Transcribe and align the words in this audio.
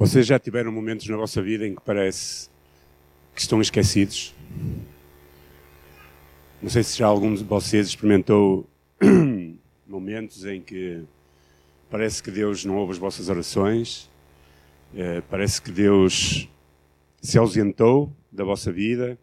Vocês 0.00 0.26
já 0.26 0.38
tiveram 0.38 0.72
momentos 0.72 1.06
na 1.08 1.16
vossa 1.18 1.42
vida 1.42 1.66
em 1.66 1.74
que 1.74 1.82
parece 1.84 2.48
que 3.34 3.40
estão 3.42 3.60
esquecidos? 3.60 4.34
Não 6.62 6.70
sei 6.70 6.82
se 6.82 6.96
já 6.96 7.06
algum 7.06 7.34
de 7.34 7.44
vocês 7.44 7.88
experimentou 7.88 8.66
momentos 9.86 10.46
em 10.46 10.62
que 10.62 11.02
parece 11.90 12.22
que 12.22 12.30
Deus 12.30 12.64
não 12.64 12.78
ouve 12.78 12.92
as 12.92 12.98
vossas 12.98 13.28
orações, 13.28 14.10
é, 14.94 15.20
parece 15.20 15.60
que 15.60 15.70
Deus 15.70 16.48
se 17.20 17.36
ausentou 17.36 18.10
da 18.32 18.42
vossa 18.42 18.72
vida, 18.72 19.18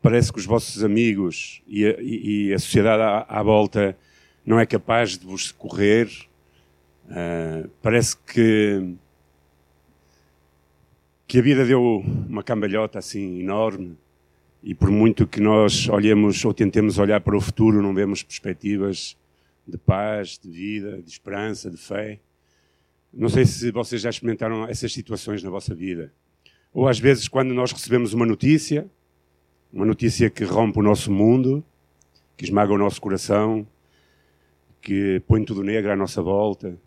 parece 0.00 0.32
que 0.32 0.38
os 0.38 0.46
vossos 0.46 0.82
amigos 0.82 1.62
e 1.66 2.54
a, 2.54 2.58
sociedade 2.58 3.02
à, 3.02 3.26
à, 3.28 3.42
volta 3.42 3.98
não 4.46 4.58
é 4.58 4.64
capaz 4.64 5.18
de 5.18 5.26
vos 5.26 5.48
socorrer, 5.48 6.08
uh, 7.04 7.68
parece 7.82 8.16
que 8.16 8.96
que 11.32 11.38
a 11.38 11.42
vida 11.42 11.64
deu 11.64 12.04
uma 12.28 12.42
cambalhota 12.42 12.98
assim 12.98 13.40
enorme 13.40 13.96
e 14.62 14.74
por 14.74 14.90
muito 14.90 15.26
que 15.26 15.40
nós 15.40 15.88
olhemos 15.88 16.44
ou 16.44 16.52
tentemos 16.52 16.98
olhar 16.98 17.22
para 17.22 17.34
o 17.34 17.40
futuro, 17.40 17.80
não 17.80 17.94
vemos 17.94 18.22
perspectivas 18.22 19.16
de 19.66 19.78
paz, 19.78 20.38
de 20.38 20.50
vida, 20.50 21.00
de 21.00 21.08
esperança, 21.08 21.70
de 21.70 21.78
fé. 21.78 22.20
Não 23.10 23.30
sei 23.30 23.46
se 23.46 23.70
vocês 23.70 24.02
já 24.02 24.10
experimentaram 24.10 24.66
essas 24.68 24.92
situações 24.92 25.42
na 25.42 25.48
vossa 25.48 25.74
vida. 25.74 26.12
Ou 26.70 26.86
às 26.86 26.98
vezes, 26.98 27.28
quando 27.28 27.54
nós 27.54 27.72
recebemos 27.72 28.12
uma 28.12 28.26
notícia, 28.26 28.86
uma 29.72 29.86
notícia 29.86 30.28
que 30.28 30.44
rompe 30.44 30.80
o 30.80 30.82
nosso 30.82 31.10
mundo, 31.10 31.64
que 32.36 32.44
esmaga 32.44 32.74
o 32.74 32.78
nosso 32.78 33.00
coração, 33.00 33.66
que 34.82 35.22
põe 35.26 35.42
tudo 35.46 35.62
negro 35.62 35.92
à 35.92 35.96
nossa 35.96 36.20
volta. 36.20 36.78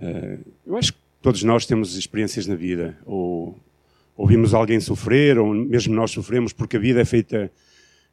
Eh, 0.00 0.38
eu 0.66 0.74
acho 0.78 0.94
que 0.94 1.03
Todos 1.24 1.42
nós 1.42 1.64
temos 1.64 1.96
experiências 1.96 2.46
na 2.46 2.54
vida, 2.54 2.98
ou 3.06 3.58
ouvimos 4.14 4.52
alguém 4.52 4.78
sofrer, 4.78 5.38
ou 5.38 5.54
mesmo 5.54 5.94
nós 5.94 6.10
sofremos, 6.10 6.52
porque 6.52 6.76
a 6.76 6.78
vida 6.78 7.00
é 7.00 7.04
feita, 7.06 7.50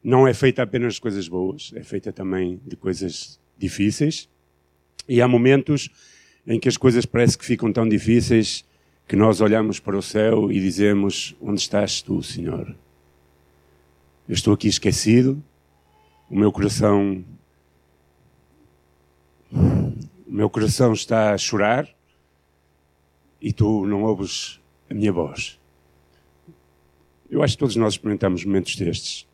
não 0.02 0.26
é 0.26 0.34
feita 0.34 0.64
apenas 0.64 0.94
de 0.94 1.02
coisas 1.02 1.28
boas, 1.28 1.74
é 1.76 1.84
feita 1.84 2.14
também 2.14 2.62
de 2.66 2.78
coisas 2.78 3.38
difíceis. 3.58 4.30
E 5.10 5.22
há 5.22 5.28
momentos 5.28 5.90
em 6.48 6.58
que 6.58 6.70
as 6.70 6.78
coisas 6.78 7.06
parecem 7.06 7.38
que 7.38 7.44
ficam 7.44 7.74
tão 7.74 7.86
difíceis 7.86 8.64
que 9.06 9.18
nós 9.18 9.42
olhamos 9.42 9.78
para 9.78 9.98
o 9.98 10.02
céu 10.02 10.50
e 10.50 10.58
dizemos: 10.62 11.36
Onde 11.42 11.60
estás 11.60 12.02
tu, 12.02 12.24
Senhor? 12.24 12.74
Eu 14.26 14.34
estou 14.34 14.54
aqui 14.54 14.70
esquecido, 14.70 15.44
o 16.30 16.40
meu 16.40 16.50
coração. 16.50 17.26
O 19.52 20.34
meu 20.34 20.50
coração 20.50 20.94
está 20.94 21.34
a 21.34 21.38
chorar 21.38 21.94
e 23.42 23.52
tu 23.52 23.86
não 23.86 24.04
ouves 24.04 24.60
a 24.90 24.94
minha 24.94 25.12
voz. 25.12 25.60
Eu 27.30 27.42
acho 27.42 27.56
que 27.56 27.60
todos 27.60 27.76
nós 27.76 27.94
experimentamos 27.94 28.46
momentos 28.46 28.76
destes. 28.76 29.28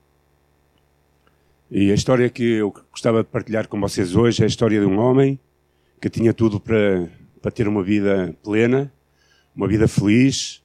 E 1.69 1.91
a 1.91 1.94
história 1.94 2.30
que 2.30 2.44
eu 2.44 2.72
gostava 2.91 3.23
de 3.23 3.30
partilhar 3.30 3.67
com 3.67 3.80
vocês 3.80 4.16
hoje 4.16 4.41
é 4.41 4.45
a 4.45 4.47
história 4.47 4.80
de 4.80 4.85
um 4.85 4.97
homem 5.00 5.38
que 6.00 6.09
tinha 6.09 6.33
tudo 6.33 6.59
para, 6.59 7.09
para 7.41 7.52
ter 7.52 7.67
uma 7.67 7.83
vida 7.83 8.33
plena, 8.41 8.94
uma 9.55 9.67
vida 9.67 9.88
feliz, 9.88 10.63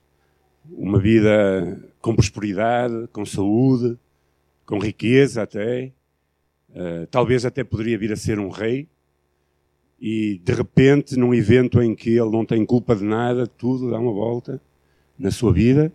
uma 0.71 1.01
vida 1.01 1.91
com 2.01 2.15
prosperidade, 2.15 3.09
com 3.13 3.25
saúde, 3.25 3.99
com 4.65 4.79
riqueza 4.79 5.43
até. 5.43 5.93
Uh, 6.71 7.07
talvez 7.11 7.45
até 7.45 7.65
poderia 7.65 7.99
vir 7.99 8.13
a 8.13 8.17
ser 8.17 8.39
um 8.39 8.49
rei, 8.49 8.89
e 10.05 10.41
de 10.43 10.53
repente, 10.53 11.17
num 11.17 11.33
evento 11.33 11.81
em 11.81 11.95
que 11.95 12.11
ele 12.11 12.31
não 12.31 12.45
tem 12.45 12.67
culpa 12.67 12.97
de 12.97 13.05
nada, 13.05 13.47
tudo 13.47 13.89
dá 13.89 14.01
uma 14.01 14.11
volta 14.11 14.61
na 15.17 15.31
sua 15.31 15.53
vida 15.53 15.93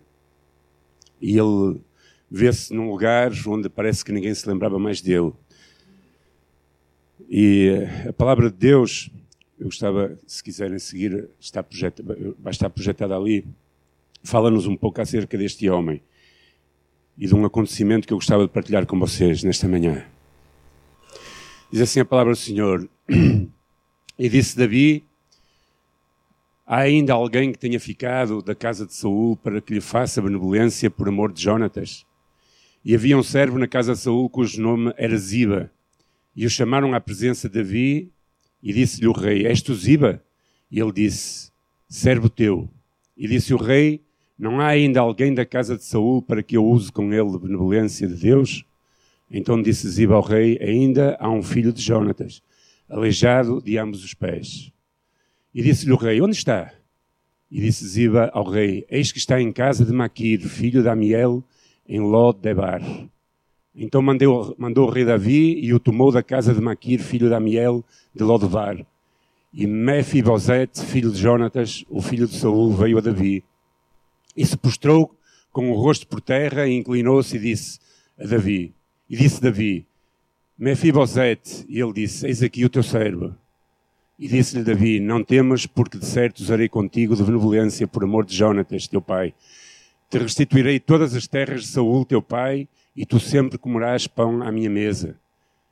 e 1.20 1.38
ele 1.38 1.78
vê-se 2.30 2.72
num 2.72 2.90
lugar 2.90 3.30
onde 3.46 3.68
parece 3.68 4.02
que 4.02 4.10
ninguém 4.10 4.34
se 4.34 4.48
lembrava 4.48 4.78
mais 4.78 5.02
dele. 5.02 5.34
E 7.28 7.86
a 8.08 8.12
palavra 8.14 8.50
de 8.50 8.56
Deus, 8.56 9.10
eu 9.58 9.66
gostava, 9.66 10.18
se 10.26 10.42
quiserem 10.42 10.78
seguir, 10.78 11.28
está 11.38 11.62
projetada, 11.62 12.16
vai 12.38 12.52
estar 12.52 12.70
projetada 12.70 13.14
ali, 13.14 13.46
fala-nos 14.22 14.66
um 14.66 14.74
pouco 14.74 15.02
acerca 15.02 15.36
deste 15.36 15.68
homem 15.68 16.00
e 17.18 17.26
de 17.26 17.34
um 17.34 17.44
acontecimento 17.44 18.06
que 18.06 18.14
eu 18.14 18.18
gostava 18.18 18.46
de 18.46 18.50
partilhar 18.50 18.86
com 18.86 18.98
vocês 18.98 19.42
nesta 19.42 19.68
manhã. 19.68 20.02
Diz 21.70 21.82
assim 21.82 22.00
a 22.00 22.06
palavra 22.06 22.32
do 22.32 22.38
Senhor. 22.38 22.88
E 24.18 24.28
disse 24.28 24.58
Davi: 24.58 25.04
Há 26.66 26.78
ainda 26.78 27.12
alguém 27.12 27.52
que 27.52 27.58
tenha 27.58 27.78
ficado 27.78 28.42
da 28.42 28.52
casa 28.52 28.84
de 28.84 28.92
Saul 28.92 29.36
para 29.36 29.60
que 29.60 29.72
lhe 29.72 29.80
faça 29.80 30.20
benevolência 30.20 30.90
por 30.90 31.08
amor 31.08 31.32
de 31.32 31.40
Jonatas? 31.40 32.04
E 32.84 32.96
havia 32.96 33.16
um 33.16 33.22
servo 33.22 33.58
na 33.58 33.68
casa 33.68 33.92
de 33.92 34.00
Saul 34.00 34.28
cujo 34.28 34.60
nome 34.60 34.92
era 34.96 35.16
Ziba. 35.16 35.70
E 36.34 36.44
o 36.44 36.50
chamaram 36.50 36.94
à 36.94 37.00
presença 37.00 37.48
de 37.48 37.62
Davi 37.62 38.10
e 38.60 38.72
disse-lhe 38.72 39.06
o 39.06 39.12
rei: 39.12 39.46
És 39.46 39.62
tu 39.62 39.72
Ziba? 39.72 40.20
E 40.68 40.80
ele 40.80 40.92
disse: 40.92 41.52
Servo 41.88 42.28
teu. 42.28 42.68
E 43.16 43.28
disse 43.28 43.54
o 43.54 43.56
rei: 43.56 44.02
Não 44.36 44.60
há 44.60 44.66
ainda 44.66 44.98
alguém 44.98 45.32
da 45.32 45.46
casa 45.46 45.76
de 45.76 45.84
Saul 45.84 46.22
para 46.22 46.42
que 46.42 46.56
eu 46.56 46.66
use 46.66 46.90
com 46.90 47.12
ele 47.12 47.30
de 47.30 47.38
benevolência 47.38 48.08
de 48.08 48.14
Deus? 48.14 48.64
Então 49.30 49.62
disse 49.62 49.88
Ziba 49.88 50.16
ao 50.16 50.22
rei: 50.22 50.58
Ainda 50.60 51.16
há 51.20 51.30
um 51.30 51.42
filho 51.42 51.72
de 51.72 51.80
Jonatas 51.80 52.42
aleijado 52.88 53.60
de 53.62 53.76
ambos 53.78 54.04
os 54.04 54.14
pés. 54.14 54.72
E 55.54 55.62
disse-lhe 55.62 55.92
o 55.92 55.96
rei: 55.96 56.20
Onde 56.20 56.36
está? 56.36 56.72
E 57.50 57.60
disse 57.60 57.86
Ziba 57.86 58.30
ao 58.32 58.48
rei: 58.48 58.86
Eis 58.88 59.12
que 59.12 59.18
está 59.18 59.40
em 59.40 59.52
casa 59.52 59.84
de 59.84 59.92
Maquir, 59.92 60.40
filho 60.40 60.82
de 60.82 60.88
Amiel, 60.88 61.42
em 61.88 62.00
Lod-Debar. 62.00 62.82
Então 63.80 64.02
mandou, 64.02 64.54
mandou 64.58 64.88
o 64.88 64.90
rei 64.90 65.04
Davi 65.04 65.60
e 65.64 65.72
o 65.72 65.78
tomou 65.78 66.10
da 66.10 66.22
casa 66.22 66.52
de 66.52 66.60
Maquir, 66.60 67.00
filho 67.00 67.28
de 67.28 67.34
Amiel, 67.34 67.84
de 68.12 68.24
Lodebar. 68.24 68.84
E 69.52 69.66
Mefibosete, 69.66 70.84
filho 70.84 71.12
de 71.12 71.18
Jonatas, 71.18 71.84
o 71.88 72.02
filho 72.02 72.26
de 72.26 72.34
Saul, 72.34 72.72
veio 72.74 72.98
a 72.98 73.00
Davi. 73.00 73.44
E 74.36 74.44
se 74.44 74.56
prostrou 74.56 75.14
com 75.52 75.70
o 75.70 75.74
rosto 75.74 76.08
por 76.08 76.20
terra 76.20 76.66
e 76.66 76.76
inclinou-se 76.76 77.36
e 77.36 77.40
disse 77.40 77.78
a 78.18 78.26
Davi. 78.26 78.74
E 79.08 79.16
disse 79.16 79.40
Davi: 79.40 79.86
Mefibosete, 80.58 81.64
e 81.68 81.80
ele 81.80 81.92
disse, 81.92 82.26
eis 82.26 82.42
aqui 82.42 82.64
o 82.64 82.68
teu 82.68 82.82
servo. 82.82 83.32
E 84.18 84.26
disse-lhe 84.26 84.64
Davi, 84.64 84.98
não 84.98 85.22
temas, 85.22 85.66
porque 85.66 85.96
de 85.96 86.04
certo 86.04 86.40
usarei 86.40 86.68
contigo 86.68 87.14
de 87.14 87.22
benevolência 87.22 87.86
por 87.86 88.02
amor 88.02 88.24
de 88.24 88.34
Jonatas, 88.34 88.88
teu 88.88 89.00
pai. 89.00 89.32
Te 90.10 90.18
restituirei 90.18 90.80
todas 90.80 91.14
as 91.14 91.28
terras 91.28 91.60
de 91.62 91.68
Saul, 91.68 92.04
teu 92.04 92.20
pai, 92.20 92.66
e 92.96 93.06
tu 93.06 93.20
sempre 93.20 93.56
comerás 93.56 94.08
pão 94.08 94.42
à 94.42 94.50
minha 94.50 94.68
mesa. 94.68 95.16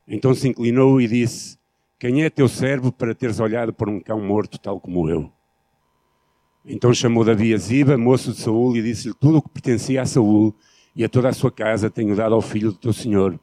Então 0.07 0.33
se 0.33 0.47
inclinou 0.47 1.01
e 1.01 1.09
disse, 1.09 1.59
quem 1.99 2.23
é 2.23 2.31
teu 2.31 2.47
servo 2.47 2.93
para 2.93 3.13
teres 3.13 3.41
olhado 3.41 3.73
por 3.73 3.89
um 3.89 3.99
cão 3.99 4.21
morto 4.21 4.57
tal 4.57 4.79
como 4.79 5.11
eu? 5.11 5.33
Então 6.65 6.95
chamou 6.95 7.25
Davi 7.25 7.53
a 7.53 7.57
Ziba, 7.57 7.99
moço 7.99 8.31
de 8.31 8.39
Saul, 8.39 8.77
e 8.77 8.83
disse-lhe 8.83 9.15
tudo 9.15 9.39
o 9.39 9.43
que 9.43 9.49
pertencia 9.49 10.03
a 10.03 10.07
Saul 10.07 10.55
e 10.95 11.03
a 11.03 11.09
toda 11.09 11.29
a 11.29 11.33
sua 11.33 11.51
casa 11.51 11.91
tenho 11.91 12.15
dado 12.15 12.37
ao 12.37 12.41
filho 12.41 12.71
do 12.71 12.79
teu 12.79 12.93
senhor 12.93 13.37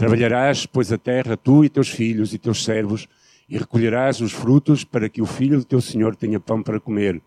Trabalharás, 0.00 0.64
pois, 0.64 0.90
a 0.90 0.96
terra, 0.96 1.36
tu 1.36 1.62
e 1.62 1.68
teus 1.68 1.90
filhos 1.90 2.32
e 2.32 2.38
teus 2.38 2.64
servos, 2.64 3.06
e 3.46 3.58
recolherás 3.58 4.22
os 4.22 4.32
frutos 4.32 4.82
para 4.82 5.10
que 5.10 5.20
o 5.20 5.26
filho 5.26 5.58
do 5.58 5.64
teu 5.66 5.78
senhor 5.78 6.16
tenha 6.16 6.40
pão 6.40 6.62
para 6.62 6.80
comer. 6.80 7.20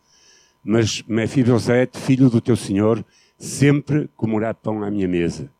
Mas 0.64 1.04
Mefibosete, 1.08 2.00
filho 2.00 2.32
do 2.32 2.42
teu 2.42 2.56
senhor, 2.56 3.06
sempre 3.38 4.10
comerá 4.18 4.56
pão 4.56 4.84
à 4.84 4.90
minha 4.90 5.08
mesa. 5.08 5.52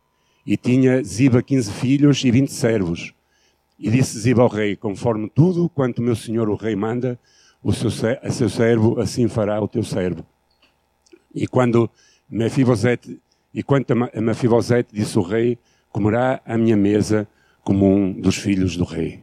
E 0.44 0.56
tinha 0.56 1.04
Ziba 1.04 1.40
quinze 1.40 1.70
filhos 1.70 2.24
e 2.24 2.32
vinte 2.32 2.50
servos. 2.50 3.14
E 3.78 3.88
disse 3.92 4.18
Ziba 4.18 4.42
ao 4.42 4.48
rei, 4.48 4.74
conforme 4.74 5.30
tudo 5.32 5.68
quanto 5.68 6.02
meu 6.02 6.16
senhor 6.16 6.50
o 6.50 6.56
rei 6.56 6.74
manda, 6.74 7.16
o 7.62 7.72
seu, 7.72 7.90
a 8.24 8.30
seu 8.32 8.48
servo 8.48 9.00
assim 9.00 9.28
fará 9.28 9.60
o 9.60 9.68
teu 9.68 9.84
servo. 9.84 10.26
E 11.32 11.46
quando 11.46 11.88
Mefibosete, 12.28 13.20
e 13.54 13.62
quanto 13.62 13.92
a 13.92 14.20
Mefibosete, 14.20 14.92
disse 14.92 15.16
o 15.16 15.22
rei, 15.22 15.56
comerá 15.94 16.42
à 16.44 16.58
minha 16.58 16.76
mesa 16.76 17.28
como 17.62 17.86
um 17.86 18.20
dos 18.20 18.34
filhos 18.34 18.76
do 18.76 18.82
rei. 18.82 19.22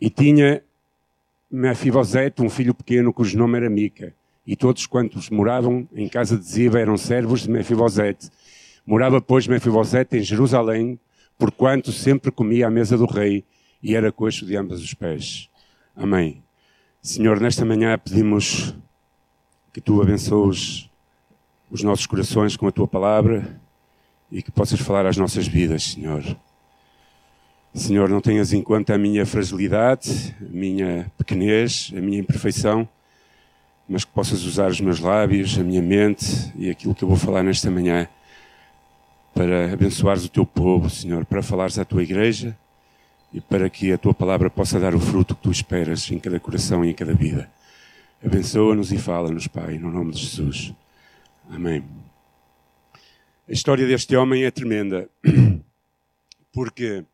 E 0.00 0.10
tinha 0.10 0.60
Mefibosete 1.48 2.42
um 2.42 2.50
filho 2.50 2.74
pequeno 2.74 3.12
cujo 3.12 3.38
nome 3.38 3.58
era 3.58 3.70
Mica, 3.70 4.12
e 4.44 4.56
todos 4.56 4.84
quantos 4.86 5.30
moravam 5.30 5.88
em 5.94 6.08
casa 6.08 6.36
de 6.36 6.44
Ziba 6.44 6.80
eram 6.80 6.96
servos 6.96 7.42
de 7.42 7.50
Mefibosete. 7.50 8.28
Morava, 8.84 9.20
pois, 9.20 9.46
Mefibosete 9.46 10.16
em 10.16 10.20
Jerusalém, 10.20 10.98
porquanto 11.38 11.92
sempre 11.92 12.32
comia 12.32 12.66
à 12.66 12.70
mesa 12.70 12.98
do 12.98 13.06
rei 13.06 13.44
e 13.80 13.94
era 13.94 14.10
coxo 14.10 14.44
de 14.44 14.56
ambos 14.56 14.82
os 14.82 14.94
pés. 14.94 15.48
Amém. 15.94 16.42
Senhor, 17.00 17.38
nesta 17.38 17.64
manhã 17.64 17.96
pedimos 17.96 18.74
que 19.72 19.80
tu 19.80 20.02
abençoes 20.02 20.90
os 21.70 21.84
nossos 21.84 22.04
corações 22.04 22.56
com 22.56 22.66
a 22.66 22.72
tua 22.72 22.88
palavra 22.88 23.62
e 24.32 24.42
que 24.42 24.50
possas 24.50 24.80
falar 24.80 25.04
às 25.04 25.18
nossas 25.18 25.46
vidas, 25.46 25.92
Senhor. 25.92 26.24
Senhor, 27.74 28.08
não 28.08 28.20
tenhas 28.20 28.52
em 28.52 28.62
conta 28.62 28.94
a 28.94 28.98
minha 28.98 29.24
fragilidade, 29.26 30.34
a 30.40 30.50
minha 30.50 31.12
pequenez, 31.18 31.92
a 31.96 32.00
minha 32.00 32.18
imperfeição, 32.18 32.88
mas 33.88 34.04
que 34.04 34.10
possas 34.10 34.44
usar 34.44 34.70
os 34.70 34.80
meus 34.80 34.98
lábios, 35.00 35.58
a 35.58 35.62
minha 35.62 35.82
mente 35.82 36.52
e 36.56 36.70
aquilo 36.70 36.94
que 36.94 37.04
eu 37.04 37.08
vou 37.08 37.16
falar 37.16 37.42
nesta 37.42 37.70
manhã 37.70 38.08
para 39.34 39.72
abençoares 39.72 40.24
o 40.24 40.28
teu 40.28 40.46
povo, 40.46 40.88
Senhor, 40.88 41.24
para 41.24 41.42
falares 41.42 41.78
à 41.78 41.84
tua 41.84 42.02
igreja 42.02 42.56
e 43.32 43.40
para 43.40 43.68
que 43.68 43.92
a 43.92 43.98
tua 43.98 44.12
palavra 44.12 44.50
possa 44.50 44.78
dar 44.78 44.94
o 44.94 45.00
fruto 45.00 45.34
que 45.34 45.42
tu 45.42 45.50
esperas 45.50 46.10
em 46.10 46.18
cada 46.18 46.38
coração 46.38 46.84
e 46.84 46.90
em 46.90 46.94
cada 46.94 47.14
vida. 47.14 47.50
Abençoa-nos 48.24 48.92
e 48.92 48.98
fala-nos, 48.98 49.46
Pai, 49.46 49.78
no 49.78 49.90
nome 49.90 50.12
de 50.12 50.20
Jesus. 50.20 50.74
Amém. 51.50 51.82
A 53.48 53.52
história 53.52 53.84
deste 53.88 54.14
homem 54.14 54.44
é 54.44 54.52
tremenda, 54.52 55.10
porque 56.52 57.04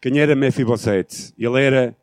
quem 0.00 0.20
era 0.20 0.36
Mefibosete? 0.36 1.34
Ele 1.36 1.60
era 1.60 1.96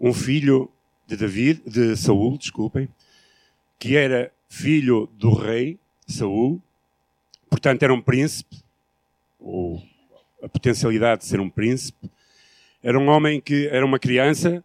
um 0.00 0.12
filho 0.12 0.68
de 1.06 1.16
David, 1.16 1.62
de 1.64 1.96
Saul, 1.96 2.36
desculpem, 2.36 2.88
que 3.78 3.96
era 3.96 4.32
filho 4.48 5.08
do 5.16 5.32
rei 5.32 5.78
Saul, 6.08 6.60
portanto 7.48 7.84
era 7.84 7.94
um 7.94 8.00
príncipe, 8.00 8.56
ou 9.38 9.80
a 10.42 10.48
potencialidade 10.48 11.20
de 11.20 11.28
ser 11.28 11.38
um 11.38 11.48
príncipe. 11.48 12.10
Era 12.82 12.98
um 12.98 13.06
homem 13.06 13.40
que 13.40 13.68
era 13.68 13.86
uma 13.86 14.00
criança 14.00 14.62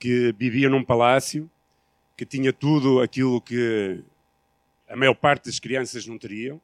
que 0.00 0.34
vivia 0.36 0.68
num 0.68 0.82
palácio, 0.82 1.48
que 2.16 2.26
tinha 2.26 2.52
tudo 2.52 3.00
aquilo 3.00 3.40
que 3.40 4.02
a 4.88 4.96
maior 4.96 5.14
parte 5.14 5.44
das 5.44 5.60
crianças 5.60 6.04
não 6.04 6.18
teriam. 6.18 6.60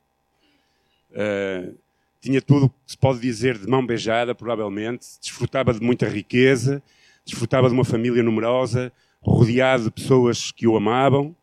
Uh, 1.10 1.76
tinha 2.20 2.42
tudo 2.42 2.68
que 2.68 2.92
se 2.92 2.98
pode 2.98 3.20
dizer 3.20 3.56
de 3.58 3.66
mão 3.66 3.84
beijada, 3.84 4.34
provavelmente. 4.34 5.06
Desfrutava 5.20 5.72
de 5.72 5.80
muita 5.80 6.08
riqueza, 6.08 6.82
desfrutava 7.24 7.68
de 7.68 7.74
uma 7.74 7.84
família 7.84 8.22
numerosa, 8.22 8.92
rodeado 9.20 9.84
de 9.84 9.90
pessoas 9.90 10.50
que 10.50 10.66
o 10.66 10.76
amavam, 10.76 11.34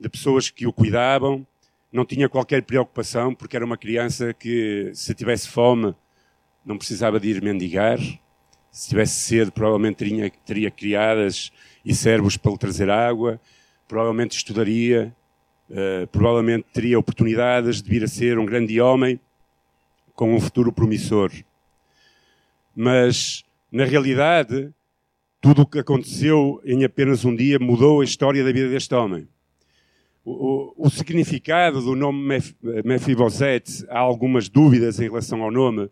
de 0.00 0.08
pessoas 0.08 0.50
que 0.50 0.66
o 0.66 0.72
cuidavam. 0.72 1.46
Não 1.92 2.04
tinha 2.04 2.28
qualquer 2.28 2.62
preocupação, 2.62 3.34
porque 3.34 3.54
era 3.54 3.64
uma 3.64 3.76
criança 3.76 4.32
que, 4.32 4.90
se 4.94 5.14
tivesse 5.14 5.48
fome, 5.48 5.94
não 6.64 6.78
precisava 6.78 7.20
de 7.20 7.28
ir 7.28 7.42
mendigar. 7.42 7.98
Se 8.70 8.88
tivesse 8.88 9.20
sede, 9.20 9.50
provavelmente 9.50 9.96
teria, 9.96 10.30
teria 10.46 10.70
criadas 10.70 11.52
e 11.84 11.94
servos 11.94 12.38
para 12.38 12.52
lhe 12.52 12.58
trazer 12.58 12.88
água. 12.88 13.38
Provavelmente 13.86 14.36
estudaria. 14.36 15.14
Uh, 15.72 16.06
provavelmente 16.08 16.66
teria 16.70 16.98
oportunidades 16.98 17.80
de 17.80 17.88
vir 17.88 18.04
a 18.04 18.06
ser 18.06 18.38
um 18.38 18.44
grande 18.44 18.78
homem 18.78 19.18
com 20.14 20.34
um 20.34 20.38
futuro 20.38 20.70
promissor. 20.70 21.32
Mas, 22.76 23.42
na 23.72 23.86
realidade, 23.86 24.70
tudo 25.40 25.62
o 25.62 25.66
que 25.66 25.78
aconteceu 25.78 26.60
em 26.62 26.84
apenas 26.84 27.24
um 27.24 27.34
dia 27.34 27.58
mudou 27.58 28.02
a 28.02 28.04
história 28.04 28.44
da 28.44 28.52
vida 28.52 28.68
deste 28.68 28.94
homem. 28.94 29.26
O, 30.22 30.74
o, 30.76 30.86
o 30.86 30.90
significado 30.90 31.80
do 31.80 31.96
nome 31.96 32.22
Mef, 32.22 32.54
Mefibosete, 32.84 33.84
há 33.88 33.98
algumas 33.98 34.50
dúvidas 34.50 35.00
em 35.00 35.04
relação 35.04 35.42
ao 35.42 35.50
nome, 35.50 35.90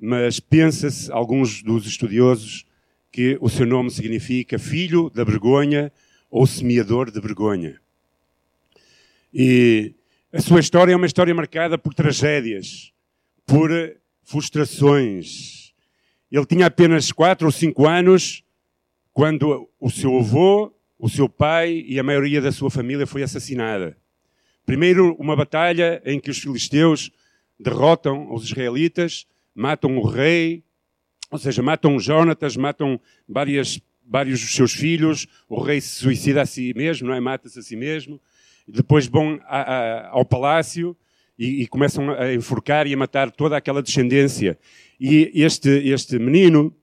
mas 0.00 0.40
pensa-se, 0.40 1.12
alguns 1.12 1.62
dos 1.62 1.86
estudiosos, 1.86 2.66
que 3.12 3.38
o 3.40 3.48
seu 3.48 3.66
nome 3.66 3.90
significa 3.90 4.58
filho 4.58 5.08
da 5.10 5.22
vergonha 5.22 5.92
ou 6.28 6.44
semeador 6.46 7.10
de 7.10 7.20
vergonha. 7.20 7.81
E 9.32 9.94
a 10.32 10.40
sua 10.40 10.60
história 10.60 10.92
é 10.92 10.96
uma 10.96 11.06
história 11.06 11.34
marcada 11.34 11.78
por 11.78 11.94
tragédias, 11.94 12.92
por 13.46 13.70
frustrações. 14.22 15.72
Ele 16.30 16.46
tinha 16.46 16.66
apenas 16.66 17.12
quatro 17.12 17.46
ou 17.46 17.52
cinco 17.52 17.86
anos 17.86 18.44
quando 19.12 19.68
o 19.78 19.90
seu 19.90 20.18
avô, 20.18 20.74
o 20.98 21.08
seu 21.08 21.28
pai 21.28 21.84
e 21.86 21.98
a 21.98 22.02
maioria 22.02 22.40
da 22.40 22.52
sua 22.52 22.70
família 22.70 23.06
foi 23.06 23.22
assassinada. 23.22 23.96
Primeiro, 24.64 25.14
uma 25.18 25.34
batalha 25.34 26.00
em 26.04 26.20
que 26.20 26.30
os 26.30 26.38
filisteus 26.38 27.10
derrotam 27.58 28.32
os 28.32 28.44
israelitas, 28.44 29.26
matam 29.54 29.98
o 29.98 30.06
rei, 30.06 30.62
ou 31.30 31.38
seja, 31.38 31.62
matam 31.62 31.98
Jonatas, 31.98 32.56
matam 32.56 33.00
várias, 33.28 33.80
vários 34.06 34.40
dos 34.40 34.54
seus 34.54 34.72
filhos, 34.72 35.26
o 35.48 35.60
rei 35.60 35.80
se 35.80 35.88
suicida 35.88 36.42
a 36.42 36.46
si 36.46 36.72
mesmo, 36.74 37.08
não 37.08 37.14
é? 37.14 37.20
Mata-se 37.20 37.58
a 37.58 37.62
si 37.62 37.76
mesmo. 37.76 38.20
Depois 38.66 39.06
vão 39.06 39.40
a, 39.44 39.60
a, 39.60 40.08
ao 40.10 40.24
palácio 40.24 40.96
e, 41.38 41.62
e, 41.62 41.66
começam 41.66 42.10
a 42.10 42.32
enforcar 42.32 42.86
e 42.86 42.94
a 42.94 42.96
matar 42.96 43.30
toda 43.30 43.56
aquela 43.56 43.82
descendência. 43.82 44.58
E 45.00 45.30
este, 45.34 45.68
este 45.68 46.18
menino 46.18 46.74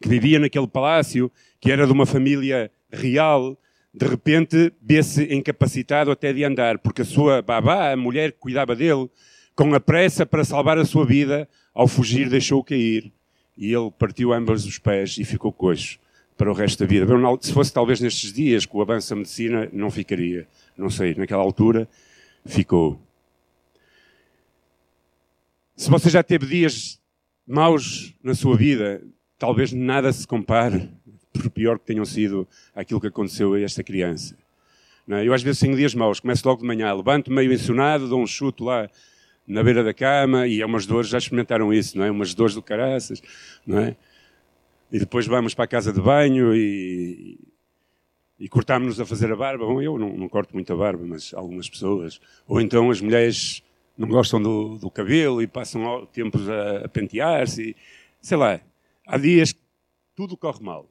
que 0.00 0.08
vivia 0.08 0.38
naquele 0.38 0.68
palácio, 0.68 1.30
que 1.60 1.72
era 1.72 1.86
de 1.86 1.92
uma 1.92 2.06
família 2.06 2.70
real, 2.90 3.58
de 3.92 4.06
repente 4.06 4.72
vê-se 4.80 5.24
incapacitado 5.34 6.10
até 6.10 6.32
de 6.32 6.44
andar, 6.44 6.78
porque 6.78 7.02
a 7.02 7.04
sua 7.04 7.42
babá, 7.42 7.92
a 7.92 7.96
mulher 7.96 8.32
que 8.32 8.38
cuidava 8.38 8.76
dele, 8.76 9.10
com 9.56 9.74
a 9.74 9.80
pressa 9.80 10.24
para 10.24 10.44
salvar 10.44 10.78
a 10.78 10.84
sua 10.84 11.04
vida, 11.04 11.48
ao 11.74 11.88
fugir 11.88 12.28
deixou-o 12.28 12.62
cair. 12.62 13.12
E 13.56 13.72
ele 13.74 13.90
partiu 13.90 14.32
ambos 14.32 14.64
os 14.64 14.78
pés 14.78 15.18
e 15.18 15.24
ficou 15.24 15.52
coxo 15.52 15.98
para 16.38 16.50
o 16.50 16.54
resto 16.54 16.78
da 16.78 16.86
vida. 16.86 17.04
Se 17.40 17.52
fosse 17.52 17.72
talvez 17.72 18.00
nestes 18.00 18.32
dias, 18.32 18.64
com 18.64 18.78
o 18.78 18.80
avanço 18.80 19.10
da 19.10 19.16
medicina, 19.16 19.68
não 19.72 19.90
ficaria. 19.90 20.46
Não 20.76 20.88
sei, 20.88 21.14
naquela 21.16 21.42
altura 21.42 21.88
ficou. 22.46 22.98
Se 25.76 25.90
você 25.90 26.08
já 26.08 26.22
teve 26.22 26.46
dias 26.46 27.00
maus 27.46 28.14
na 28.22 28.34
sua 28.34 28.56
vida, 28.56 29.02
talvez 29.36 29.72
nada 29.72 30.12
se 30.12 30.26
compare, 30.26 30.88
por 31.32 31.50
pior 31.50 31.78
que 31.78 31.86
tenham 31.86 32.04
sido 32.04 32.46
aquilo 32.74 33.00
que 33.00 33.08
aconteceu 33.08 33.54
a 33.54 33.60
esta 33.60 33.82
criança. 33.82 34.36
É? 35.08 35.26
Eu 35.26 35.34
às 35.34 35.42
vezes 35.42 35.60
tenho 35.60 35.76
dias 35.76 35.94
maus, 35.94 36.20
começo 36.20 36.46
logo 36.46 36.60
de 36.60 36.66
manhã, 36.66 36.92
levanto 36.94 37.32
meio 37.32 37.52
ensinado, 37.52 38.08
dou 38.08 38.22
um 38.22 38.26
chute 38.26 38.62
lá 38.62 38.88
na 39.46 39.62
beira 39.62 39.82
da 39.82 39.94
cama 39.94 40.46
e 40.46 40.60
é 40.60 40.66
umas 40.66 40.86
dores, 40.86 41.08
já 41.08 41.18
experimentaram 41.18 41.72
isso, 41.72 41.96
não 41.96 42.04
é? 42.04 42.10
Umas 42.10 42.34
dores 42.34 42.54
do 42.54 42.62
caraças, 42.62 43.22
não 43.66 43.78
é? 43.78 43.96
E 44.90 44.98
depois 44.98 45.26
vamos 45.26 45.54
para 45.54 45.64
a 45.64 45.68
casa 45.68 45.92
de 45.92 46.00
banho 46.00 46.54
e, 46.54 47.38
e 48.38 48.48
cortámos-nos 48.48 49.00
a 49.00 49.06
fazer 49.06 49.30
a 49.30 49.36
barba. 49.36 49.66
Bom, 49.66 49.82
eu 49.82 49.98
não, 49.98 50.16
não, 50.16 50.28
corto 50.28 50.54
muito 50.54 50.72
a 50.72 50.76
barba, 50.76 51.04
mas 51.06 51.34
algumas 51.34 51.68
pessoas. 51.68 52.20
Ou 52.46 52.60
então 52.60 52.90
as 52.90 53.00
mulheres 53.00 53.62
não 53.96 54.08
gostam 54.08 54.40
do, 54.40 54.78
do 54.78 54.90
cabelo 54.90 55.42
e 55.42 55.46
passam 55.46 56.06
tempos 56.06 56.48
a, 56.48 56.86
a 56.86 56.88
pentear-se. 56.88 57.76
Sei 58.20 58.36
lá, 58.36 58.60
há 59.06 59.18
dias 59.18 59.52
que 59.52 59.60
tudo 60.14 60.36
corre 60.36 60.64
mal. 60.64 60.88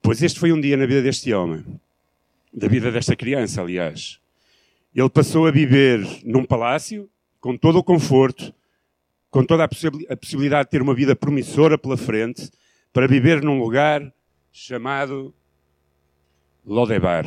Pois 0.00 0.22
este 0.22 0.38
foi 0.38 0.52
um 0.52 0.60
dia 0.60 0.76
na 0.76 0.86
vida 0.86 1.02
deste 1.02 1.32
homem, 1.32 1.64
da 2.52 2.68
vida 2.68 2.90
desta 2.90 3.16
criança, 3.16 3.60
aliás. 3.60 4.20
Ele 4.94 5.08
passou 5.08 5.46
a 5.46 5.50
viver 5.50 6.06
num 6.24 6.44
palácio, 6.44 7.08
com 7.40 7.56
todo 7.56 7.78
o 7.78 7.84
conforto, 7.84 8.52
com 9.32 9.42
toda 9.42 9.64
a, 9.64 9.68
a 10.10 10.16
possibilidade 10.16 10.66
de 10.66 10.70
ter 10.72 10.82
uma 10.82 10.94
vida 10.94 11.16
promissora 11.16 11.78
pela 11.78 11.96
frente, 11.96 12.50
para 12.92 13.08
viver 13.08 13.42
num 13.42 13.58
lugar 13.58 14.12
chamado 14.52 15.34
Lodebar. 16.62 17.24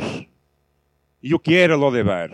E 1.21 1.33
o 1.33 1.39
que 1.39 1.55
era 1.55 1.75
Lodebar? 1.75 2.29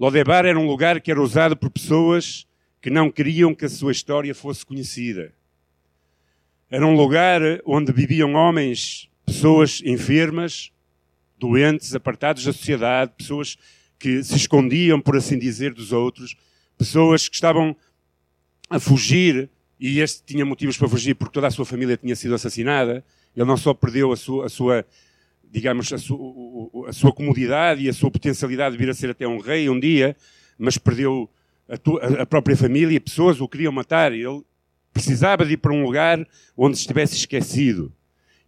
Lodebar 0.00 0.46
era 0.46 0.58
um 0.58 0.66
lugar 0.66 1.02
que 1.02 1.10
era 1.10 1.20
usado 1.20 1.54
por 1.54 1.68
pessoas 1.68 2.46
que 2.80 2.88
não 2.88 3.10
queriam 3.10 3.54
que 3.54 3.66
a 3.66 3.68
sua 3.68 3.92
história 3.92 4.34
fosse 4.34 4.64
conhecida. 4.64 5.34
Era 6.70 6.86
um 6.86 6.96
lugar 6.96 7.42
onde 7.66 7.92
viviam 7.92 8.32
homens, 8.32 9.10
pessoas 9.26 9.82
enfermas, 9.84 10.72
doentes, 11.38 11.94
apartados 11.94 12.42
da 12.42 12.54
sociedade, 12.54 13.12
pessoas 13.18 13.58
que 13.98 14.24
se 14.24 14.36
escondiam, 14.36 14.98
por 14.98 15.14
assim 15.14 15.38
dizer, 15.38 15.74
dos 15.74 15.92
outros, 15.92 16.34
pessoas 16.78 17.28
que 17.28 17.34
estavam 17.34 17.76
a 18.68 18.78
fugir, 18.78 19.48
e 19.78 20.00
este 20.00 20.22
tinha 20.24 20.44
motivos 20.44 20.76
para 20.76 20.88
fugir 20.88 21.14
porque 21.14 21.32
toda 21.32 21.46
a 21.46 21.50
sua 21.50 21.64
família 21.64 21.96
tinha 21.96 22.16
sido 22.16 22.34
assassinada. 22.34 23.04
Ele 23.36 23.46
não 23.46 23.56
só 23.56 23.74
perdeu 23.74 24.12
a 24.12 24.16
sua, 24.16 24.46
a 24.46 24.48
sua 24.48 24.86
digamos, 25.54 25.92
a 25.92 25.98
sua, 25.98 26.18
a 26.88 26.92
sua 26.92 27.12
comodidade 27.12 27.82
e 27.82 27.88
a 27.88 27.92
sua 27.92 28.10
potencialidade 28.10 28.76
de 28.76 28.82
vir 28.82 28.90
a 28.90 28.94
ser 28.94 29.10
até 29.10 29.26
um 29.26 29.38
rei 29.38 29.68
um 29.68 29.78
dia, 29.78 30.16
mas 30.58 30.76
perdeu 30.76 31.30
a, 31.68 32.22
a 32.22 32.26
própria 32.26 32.56
família 32.56 33.00
pessoas 33.00 33.40
o 33.40 33.48
queriam 33.48 33.72
matar. 33.72 34.12
Ele 34.12 34.42
precisava 34.92 35.44
de 35.44 35.52
ir 35.52 35.56
para 35.58 35.72
um 35.72 35.84
lugar 35.84 36.26
onde 36.56 36.76
estivesse 36.76 37.14
esquecido. 37.14 37.92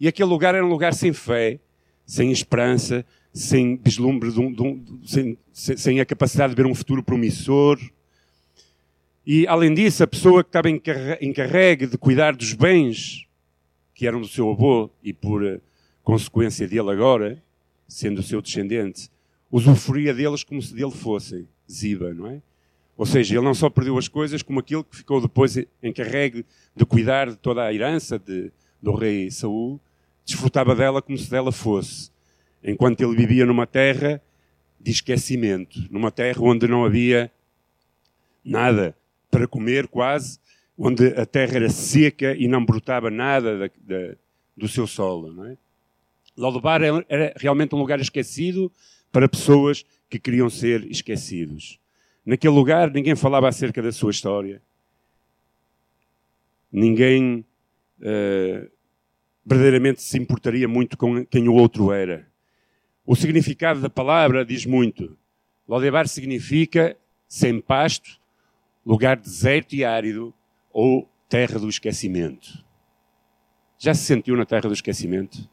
E 0.00 0.08
aquele 0.08 0.28
lugar 0.28 0.54
era 0.54 0.66
um 0.66 0.68
lugar 0.68 0.94
sem 0.94 1.12
fé, 1.12 1.61
sem 2.04 2.32
esperança, 2.32 3.04
sem 3.32 3.76
vislumbre, 3.76 4.32
de 4.32 4.40
um, 4.40 4.52
de 4.52 4.62
um, 4.62 4.85
sem, 5.04 5.38
sem 5.52 6.00
a 6.00 6.04
capacidade 6.04 6.54
de 6.54 6.61
ver 6.61 6.68
um 6.68 6.75
futuro 6.75 7.02
promissor. 7.02 7.78
E, 9.26 9.45
além 9.49 9.75
disso, 9.75 10.04
a 10.04 10.06
pessoa 10.06 10.45
que 10.45 10.50
estava 10.50 10.71
encarregue 10.71 11.88
de 11.88 11.99
cuidar 11.99 12.37
dos 12.37 12.52
bens 12.52 13.26
que 13.92 14.06
eram 14.06 14.21
do 14.21 14.28
seu 14.28 14.49
avô 14.50 14.88
e 15.02 15.12
por 15.12 15.61
consequência 16.04 16.68
dele 16.68 16.90
agora, 16.90 17.42
sendo 17.88 18.21
o 18.21 18.23
seu 18.23 18.40
descendente, 18.40 19.11
usufruía 19.50 20.14
deles 20.14 20.45
como 20.45 20.62
se 20.62 20.73
dele 20.73 20.92
fossem. 20.92 21.49
Ziba, 21.68 22.14
não 22.14 22.28
é? 22.28 22.40
Ou 22.97 23.04
seja, 23.04 23.35
ele 23.35 23.45
não 23.45 23.52
só 23.52 23.68
perdeu 23.68 23.99
as 23.99 24.06
coisas, 24.06 24.42
como 24.42 24.61
aquilo 24.61 24.85
que 24.85 24.97
ficou 24.97 25.21
depois 25.21 25.59
encarregue 25.83 26.47
de 26.76 26.87
cuidar 26.87 27.28
de 27.28 27.37
toda 27.37 27.64
a 27.64 27.75
herança 27.75 28.21
de, 28.21 28.52
do 28.80 28.95
rei 28.95 29.28
Saul, 29.30 29.80
desfrutava 30.25 30.76
dela 30.76 31.02
como 31.02 31.18
se 31.18 31.28
dela 31.28 31.50
fosse. 31.50 32.12
Enquanto 32.62 33.00
ele 33.00 33.16
vivia 33.16 33.45
numa 33.45 33.66
terra 33.66 34.23
de 34.80 34.92
esquecimento, 34.92 35.85
numa 35.90 36.12
terra 36.12 36.40
onde 36.40 36.68
não 36.68 36.85
havia 36.85 37.30
nada 38.45 38.97
para 39.37 39.47
comer, 39.47 39.87
quase, 39.87 40.38
onde 40.78 41.09
a 41.09 41.26
terra 41.26 41.57
era 41.57 41.69
seca 41.69 42.35
e 42.35 42.49
não 42.49 42.64
brotava 42.64 43.11
nada 43.11 43.59
da, 43.59 43.66
da, 43.66 44.14
do 44.57 44.66
seu 44.66 44.87
solo. 44.87 45.31
Não 45.31 45.45
é? 45.45 45.59
Lodobar 46.35 46.81
era 46.83 47.35
realmente 47.37 47.75
um 47.75 47.78
lugar 47.78 48.00
esquecido 48.00 48.73
para 49.12 49.28
pessoas 49.28 49.85
que 50.09 50.19
queriam 50.19 50.49
ser 50.49 50.90
esquecidos. 50.90 51.78
Naquele 52.25 52.55
lugar 52.55 52.90
ninguém 52.90 53.14
falava 53.14 53.47
acerca 53.47 53.83
da 53.83 53.93
sua 53.93 54.11
história. 54.11 54.62
Ninguém 56.73 57.45
uh, 58.00 58.71
verdadeiramente 59.45 60.00
se 60.00 60.16
importaria 60.16 60.66
muito 60.66 60.97
com 60.97 61.26
quem 61.26 61.47
o 61.47 61.52
outro 61.52 61.93
era. 61.93 62.26
O 63.05 63.14
significado 63.14 63.83
da 63.83 63.90
palavra 63.90 64.47
diz 64.47 64.64
muito. 64.64 65.14
Lodebar 65.69 66.09
significa 66.09 66.97
sem 67.28 67.61
pasto, 67.61 68.19
lugar 68.87 69.16
deserto 69.16 69.75
e 69.75 69.85
árido 69.85 70.33
ou 70.73 71.11
terra 71.28 71.59
do 71.59 71.69
esquecimento. 71.69 72.64
Já 73.76 73.93
se 73.93 74.05
sentiu 74.05 74.37
na 74.37 74.47
terra 74.47 74.69
do 74.69 74.73
esquecimento? 74.73 75.50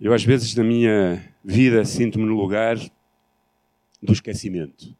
Eu, 0.00 0.14
às 0.14 0.24
vezes, 0.24 0.54
na 0.54 0.64
minha 0.64 1.22
vida, 1.44 1.84
sinto-me 1.84 2.24
no 2.24 2.34
lugar 2.34 2.76
do 4.02 4.12
esquecimento. 4.12 4.96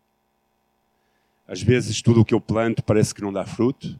Às 1.48 1.62
vezes, 1.62 2.02
tudo 2.02 2.20
o 2.20 2.24
que 2.24 2.34
eu 2.34 2.40
planto 2.40 2.82
parece 2.82 3.14
que 3.14 3.22
não 3.22 3.32
dá 3.32 3.46
fruto. 3.46 3.98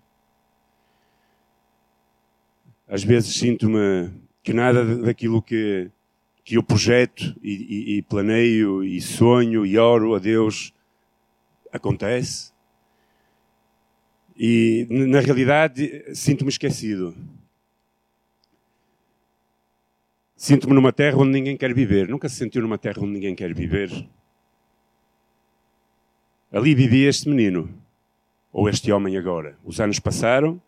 Às 2.87 3.03
vezes, 3.03 3.35
sinto-me 3.35 4.11
que 4.43 4.53
nada 4.53 4.97
daquilo 4.99 5.43
que, 5.43 5.91
que 6.45 6.57
eu 6.57 6.63
projeto 6.63 7.37
e, 7.43 7.53
e, 7.53 7.99
e 7.99 8.03
planeio 8.03 8.85
e 8.85 9.01
sonho 9.01 9.67
e 9.67 9.77
oro 9.79 10.15
a 10.15 10.19
Deus 10.19 10.73
acontece. 11.76 12.52
E, 14.37 14.87
na 14.90 15.21
realidade, 15.21 16.14
sinto-me 16.14 16.50
esquecido. 16.50 17.16
Sinto-me 20.37 20.75
numa 20.75 20.92
terra 20.92 21.16
onde 21.16 21.30
ninguém 21.33 21.56
quer 21.56 21.73
viver. 21.73 22.09
Nunca 22.09 22.28
se 22.28 22.37
sentiu 22.37 22.61
numa 22.61 22.76
terra 22.76 23.00
onde 23.00 23.12
ninguém 23.12 23.35
quer 23.35 23.54
viver? 23.54 23.90
Ali 26.52 26.75
vivia 26.75 27.09
este 27.09 27.28
menino, 27.28 27.68
ou 28.52 28.68
este 28.68 28.92
homem 28.92 29.16
agora. 29.16 29.59
Os 29.64 29.80
anos 29.80 29.99
passaram, 29.99 30.61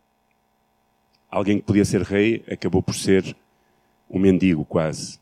alguém 1.29 1.59
que 1.59 1.65
podia 1.65 1.85
ser 1.85 2.01
rei 2.01 2.43
acabou 2.51 2.81
por 2.81 2.95
ser 2.95 3.35
um 4.09 4.19
mendigo 4.19 4.65
quase. 4.65 5.19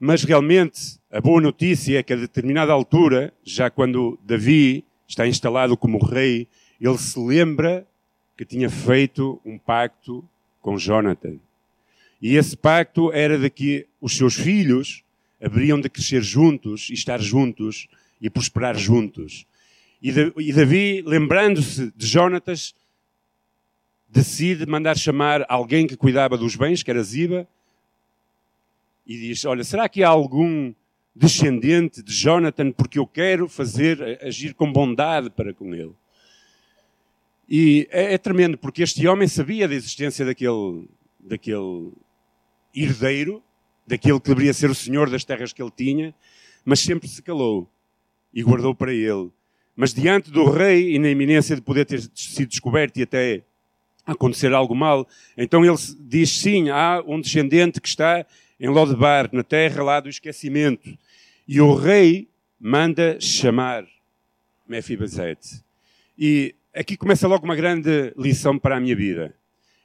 Mas 0.00 0.22
realmente 0.22 0.98
a 1.10 1.20
boa 1.20 1.40
notícia 1.40 1.98
é 1.98 2.02
que 2.02 2.12
a 2.12 2.16
determinada 2.16 2.72
altura, 2.72 3.32
já 3.42 3.68
quando 3.68 4.18
Davi 4.24 4.84
está 5.08 5.26
instalado 5.26 5.76
como 5.76 6.04
rei, 6.04 6.46
ele 6.80 6.98
se 6.98 7.18
lembra 7.18 7.86
que 8.36 8.44
tinha 8.44 8.70
feito 8.70 9.40
um 9.44 9.58
pacto 9.58 10.24
com 10.60 10.78
Jonathan. 10.78 11.38
E 12.22 12.36
esse 12.36 12.56
pacto 12.56 13.12
era 13.12 13.36
de 13.36 13.50
que 13.50 13.86
os 14.00 14.16
seus 14.16 14.34
filhos 14.34 15.02
haveriam 15.42 15.80
de 15.80 15.88
crescer 15.88 16.22
juntos 16.22 16.88
e 16.90 16.94
estar 16.94 17.20
juntos 17.20 17.88
e 18.20 18.30
prosperar 18.30 18.76
juntos. 18.76 19.46
E 20.00 20.52
Davi, 20.52 21.02
lembrando-se 21.04 21.92
de 21.96 22.06
Jonatas, 22.06 22.72
decide 24.08 24.64
mandar 24.64 24.96
chamar 24.96 25.44
alguém 25.48 25.88
que 25.88 25.96
cuidava 25.96 26.38
dos 26.38 26.54
bens, 26.54 26.84
que 26.84 26.90
era 26.90 27.02
Ziba, 27.02 27.48
e 29.08 29.16
diz: 29.16 29.46
Olha, 29.46 29.64
será 29.64 29.88
que 29.88 30.04
há 30.04 30.08
algum 30.08 30.74
descendente 31.16 32.02
de 32.02 32.12
Jonathan 32.12 32.70
porque 32.70 32.98
eu 32.98 33.06
quero 33.06 33.48
fazer, 33.48 34.20
agir 34.22 34.54
com 34.54 34.70
bondade 34.70 35.30
para 35.30 35.54
com 35.54 35.74
ele? 35.74 35.94
E 37.48 37.88
é, 37.90 38.12
é 38.12 38.18
tremendo, 38.18 38.58
porque 38.58 38.82
este 38.82 39.08
homem 39.08 39.26
sabia 39.26 39.66
da 39.66 39.74
existência 39.74 40.26
daquele, 40.26 40.86
daquele 41.18 41.92
herdeiro, 42.76 43.42
daquele 43.86 44.20
que 44.20 44.28
deveria 44.28 44.52
ser 44.52 44.68
o 44.68 44.74
senhor 44.74 45.08
das 45.08 45.24
terras 45.24 45.54
que 45.54 45.62
ele 45.62 45.72
tinha, 45.74 46.14
mas 46.62 46.80
sempre 46.80 47.08
se 47.08 47.22
calou 47.22 47.66
e 48.34 48.42
guardou 48.42 48.74
para 48.74 48.92
ele. 48.92 49.30
Mas 49.74 49.94
diante 49.94 50.30
do 50.30 50.44
rei 50.44 50.94
e 50.94 50.98
na 50.98 51.08
iminência 51.08 51.56
de 51.56 51.62
poder 51.62 51.86
ter 51.86 52.02
sido 52.14 52.48
descoberto 52.48 52.98
e 52.98 53.02
até 53.04 53.44
acontecer 54.04 54.52
algo 54.52 54.74
mal, 54.74 55.08
então 55.36 55.64
ele 55.64 55.76
diz 56.00 56.30
sim, 56.30 56.68
há 56.68 57.02
um 57.06 57.20
descendente 57.20 57.80
que 57.80 57.88
está 57.88 58.26
em 58.58 58.68
Lodebar, 58.68 59.28
na 59.32 59.42
terra 59.42 59.82
lá 59.82 60.00
do 60.00 60.08
esquecimento. 60.08 60.96
E 61.46 61.60
o 61.60 61.74
rei 61.74 62.28
manda 62.58 63.20
chamar 63.20 63.86
Mefibazete. 64.68 65.64
E 66.18 66.54
aqui 66.74 66.96
começa 66.96 67.28
logo 67.28 67.44
uma 67.44 67.56
grande 67.56 68.12
lição 68.16 68.58
para 68.58 68.76
a 68.76 68.80
minha 68.80 68.96
vida 68.96 69.34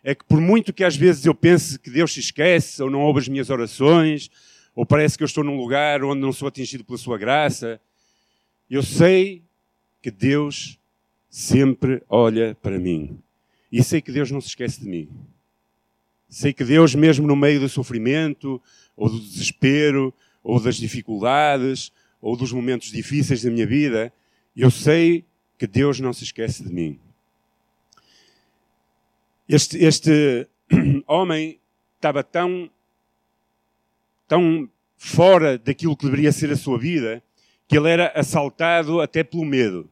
é 0.03 0.13
que 0.13 0.25
por 0.25 0.41
muito 0.41 0.73
que 0.73 0.83
às 0.83 0.95
vezes 0.95 1.25
eu 1.25 1.33
pense 1.33 1.79
que 1.79 1.89
Deus 1.89 2.13
se 2.13 2.19
esquece, 2.19 2.83
ou 2.83 2.89
não 2.89 3.01
ouve 3.01 3.21
as 3.21 3.27
minhas 3.29 3.49
orações, 3.49 4.29
ou 4.75 4.85
parece 4.85 5.17
que 5.17 5.23
eu 5.23 5.27
estou 5.27 5.43
num 5.43 5.55
lugar 5.55 6.03
onde 6.03 6.19
não 6.19 6.33
sou 6.33 6.49
atingido 6.49 6.83
pela 6.83 6.97
sua 6.97 7.17
graça, 7.17 7.79
eu 8.69 8.83
sei 8.83 9.43
que 10.01 10.11
Deus 10.11 10.77
sempre 11.29 12.03
olha 12.09 12.55
para 12.61 12.77
mim. 12.77 13.17
E 13.71 13.81
sei 13.81 14.01
que 14.01 14.11
Deus 14.11 14.29
não 14.29 14.41
se 14.41 14.49
esquece 14.49 14.81
de 14.81 14.87
mim. 14.87 15.09
Sei 16.29 16.53
que 16.53 16.63
Deus, 16.63 16.95
mesmo 16.95 17.27
no 17.27 17.35
meio 17.35 17.59
do 17.59 17.69
sofrimento, 17.69 18.61
ou 18.95 19.09
do 19.09 19.19
desespero, 19.19 20.13
ou 20.43 20.59
das 20.59 20.75
dificuldades, 20.75 21.91
ou 22.21 22.35
dos 22.35 22.51
momentos 22.51 22.91
difíceis 22.91 23.43
da 23.43 23.49
minha 23.49 23.67
vida, 23.67 24.13
eu 24.55 24.69
sei 24.69 25.25
que 25.57 25.67
Deus 25.67 25.99
não 25.99 26.13
se 26.13 26.23
esquece 26.23 26.63
de 26.63 26.73
mim. 26.73 26.99
Este, 29.47 29.77
este 29.77 30.47
homem 31.07 31.59
estava 31.95 32.23
tão, 32.23 32.69
tão 34.27 34.69
fora 34.97 35.57
daquilo 35.57 35.95
que 35.97 36.05
deveria 36.05 36.31
ser 36.31 36.51
a 36.51 36.57
sua 36.57 36.77
vida 36.77 37.23
que 37.67 37.77
ele 37.77 37.89
era 37.89 38.11
assaltado 38.15 39.01
até 39.01 39.23
pelo 39.23 39.45
medo. 39.45 39.89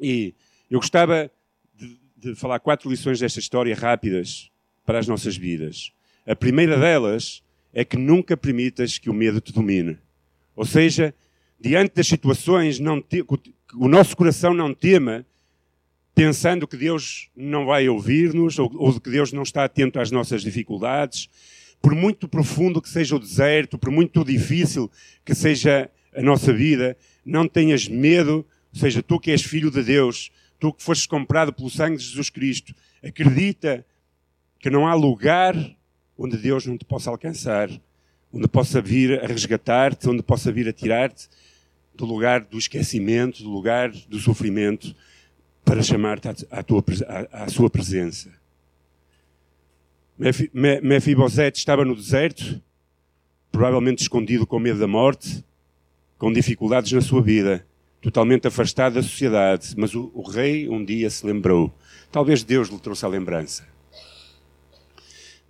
E 0.00 0.34
eu 0.70 0.78
gostava 0.78 1.30
de, 1.74 1.98
de 2.16 2.34
falar 2.34 2.60
quatro 2.60 2.90
lições 2.90 3.20
desta 3.20 3.38
história 3.38 3.74
rápidas 3.74 4.50
para 4.84 4.98
as 4.98 5.08
nossas 5.08 5.36
vidas. 5.36 5.92
A 6.26 6.34
primeira 6.34 6.78
delas 6.78 7.42
é 7.72 7.84
que 7.84 7.96
nunca 7.96 8.36
permitas 8.36 8.98
que 8.98 9.10
o 9.10 9.14
medo 9.14 9.40
te 9.40 9.52
domine. 9.52 9.98
Ou 10.54 10.64
seja, 10.64 11.14
diante 11.60 11.94
das 11.94 12.06
situações, 12.06 12.78
não 12.78 13.00
te, 13.00 13.24
o 13.74 13.88
nosso 13.88 14.16
coração 14.16 14.54
não 14.54 14.72
tema 14.72 15.26
pensando 16.14 16.68
que 16.68 16.76
Deus 16.76 17.28
não 17.36 17.66
vai 17.66 17.88
ouvir-nos 17.88 18.58
ou, 18.58 18.70
ou 18.76 19.00
que 19.00 19.10
Deus 19.10 19.32
não 19.32 19.42
está 19.42 19.64
atento 19.64 19.98
às 19.98 20.10
nossas 20.10 20.42
dificuldades. 20.42 21.28
Por 21.82 21.94
muito 21.94 22.28
profundo 22.28 22.80
que 22.80 22.88
seja 22.88 23.16
o 23.16 23.18
deserto, 23.18 23.76
por 23.76 23.90
muito 23.90 24.24
difícil 24.24 24.90
que 25.24 25.34
seja 25.34 25.90
a 26.16 26.22
nossa 26.22 26.52
vida, 26.52 26.96
não 27.24 27.48
tenhas 27.48 27.88
medo, 27.88 28.46
ou 28.72 28.80
seja, 28.80 29.02
tu 29.02 29.18
que 29.18 29.32
és 29.32 29.42
filho 29.42 29.70
de 29.70 29.82
Deus, 29.82 30.30
tu 30.60 30.72
que 30.72 30.82
fostes 30.82 31.06
comprado 31.06 31.52
pelo 31.52 31.68
sangue 31.68 31.96
de 31.96 32.04
Jesus 32.04 32.30
Cristo, 32.30 32.72
acredita 33.02 33.84
que 34.64 34.70
não 34.70 34.86
há 34.86 34.94
lugar 34.94 35.54
onde 36.16 36.38
Deus 36.38 36.64
não 36.64 36.78
te 36.78 36.86
possa 36.86 37.10
alcançar, 37.10 37.68
onde 38.32 38.48
possa 38.48 38.80
vir 38.80 39.22
a 39.22 39.26
resgatar-te, 39.26 40.08
onde 40.08 40.22
possa 40.22 40.50
vir 40.50 40.66
a 40.66 40.72
tirar-te 40.72 41.28
do 41.94 42.06
lugar 42.06 42.40
do 42.40 42.56
esquecimento, 42.56 43.42
do 43.42 43.50
lugar 43.50 43.90
do 43.90 44.18
sofrimento 44.18 44.96
para 45.66 45.82
chamar-te 45.82 46.28
à, 46.50 46.62
tua, 46.62 46.82
à, 47.06 47.44
à 47.44 47.48
sua 47.50 47.68
presença. 47.68 48.30
Mefibosete 50.82 51.58
estava 51.58 51.84
no 51.84 51.94
deserto, 51.94 52.58
provavelmente 53.52 54.00
escondido 54.00 54.46
com 54.46 54.58
medo 54.58 54.78
da 54.78 54.88
morte, 54.88 55.44
com 56.16 56.32
dificuldades 56.32 56.90
na 56.90 57.02
sua 57.02 57.20
vida, 57.20 57.66
totalmente 58.00 58.48
afastado 58.48 58.94
da 58.94 59.02
sociedade. 59.02 59.74
Mas 59.76 59.94
o, 59.94 60.10
o 60.14 60.22
rei 60.22 60.70
um 60.70 60.82
dia 60.82 61.10
se 61.10 61.26
lembrou. 61.26 61.70
Talvez 62.10 62.42
Deus 62.42 62.70
lhe 62.70 62.78
trouxe 62.78 63.04
a 63.04 63.08
lembrança. 63.08 63.73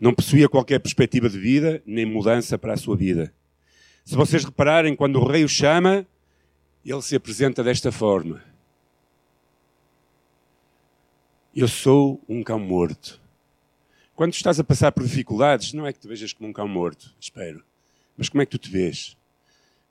Não 0.01 0.15
possuía 0.15 0.49
qualquer 0.49 0.81
perspectiva 0.81 1.29
de 1.29 1.39
vida, 1.39 1.83
nem 1.87 2.05
mudança 2.05 2.59
para 2.59 2.75
a 2.75 2.77
sua 2.77 2.97
vida. 2.97 3.33
Se 4.05 4.15
vocês 4.15 4.45
repararem, 4.45 4.95
quando 4.95 5.21
o 5.21 5.27
rei 5.27 5.45
o 5.45 5.49
chama, 5.49 6.07
ele 6.85 7.03
se 7.03 7.17
apresenta 7.17 7.63
desta 7.63 7.91
forma 7.91 8.43
eu 11.55 11.69
sou 11.69 12.21
um 12.29 12.43
cão 12.43 12.59
morto. 12.59 13.21
Quando 14.17 14.33
estás 14.33 14.59
a 14.59 14.65
passar 14.65 14.91
por 14.91 15.05
dificuldades, 15.05 15.73
não 15.73 15.87
é 15.87 15.93
que 15.93 16.01
te 16.01 16.09
vejas 16.09 16.33
como 16.33 16.49
um 16.49 16.53
cão 16.53 16.67
morto, 16.67 17.15
espero. 17.21 17.63
Mas 18.17 18.29
como 18.29 18.43
é 18.43 18.47
que 18.47 18.51
tu 18.51 18.59
te 18.59 18.71
vês? 18.71 19.17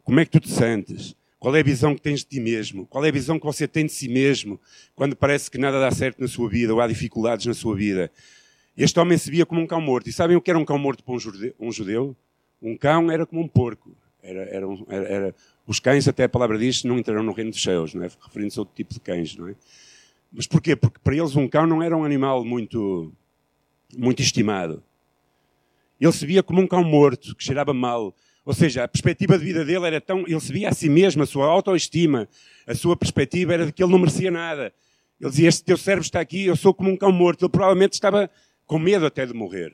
Como 0.04 0.20
é 0.20 0.26
que 0.26 0.32
tu 0.32 0.42
te 0.42 0.50
sentes? 0.50 1.16
Qual 1.40 1.56
é 1.56 1.62
a 1.62 1.64
visão 1.64 1.96
que 1.96 2.02
tens 2.02 2.20
de 2.20 2.26
ti 2.26 2.40
mesmo? 2.40 2.86
Qual 2.88 3.04
é 3.06 3.10
a 3.10 3.12
visão 3.12 3.40
que 3.40 3.46
você 3.46 3.66
tem 3.68 3.86
de 3.86 3.94
si 3.94 4.10
mesmo 4.10 4.60
quando 4.94 5.16
parece 5.16 5.50
que 5.50 5.58
nada 5.58 5.80
dá 5.80 5.92
certo 5.92 6.20
na 6.20 6.28
sua 6.28 6.50
vida 6.50 6.74
ou 6.74 6.82
há 6.82 6.88
dificuldades 6.88 7.46
na 7.46 7.54
sua 7.54 7.76
vida? 7.76 8.12
Este 8.76 9.00
homem 9.00 9.18
se 9.18 9.30
via 9.30 9.46
como 9.46 9.62
um 9.62 9.68
cão 9.68 9.80
morto. 9.80 10.10
E 10.10 10.14
sabem 10.14 10.36
o 10.36 10.42
que 10.42 10.50
era 10.50 10.58
um 10.58 10.66
cão 10.66 10.78
morto 10.78 11.04
para 11.04 11.14
um 11.14 11.72
judeu? 11.72 12.16
Um, 12.62 12.76
cão 12.76 13.12
era 13.12 13.26
como 13.26 13.42
um 13.42 13.48
porco. 13.48 13.96
Era, 14.22 14.42
era, 14.44 14.66
era, 14.88 15.06
era, 15.08 15.36
os 15.68 15.80
cães, 15.80 16.08
até 16.08 16.24
a 16.24 16.30
palavra 16.30 16.58
diz, 16.58 16.84
não 16.84 16.98
entrarão 16.98 17.24
no 17.24 17.34
reino 17.34 17.52
dos 17.52 17.62
céus, 17.62 17.94
é? 17.96 18.10
referindo-se 18.22 18.58
a 18.58 18.62
outro 18.62 18.76
tipo 18.76 18.94
de 18.94 19.00
cães. 19.00 19.36
Não 19.36 19.50
é? 19.50 19.56
Mas 20.32 20.48
porquê? 20.48 20.76
Porque 20.76 21.00
para 21.04 21.16
eles 21.16 21.36
um 21.36 21.48
cão 21.48 21.68
não 21.68 21.84
era 21.84 21.96
um 21.96 22.04
animal 22.04 22.44
muito, 22.44 23.14
muito 23.96 24.22
estimado. 24.22 24.82
Ele 26.02 26.12
se 26.12 26.26
via 26.26 26.42
como 26.42 26.60
um 26.60 26.68
cão 26.68 26.84
morto, 26.84 27.36
que 27.36 27.44
cheirava 27.44 27.74
mal. 27.74 28.16
Ou 28.46 28.54
seja, 28.54 28.84
a 28.84 28.88
perspectiva 28.88 29.38
de 29.38 29.46
vida 29.46 29.64
dele 29.64 29.86
era 29.86 30.02
tão. 30.02 30.22
Ele 30.22 30.40
se 30.40 30.52
via 30.52 30.70
a 30.70 30.74
si 30.74 30.90
mesmo, 30.90 31.24
a 31.24 31.26
sua 31.26 31.46
autoestima, 31.46 32.28
a 32.66 32.74
sua 32.74 32.96
perspectiva 32.96 33.54
era 33.54 33.66
de 33.68 33.72
que 33.72 33.84
ele 33.84 33.92
não 33.92 34.00
merecia 34.00 34.32
nada. 34.32 34.74
Ele 35.22 35.30
dizia: 35.30 35.48
Este 35.48 35.64
teu 35.64 35.78
cérebro 35.78 36.04
está 36.04 36.20
aqui, 36.20 36.46
eu 36.46 36.56
sou 36.56 36.74
como 36.74 36.90
um 36.90 36.98
cão 36.98 37.12
morto. 37.12 37.46
Ele 37.46 37.52
provavelmente 37.52 37.94
estava 37.94 38.30
com 38.66 38.80
medo 38.80 39.06
até 39.06 39.26
de 39.26 39.34
morrer. 39.34 39.74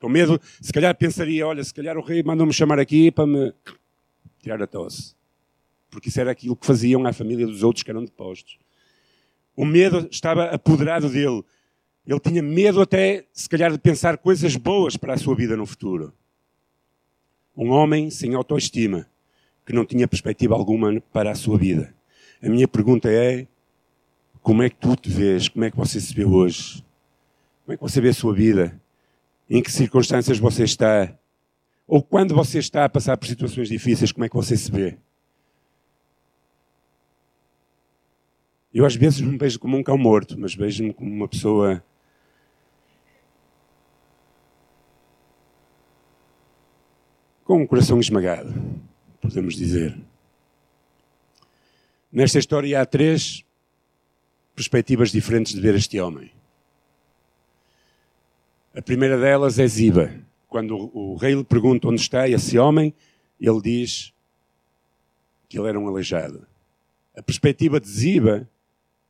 Com 0.00 0.08
medo, 0.08 0.40
se 0.60 0.72
calhar 0.72 0.94
pensaria: 0.96 1.46
Olha, 1.46 1.62
se 1.64 1.72
calhar 1.72 1.96
o 1.96 2.02
rei 2.02 2.22
mandou-me 2.22 2.52
chamar 2.52 2.78
aqui 2.78 3.10
para 3.10 3.26
me 3.26 3.52
tirar 4.40 4.62
a 4.62 4.66
tosse. 4.66 5.14
Porque 5.90 6.08
isso 6.08 6.20
era 6.20 6.30
aquilo 6.30 6.56
que 6.56 6.66
faziam 6.66 7.06
à 7.06 7.12
família 7.12 7.46
dos 7.46 7.62
outros 7.62 7.82
que 7.82 7.90
eram 7.90 8.04
depostos. 8.04 8.58
O 9.56 9.64
medo 9.64 10.08
estava 10.10 10.46
apoderado 10.46 11.08
dele. 11.08 11.42
Ele 12.06 12.20
tinha 12.20 12.42
medo 12.42 12.82
até, 12.82 13.24
se 13.32 13.48
calhar, 13.48 13.72
de 13.72 13.78
pensar 13.78 14.18
coisas 14.18 14.56
boas 14.56 14.96
para 14.96 15.14
a 15.14 15.16
sua 15.16 15.34
vida 15.34 15.56
no 15.56 15.64
futuro. 15.64 16.12
Um 17.56 17.70
homem 17.70 18.10
sem 18.10 18.34
autoestima, 18.34 19.08
que 19.64 19.72
não 19.72 19.86
tinha 19.86 20.06
perspectiva 20.06 20.54
alguma 20.54 21.00
para 21.12 21.30
a 21.30 21.34
sua 21.34 21.56
vida. 21.56 21.94
A 22.42 22.48
minha 22.48 22.68
pergunta 22.68 23.10
é: 23.10 23.46
como 24.42 24.62
é 24.62 24.68
que 24.68 24.76
tu 24.76 24.94
te 24.96 25.08
vês? 25.08 25.48
Como 25.48 25.64
é 25.64 25.70
que 25.70 25.76
você 25.76 25.98
se 25.98 26.12
vê 26.12 26.24
hoje? 26.24 26.84
Como 27.64 27.72
é 27.72 27.76
que 27.76 27.82
você 27.82 27.98
vê 27.98 28.10
a 28.10 28.14
sua 28.14 28.34
vida? 28.34 28.78
Em 29.48 29.62
que 29.62 29.72
circunstâncias 29.72 30.38
você 30.38 30.64
está? 30.64 31.16
Ou 31.86 32.02
quando 32.02 32.34
você 32.34 32.58
está 32.58 32.84
a 32.84 32.88
passar 32.90 33.16
por 33.16 33.26
situações 33.26 33.68
difíceis, 33.68 34.12
como 34.12 34.24
é 34.24 34.28
que 34.28 34.36
você 34.36 34.54
se 34.54 34.70
vê? 34.70 34.98
Eu 38.72 38.84
às 38.84 38.94
vezes 38.94 39.20
me 39.22 39.38
vejo 39.38 39.58
como 39.58 39.78
um 39.78 39.82
cão 39.82 39.96
morto, 39.96 40.38
mas 40.38 40.54
vejo-me 40.54 40.92
como 40.92 41.10
uma 41.10 41.28
pessoa 41.28 41.82
com 47.44 47.62
um 47.62 47.66
coração 47.66 47.98
esmagado, 47.98 48.52
podemos 49.22 49.54
dizer. 49.54 49.98
Nesta 52.12 52.38
história 52.38 52.80
há 52.80 52.84
três 52.84 53.42
perspectivas 54.54 55.10
diferentes 55.10 55.54
de 55.54 55.60
ver 55.60 55.74
este 55.74 55.98
homem. 56.00 56.30
A 58.76 58.82
primeira 58.82 59.16
delas 59.16 59.60
é 59.60 59.66
Ziba. 59.68 60.12
Quando 60.48 60.90
o 60.92 61.14
rei 61.14 61.34
lhe 61.34 61.44
pergunta 61.44 61.86
onde 61.86 62.00
está 62.00 62.28
esse 62.28 62.58
homem, 62.58 62.92
ele 63.40 63.60
diz 63.60 64.12
que 65.48 65.56
ele 65.56 65.68
era 65.68 65.78
um 65.78 65.86
aleijado. 65.86 66.44
A 67.16 67.22
perspectiva 67.22 67.78
de 67.78 67.88
Ziba 67.88 68.48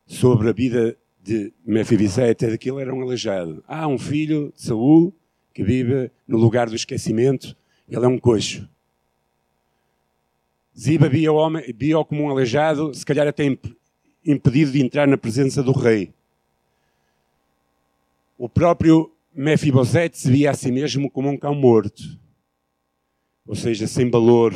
sobre 0.06 0.50
a 0.50 0.52
vida 0.52 0.96
de 1.22 1.50
Mefibisete 1.64 2.44
é 2.44 2.50
de 2.50 2.58
que 2.58 2.70
ele 2.70 2.82
era 2.82 2.94
um 2.94 3.00
aleijado. 3.00 3.64
Há 3.66 3.88
um 3.88 3.98
filho 3.98 4.52
de 4.54 4.60
Saul 4.60 5.14
que 5.54 5.64
vive 5.64 6.10
no 6.28 6.36
lugar 6.36 6.68
do 6.68 6.76
esquecimento 6.76 7.56
ele 7.88 8.04
é 8.04 8.08
um 8.08 8.18
coxo. 8.18 8.68
Ziba 10.78 11.08
via-o 11.08 11.50
via 11.76 12.04
como 12.04 12.24
um 12.24 12.30
aleijado, 12.30 12.92
se 12.92 13.04
calhar 13.04 13.26
até 13.26 13.44
impedido 14.26 14.72
de 14.72 14.82
entrar 14.82 15.06
na 15.06 15.16
presença 15.16 15.62
do 15.62 15.72
rei. 15.72 16.12
O 18.36 18.48
próprio 18.48 19.13
Mefibosete 19.34 20.16
se 20.16 20.30
via 20.30 20.52
a 20.52 20.54
si 20.54 20.70
mesmo 20.70 21.10
como 21.10 21.28
um 21.28 21.36
cão 21.36 21.54
morto, 21.54 22.02
ou 23.44 23.56
seja, 23.56 23.86
sem 23.88 24.08
valor. 24.08 24.54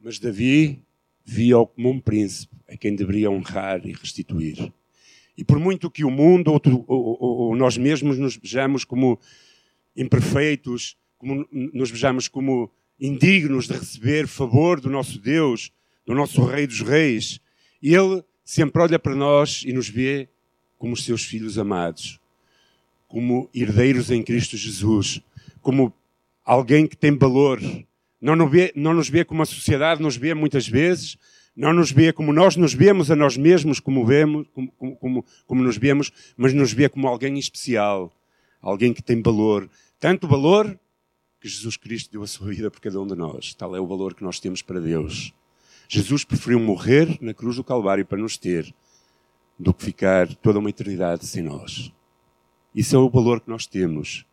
Mas 0.00 0.18
Davi 0.18 0.82
via-o 1.24 1.66
como 1.66 1.90
um 1.90 2.00
príncipe, 2.00 2.56
a 2.68 2.76
quem 2.76 2.96
deveria 2.96 3.30
honrar 3.30 3.86
e 3.86 3.92
restituir. 3.92 4.72
E 5.36 5.44
por 5.44 5.60
muito 5.60 5.90
que 5.90 6.04
o 6.04 6.10
mundo 6.10 6.52
ou, 6.52 6.84
ou, 6.88 7.22
ou 7.22 7.56
nós 7.56 7.78
mesmos 7.78 8.18
nos 8.18 8.36
vejamos 8.36 8.84
como 8.84 9.18
imperfeitos, 9.96 10.96
como 11.16 11.46
nos 11.52 11.90
vejamos 11.90 12.26
como 12.26 12.70
indignos 12.98 13.68
de 13.68 13.74
receber 13.74 14.26
favor 14.26 14.80
do 14.80 14.90
nosso 14.90 15.20
Deus, 15.20 15.70
do 16.04 16.14
nosso 16.14 16.44
Rei 16.44 16.66
dos 16.66 16.80
Reis. 16.80 17.40
Ele 17.80 18.24
sempre 18.44 18.82
olha 18.82 18.98
para 18.98 19.14
nós 19.14 19.62
e 19.64 19.72
nos 19.72 19.88
vê 19.88 20.28
como 20.76 20.94
os 20.94 21.04
seus 21.04 21.24
filhos 21.24 21.58
amados, 21.58 22.18
como 23.10 23.50
herdeiros 23.52 24.08
em 24.08 24.22
Cristo 24.22 24.56
Jesus, 24.56 25.20
como 25.60 25.92
alguém 26.44 26.86
que 26.86 26.96
tem 26.96 27.18
valor. 27.18 27.60
Não 28.20 28.36
nos 28.36 28.50
vê, 28.50 28.72
não 28.76 28.94
nos 28.94 29.08
vê 29.08 29.24
como 29.24 29.42
a 29.42 29.46
sociedade 29.46 30.00
nos 30.00 30.16
vê 30.16 30.32
muitas 30.32 30.68
vezes, 30.68 31.18
não 31.56 31.72
nos 31.72 31.90
vê 31.90 32.12
como 32.12 32.32
nós 32.32 32.54
nos 32.54 32.72
vemos 32.72 33.10
a 33.10 33.16
nós 33.16 33.36
mesmos, 33.36 33.80
como, 33.80 34.06
vemos, 34.06 34.46
como, 34.54 34.96
como, 34.96 35.24
como 35.44 35.62
nos 35.62 35.76
vemos, 35.76 36.12
mas 36.36 36.54
nos 36.54 36.72
vê 36.72 36.88
como 36.88 37.08
alguém 37.08 37.36
especial, 37.36 38.12
alguém 38.62 38.94
que 38.94 39.02
tem 39.02 39.20
valor. 39.20 39.68
Tanto 39.98 40.28
valor 40.28 40.78
que 41.40 41.48
Jesus 41.48 41.76
Cristo 41.76 42.12
deu 42.12 42.22
a 42.22 42.28
sua 42.28 42.50
vida 42.50 42.70
por 42.70 42.80
cada 42.80 43.00
um 43.00 43.06
de 43.08 43.16
nós. 43.16 43.54
Tal 43.54 43.74
é 43.74 43.80
o 43.80 43.88
valor 43.88 44.14
que 44.14 44.22
nós 44.22 44.38
temos 44.38 44.62
para 44.62 44.78
Deus. 44.78 45.34
Jesus 45.88 46.22
preferiu 46.22 46.60
morrer 46.60 47.18
na 47.20 47.34
cruz 47.34 47.56
do 47.56 47.64
Calvário 47.64 48.06
para 48.06 48.18
nos 48.18 48.36
ter 48.36 48.72
do 49.58 49.74
que 49.74 49.84
ficar 49.84 50.32
toda 50.36 50.60
uma 50.60 50.70
eternidade 50.70 51.26
sem 51.26 51.42
nós. 51.42 51.92
Isso 52.74 52.94
é 52.94 52.98
o 52.98 53.10
valor 53.10 53.40
que 53.40 53.50
nós 53.50 53.66
temos. 53.66 54.24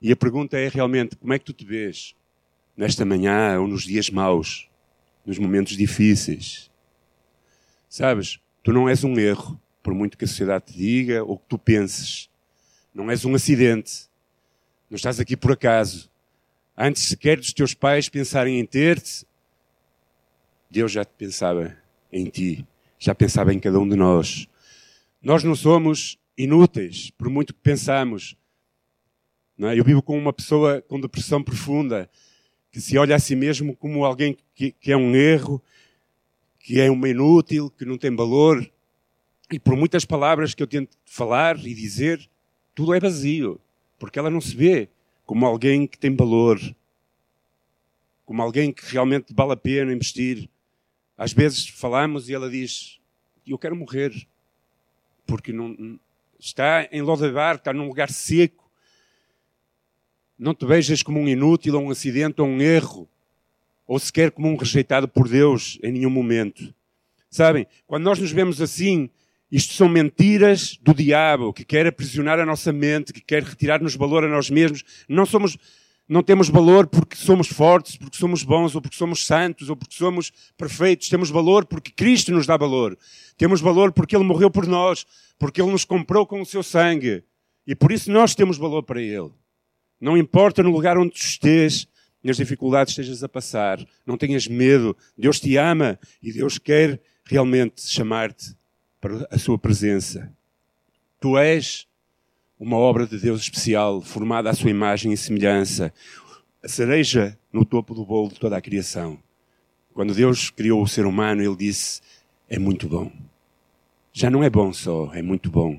E 0.00 0.10
a 0.10 0.16
pergunta 0.16 0.58
é 0.58 0.68
realmente 0.68 1.16
como 1.16 1.32
é 1.32 1.38
que 1.38 1.44
tu 1.44 1.52
te 1.52 1.64
vês 1.64 2.14
nesta 2.76 3.04
manhã 3.04 3.60
ou 3.60 3.68
nos 3.68 3.84
dias 3.84 4.10
maus, 4.10 4.68
nos 5.24 5.38
momentos 5.38 5.76
difíceis? 5.76 6.70
Sabes, 7.88 8.40
tu 8.62 8.72
não 8.72 8.88
és 8.88 9.04
um 9.04 9.18
erro, 9.18 9.60
por 9.82 9.94
muito 9.94 10.16
que 10.16 10.24
a 10.24 10.28
sociedade 10.28 10.72
te 10.72 10.78
diga 10.78 11.22
ou 11.22 11.38
que 11.38 11.46
tu 11.48 11.58
penses. 11.58 12.28
Não 12.94 13.10
és 13.10 13.24
um 13.24 13.34
acidente. 13.34 14.08
Não 14.90 14.96
estás 14.96 15.20
aqui 15.20 15.36
por 15.36 15.52
acaso. 15.52 16.10
Antes 16.76 17.02
sequer 17.04 17.36
dos 17.36 17.52
teus 17.52 17.74
pais 17.74 18.08
pensarem 18.08 18.58
em 18.58 18.66
ter-te, 18.66 19.26
Deus 20.70 20.90
já 20.90 21.04
pensava 21.04 21.76
em 22.10 22.24
ti, 22.24 22.66
já 22.98 23.14
pensava 23.14 23.52
em 23.52 23.60
cada 23.60 23.78
um 23.78 23.88
de 23.88 23.94
nós. 23.94 24.48
Nós 25.22 25.44
não 25.44 25.54
somos 25.54 26.18
inúteis, 26.36 27.10
por 27.10 27.28
muito 27.28 27.54
que 27.54 27.60
pensamos. 27.60 28.36
É? 29.58 29.78
Eu 29.78 29.84
vivo 29.84 30.02
com 30.02 30.18
uma 30.18 30.32
pessoa 30.32 30.82
com 30.82 31.00
depressão 31.00 31.42
profunda, 31.42 32.10
que 32.70 32.80
se 32.80 32.96
olha 32.96 33.14
a 33.14 33.18
si 33.18 33.36
mesmo 33.36 33.76
como 33.76 34.04
alguém 34.04 34.36
que, 34.54 34.72
que 34.72 34.90
é 34.90 34.96
um 34.96 35.14
erro, 35.14 35.62
que 36.58 36.80
é 36.80 36.90
uma 36.90 37.08
inútil, 37.08 37.70
que 37.70 37.84
não 37.84 37.98
tem 37.98 38.14
valor. 38.14 38.66
E 39.50 39.58
por 39.58 39.76
muitas 39.76 40.04
palavras 40.04 40.54
que 40.54 40.62
eu 40.62 40.66
tento 40.66 40.96
falar 41.04 41.58
e 41.58 41.74
dizer, 41.74 42.28
tudo 42.74 42.94
é 42.94 43.00
vazio, 43.00 43.60
porque 43.98 44.18
ela 44.18 44.30
não 44.30 44.40
se 44.40 44.56
vê 44.56 44.88
como 45.26 45.44
alguém 45.44 45.86
que 45.86 45.98
tem 45.98 46.14
valor, 46.14 46.58
como 48.24 48.40
alguém 48.40 48.72
que 48.72 48.84
realmente 48.86 49.34
vale 49.34 49.52
a 49.52 49.56
pena 49.56 49.92
investir. 49.92 50.48
Às 51.16 51.32
vezes 51.32 51.68
falamos 51.68 52.28
e 52.28 52.34
ela 52.34 52.48
diz: 52.50 52.98
Eu 53.46 53.58
quero 53.58 53.76
morrer, 53.76 54.10
porque 55.26 55.52
não, 55.52 55.98
está 56.46 56.88
em 56.90 57.00
Lodabar, 57.00 57.56
está 57.56 57.72
num 57.72 57.86
lugar 57.86 58.10
seco. 58.10 58.70
Não 60.38 60.54
te 60.54 60.66
vejas 60.66 61.02
como 61.02 61.20
um 61.20 61.28
inútil, 61.28 61.76
ou 61.76 61.82
um 61.82 61.90
acidente, 61.90 62.40
ou 62.40 62.48
um 62.48 62.60
erro, 62.60 63.08
ou 63.86 63.98
sequer 63.98 64.32
como 64.32 64.48
um 64.48 64.56
rejeitado 64.56 65.06
por 65.06 65.28
Deus 65.28 65.78
em 65.82 65.92
nenhum 65.92 66.10
momento. 66.10 66.74
Sabem, 67.30 67.66
quando 67.86 68.02
nós 68.02 68.18
nos 68.18 68.32
vemos 68.32 68.60
assim, 68.60 69.08
isto 69.50 69.72
são 69.74 69.88
mentiras 69.88 70.78
do 70.82 70.92
diabo 70.92 71.52
que 71.52 71.64
quer 71.64 71.86
aprisionar 71.86 72.40
a 72.40 72.46
nossa 72.46 72.72
mente, 72.72 73.12
que 73.12 73.20
quer 73.20 73.42
retirar-nos 73.42 73.94
valor 73.94 74.24
a 74.24 74.28
nós 74.28 74.50
mesmos. 74.50 74.82
Não 75.08 75.24
somos, 75.24 75.56
não 76.12 76.22
temos 76.22 76.50
valor 76.50 76.86
porque 76.86 77.16
somos 77.16 77.48
fortes, 77.48 77.96
porque 77.96 78.18
somos 78.18 78.42
bons, 78.42 78.74
ou 78.74 78.82
porque 78.82 78.98
somos 78.98 79.24
santos, 79.24 79.70
ou 79.70 79.76
porque 79.76 79.94
somos 79.94 80.30
perfeitos. 80.58 81.08
Temos 81.08 81.30
valor 81.30 81.64
porque 81.64 81.90
Cristo 81.90 82.32
nos 82.32 82.46
dá 82.46 82.54
valor. 82.54 82.98
Temos 83.38 83.62
valor 83.62 83.92
porque 83.92 84.14
Ele 84.14 84.24
morreu 84.24 84.50
por 84.50 84.66
nós, 84.66 85.06
porque 85.38 85.62
Ele 85.62 85.70
nos 85.70 85.86
comprou 85.86 86.26
com 86.26 86.42
o 86.42 86.44
seu 86.44 86.62
sangue. 86.62 87.24
E 87.66 87.74
por 87.74 87.90
isso 87.90 88.12
nós 88.12 88.34
temos 88.34 88.58
valor 88.58 88.82
para 88.82 89.00
Ele. 89.00 89.30
Não 89.98 90.14
importa 90.14 90.62
no 90.62 90.70
lugar 90.70 90.98
onde 90.98 91.12
tu 91.12 91.24
estés, 91.24 91.88
nas 92.22 92.36
dificuldades 92.36 92.92
estejas 92.92 93.24
a 93.24 93.28
passar, 93.28 93.82
não 94.04 94.18
tenhas 94.18 94.46
medo. 94.46 94.94
Deus 95.16 95.40
te 95.40 95.56
ama 95.56 95.98
e 96.22 96.30
Deus 96.30 96.58
quer 96.58 97.00
realmente 97.24 97.80
chamar-te 97.88 98.54
para 99.00 99.26
a 99.30 99.38
sua 99.38 99.58
presença. 99.58 100.30
Tu 101.18 101.38
és 101.38 101.86
uma 102.62 102.76
obra 102.76 103.08
de 103.08 103.18
Deus 103.18 103.40
especial, 103.40 104.00
formada 104.00 104.48
à 104.48 104.54
sua 104.54 104.70
imagem 104.70 105.12
e 105.12 105.16
semelhança, 105.16 105.92
a 106.62 106.68
cereja 106.68 107.36
no 107.52 107.64
topo 107.64 107.92
do 107.92 108.06
bolo 108.06 108.28
de 108.28 108.38
toda 108.38 108.56
a 108.56 108.60
criação. 108.60 109.18
Quando 109.92 110.14
Deus 110.14 110.48
criou 110.48 110.80
o 110.80 110.86
ser 110.86 111.04
humano, 111.04 111.42
ele 111.42 111.56
disse: 111.56 112.00
É 112.48 112.60
muito 112.60 112.86
bom. 112.86 113.10
Já 114.12 114.30
não 114.30 114.44
é 114.44 114.48
bom 114.48 114.72
só, 114.72 115.12
é 115.12 115.20
muito 115.20 115.50
bom. 115.50 115.76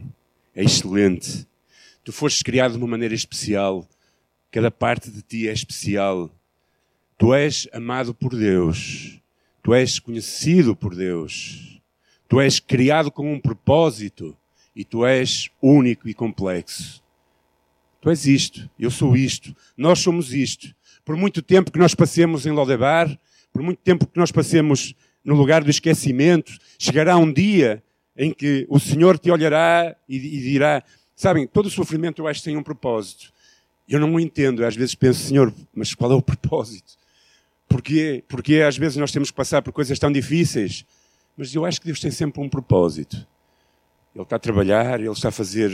É 0.54 0.62
excelente. 0.62 1.48
Tu 2.04 2.12
fostes 2.12 2.44
criado 2.44 2.74
de 2.74 2.78
uma 2.78 2.88
maneira 2.88 3.16
especial. 3.16 3.88
Cada 4.52 4.70
parte 4.70 5.10
de 5.10 5.22
ti 5.22 5.48
é 5.48 5.54
especial. 5.54 6.30
Tu 7.18 7.34
és 7.34 7.66
amado 7.72 8.14
por 8.14 8.36
Deus. 8.36 9.22
Tu 9.64 9.74
és 9.74 10.00
conhecido 10.00 10.76
por 10.76 10.94
Deus. 10.94 11.82
Tu 12.28 12.42
és 12.42 12.60
criado 12.60 13.10
com 13.10 13.34
um 13.34 13.40
propósito 13.40 14.36
e 14.76 14.84
tu 14.84 15.06
és 15.06 15.50
único 15.62 16.08
e 16.08 16.14
complexo. 16.14 17.04
Tu 18.02 18.10
és 18.10 18.26
isto, 18.26 18.70
eu 18.78 18.92
sou 18.92 19.16
isto, 19.16 19.56
nós 19.78 20.00
somos 20.00 20.34
isto. 20.34 20.76
Por 21.06 21.16
muito 21.16 21.42
tempo 21.42 21.72
que 21.72 21.80
nós 21.80 21.94
passemos 21.96 22.46
em 22.46 22.52
Lodebar, 22.52 23.18
por 23.52 23.62
muito 23.62 23.80
tempo 23.80 24.08
que 24.08 24.18
nós 24.18 24.32
passemos 24.32 24.96
no 25.24 25.36
lugar 25.36 25.64
do 25.64 25.70
esquecimento, 25.70 26.58
chegará 26.78 27.18
um 27.18 27.32
dia 27.32 27.84
em 28.16 28.34
que 28.34 28.66
o 28.70 28.80
Senhor 28.80 29.18
te 29.18 29.32
olhará 29.32 29.96
e, 30.08 30.18
e 30.18 30.42
dirá: 30.42 30.84
Sabem, 31.16 31.48
todo 31.48 31.68
o 31.68 31.72
sofrimento 31.72 32.22
eu 32.22 32.28
acho 32.28 32.42
que 32.42 32.46
tem 32.46 32.58
um 32.58 32.64
propósito. 32.64 33.32
Eu 33.88 34.00
não 34.00 34.14
o 34.14 34.20
entendo. 34.20 34.66
Às 34.66 34.76
vezes 34.76 34.96
penso, 34.96 35.20
Senhor, 35.20 35.54
mas 35.74 35.94
qual 35.94 36.12
é 36.12 36.16
o 36.16 36.22
propósito? 36.22 36.94
Porquê? 37.68 38.24
Porque 38.28 38.58
às 38.58 38.78
vezes 38.78 38.98
nós 38.98 39.12
temos 39.12 39.32
que 39.32 39.38
passar 39.38 39.62
por 39.62 39.72
coisas 39.72 39.98
tão 39.98 40.12
difíceis. 40.12 40.86
Mas 41.36 41.54
eu 41.54 41.66
acho 41.66 41.80
que 41.80 41.88
Deus 41.88 42.00
tem 42.00 42.12
sempre 42.12 42.42
um 42.42 42.50
propósito. 42.50 43.26
Ele 44.14 44.24
está 44.24 44.36
a 44.36 44.40
trabalhar, 44.40 45.00
Ele 45.00 45.10
está 45.10 45.30
a 45.30 45.32
fazer 45.32 45.72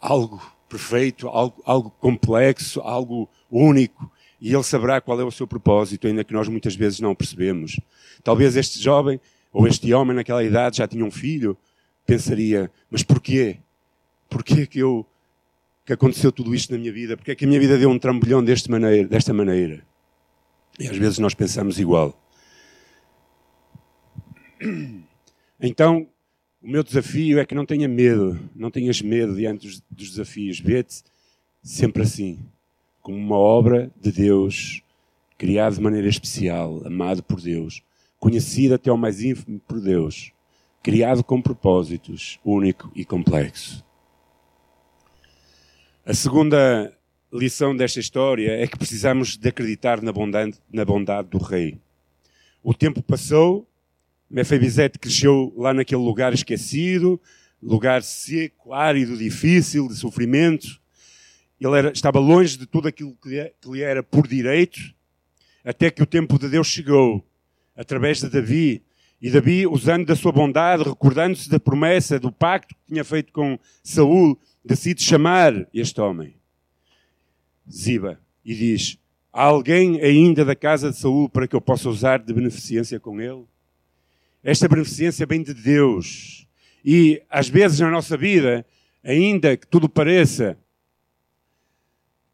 algo 0.00 0.40
perfeito, 0.68 1.28
algo, 1.28 1.62
algo 1.64 1.90
complexo, 1.90 2.80
algo 2.80 3.28
único. 3.50 4.10
E 4.40 4.52
Ele 4.52 4.62
saberá 4.62 5.00
qual 5.00 5.20
é 5.20 5.24
o 5.24 5.30
seu 5.30 5.46
propósito, 5.46 6.06
ainda 6.06 6.24
que 6.24 6.32
nós 6.32 6.48
muitas 6.48 6.74
vezes 6.74 7.00
não 7.00 7.14
percebemos. 7.14 7.80
Talvez 8.22 8.56
este 8.56 8.82
jovem 8.82 9.20
ou 9.52 9.66
este 9.66 9.92
homem 9.94 10.16
naquela 10.16 10.42
idade 10.42 10.78
já 10.78 10.88
tinha 10.88 11.04
um 11.04 11.10
filho, 11.10 11.56
pensaria, 12.04 12.70
mas 12.90 13.02
porquê? 13.02 13.58
Porquê 14.28 14.66
que 14.66 14.80
eu 14.80 15.06
que 15.86 15.92
aconteceu 15.92 16.32
tudo 16.32 16.54
isto 16.54 16.72
na 16.72 16.78
minha 16.78 16.92
vida? 16.92 17.16
Porquê 17.16 17.34
que 17.34 17.44
a 17.44 17.48
minha 17.48 17.60
vida 17.60 17.78
deu 17.78 17.90
um 17.90 17.98
trambolhão 17.98 18.42
deste 18.42 18.70
maneira, 18.70 19.06
desta 19.06 19.32
maneira? 19.32 19.84
E 20.78 20.88
às 20.88 20.96
vezes 20.96 21.18
nós 21.18 21.34
pensamos 21.34 21.78
igual. 21.78 22.18
Então, 25.60 26.06
o 26.64 26.68
meu 26.68 26.82
desafio 26.82 27.38
é 27.38 27.44
que 27.44 27.54
não 27.54 27.66
tenha 27.66 27.86
medo, 27.86 28.40
não 28.56 28.70
tenhas 28.70 29.02
medo 29.02 29.36
diante 29.36 29.82
dos, 29.90 30.10
desafios. 30.10 30.58
Vê-te 30.58 31.04
sempre 31.62 32.02
assim, 32.02 32.38
como 33.02 33.18
uma 33.18 33.36
obra 33.36 33.90
de 34.00 34.10
Deus, 34.10 34.82
criado 35.36 35.74
de 35.74 35.82
maneira 35.82 36.08
especial, 36.08 36.80
amado 36.86 37.22
por 37.22 37.38
Deus, 37.38 37.82
conhecido 38.18 38.74
até 38.74 38.88
ao 38.88 38.96
mais 38.96 39.22
ínfimo 39.22 39.60
por 39.60 39.78
Deus, 39.78 40.32
criado 40.82 41.22
com 41.22 41.42
propósitos, 41.42 42.40
único 42.42 42.90
e 42.94 43.04
complexo. 43.04 43.84
A 46.06 46.14
segunda 46.14 46.96
lição 47.30 47.76
desta 47.76 48.00
história 48.00 48.52
é 48.52 48.66
que 48.66 48.78
precisamos 48.78 49.36
de 49.36 49.48
acreditar 49.50 50.00
na 50.00 50.12
bondade, 50.12 50.58
na 50.72 50.84
bondade 50.84 51.28
do 51.28 51.36
rei. 51.38 51.78
O 52.62 52.72
tempo 52.72 53.02
passou, 53.02 53.68
Mefibosete 54.34 54.98
cresceu 54.98 55.54
lá 55.56 55.72
naquele 55.72 56.02
lugar 56.02 56.34
esquecido, 56.34 57.20
lugar 57.62 58.02
seco, 58.02 58.72
árido, 58.72 59.16
difícil, 59.16 59.86
de 59.86 59.94
sofrimento. 59.94 60.66
Ele 61.60 61.78
era, 61.78 61.92
estava 61.92 62.18
longe 62.18 62.58
de 62.58 62.66
tudo 62.66 62.88
aquilo 62.88 63.16
que 63.22 63.28
lhe, 63.28 63.54
que 63.60 63.70
lhe 63.70 63.80
era 63.80 64.02
por 64.02 64.26
direito, 64.26 64.80
até 65.64 65.88
que 65.88 66.02
o 66.02 66.06
tempo 66.06 66.36
de 66.36 66.48
Deus 66.48 66.66
chegou 66.66 67.24
através 67.76 68.18
de 68.18 68.28
Davi. 68.28 68.82
E 69.22 69.30
Davi, 69.30 69.68
usando 69.68 70.04
da 70.04 70.16
sua 70.16 70.32
bondade, 70.32 70.82
recordando-se 70.82 71.48
da 71.48 71.60
promessa, 71.60 72.18
do 72.18 72.32
pacto 72.32 72.74
que 72.74 72.92
tinha 72.92 73.04
feito 73.04 73.32
com 73.32 73.56
Saul, 73.84 74.36
decide 74.64 75.00
chamar 75.00 75.54
este 75.72 76.00
homem, 76.00 76.34
Ziba, 77.70 78.20
e 78.44 78.52
diz: 78.52 78.98
Há 79.32 79.44
alguém 79.44 80.00
ainda 80.00 80.44
da 80.44 80.56
casa 80.56 80.90
de 80.90 80.96
Saul 80.96 81.28
para 81.28 81.46
que 81.46 81.54
eu 81.54 81.60
possa 81.60 81.88
usar 81.88 82.18
de 82.18 82.34
beneficência 82.34 82.98
com 82.98 83.20
ele? 83.20 83.44
Esta 84.44 84.68
beneficência 84.68 85.24
vem 85.24 85.42
de 85.42 85.54
Deus. 85.54 86.46
E 86.84 87.22
às 87.30 87.48
vezes 87.48 87.80
na 87.80 87.90
nossa 87.90 88.14
vida, 88.14 88.66
ainda 89.02 89.56
que 89.56 89.66
tudo 89.66 89.88
pareça 89.88 90.58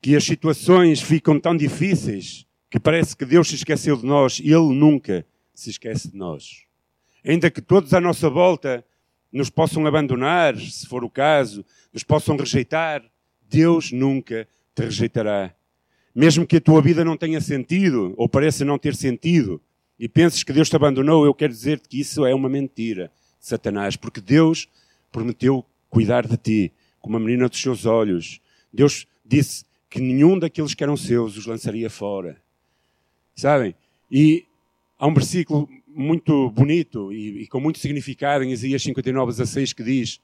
que 0.03 0.17
as 0.17 0.25
situações 0.25 1.01
ficam 1.01 1.39
tão 1.39 1.57
difíceis 1.57 2.45
que 2.69 2.81
parece 2.81 3.17
que 3.17 3.25
Deus 3.25 3.49
se 3.49 3.55
esqueceu 3.55 3.97
de 3.97 4.05
nós 4.05 4.41
Ele 4.41 4.75
nunca 4.75 5.25
se 5.55 5.71
esquece 5.71 6.11
de 6.11 6.17
nós. 6.17 6.65
Ainda 7.25 7.49
que 7.49 7.63
todos 7.63 7.95
à 7.95 8.01
nossa 8.01 8.29
volta 8.29 8.85
nos 9.33 9.49
possam 9.49 9.87
abandonar, 9.87 10.57
se 10.57 10.89
for 10.89 11.05
o 11.05 11.11
caso, 11.11 11.65
nos 11.93 12.03
possam 12.03 12.37
rejeitar, 12.37 13.05
Deus 13.49 13.93
nunca 13.93 14.49
te 14.75 14.83
rejeitará. 14.83 15.55
Mesmo 16.13 16.45
que 16.45 16.57
a 16.57 16.61
tua 16.61 16.83
vida 16.83 17.05
não 17.05 17.17
tenha 17.17 17.41
sentido, 17.41 18.15
ou 18.17 18.29
pareça 18.29 18.65
não 18.65 18.79
ter 18.79 18.97
sentido, 18.97 19.63
e 20.01 20.09
penses 20.09 20.43
que 20.43 20.51
Deus 20.51 20.71
te 20.71 20.75
abandonou, 20.75 21.27
eu 21.27 21.35
quero 21.35 21.53
dizer-te 21.53 21.87
que 21.87 22.01
isso 22.01 22.25
é 22.25 22.35
uma 22.35 22.49
mentira 22.49 23.13
Satanás, 23.39 23.97
porque 23.97 24.19
Deus 24.19 24.67
prometeu 25.13 25.63
cuidar 25.91 26.27
de 26.27 26.39
ti, 26.39 26.73
como 27.01 27.19
a 27.19 27.21
menina 27.21 27.51
dos 27.51 27.61
seus 27.61 27.85
olhos. 27.85 28.41
Deus 28.73 29.07
disse 29.23 29.67
que 29.91 30.01
nenhum 30.01 30.39
daqueles 30.39 30.73
que 30.73 30.83
eram 30.83 30.97
seus 30.97 31.37
os 31.37 31.45
lançaria 31.45 31.91
fora. 31.91 32.41
Sabem? 33.37 33.75
E 34.11 34.47
há 34.99 35.07
um 35.07 35.13
versículo 35.13 35.69
muito 35.87 36.49
bonito 36.51 37.13
e, 37.13 37.43
e, 37.43 37.47
com 37.47 37.61
muito 37.61 37.79
significado 37.79 38.43
em 38.43 38.53
Isaías 38.53 38.83
59, 38.83 39.33
16 39.33 39.75
que 39.75 39.83
diz: 39.83 40.19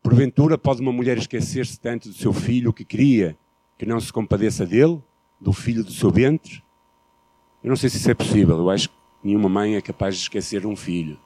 Porventura 0.00 0.56
pode 0.56 0.80
uma 0.80 0.92
mulher 0.92 1.18
esquecer-se 1.18 1.80
tanto 1.80 2.08
do 2.08 2.14
seu 2.14 2.32
filho 2.32 2.72
que 2.72 2.84
queria 2.84 3.36
que 3.76 3.84
não 3.84 3.98
se 3.98 4.12
compadeça 4.12 4.64
dele, 4.64 5.02
do 5.40 5.52
filho 5.52 5.82
do 5.82 5.90
seu 5.92 6.08
ventre? 6.08 6.62
Eu 7.64 7.70
não 7.70 7.76
sei 7.76 7.90
se 7.90 7.96
isso 7.96 8.10
é 8.10 8.14
possível. 8.14 8.56
Eu 8.56 8.70
acho 8.70 8.88
que 8.88 8.97
nenhuma 9.22 9.48
mãe 9.48 9.76
é 9.76 9.80
capaz 9.80 10.16
de 10.16 10.22
esquecer 10.22 10.66
um 10.66 10.76
filho. 10.76 11.18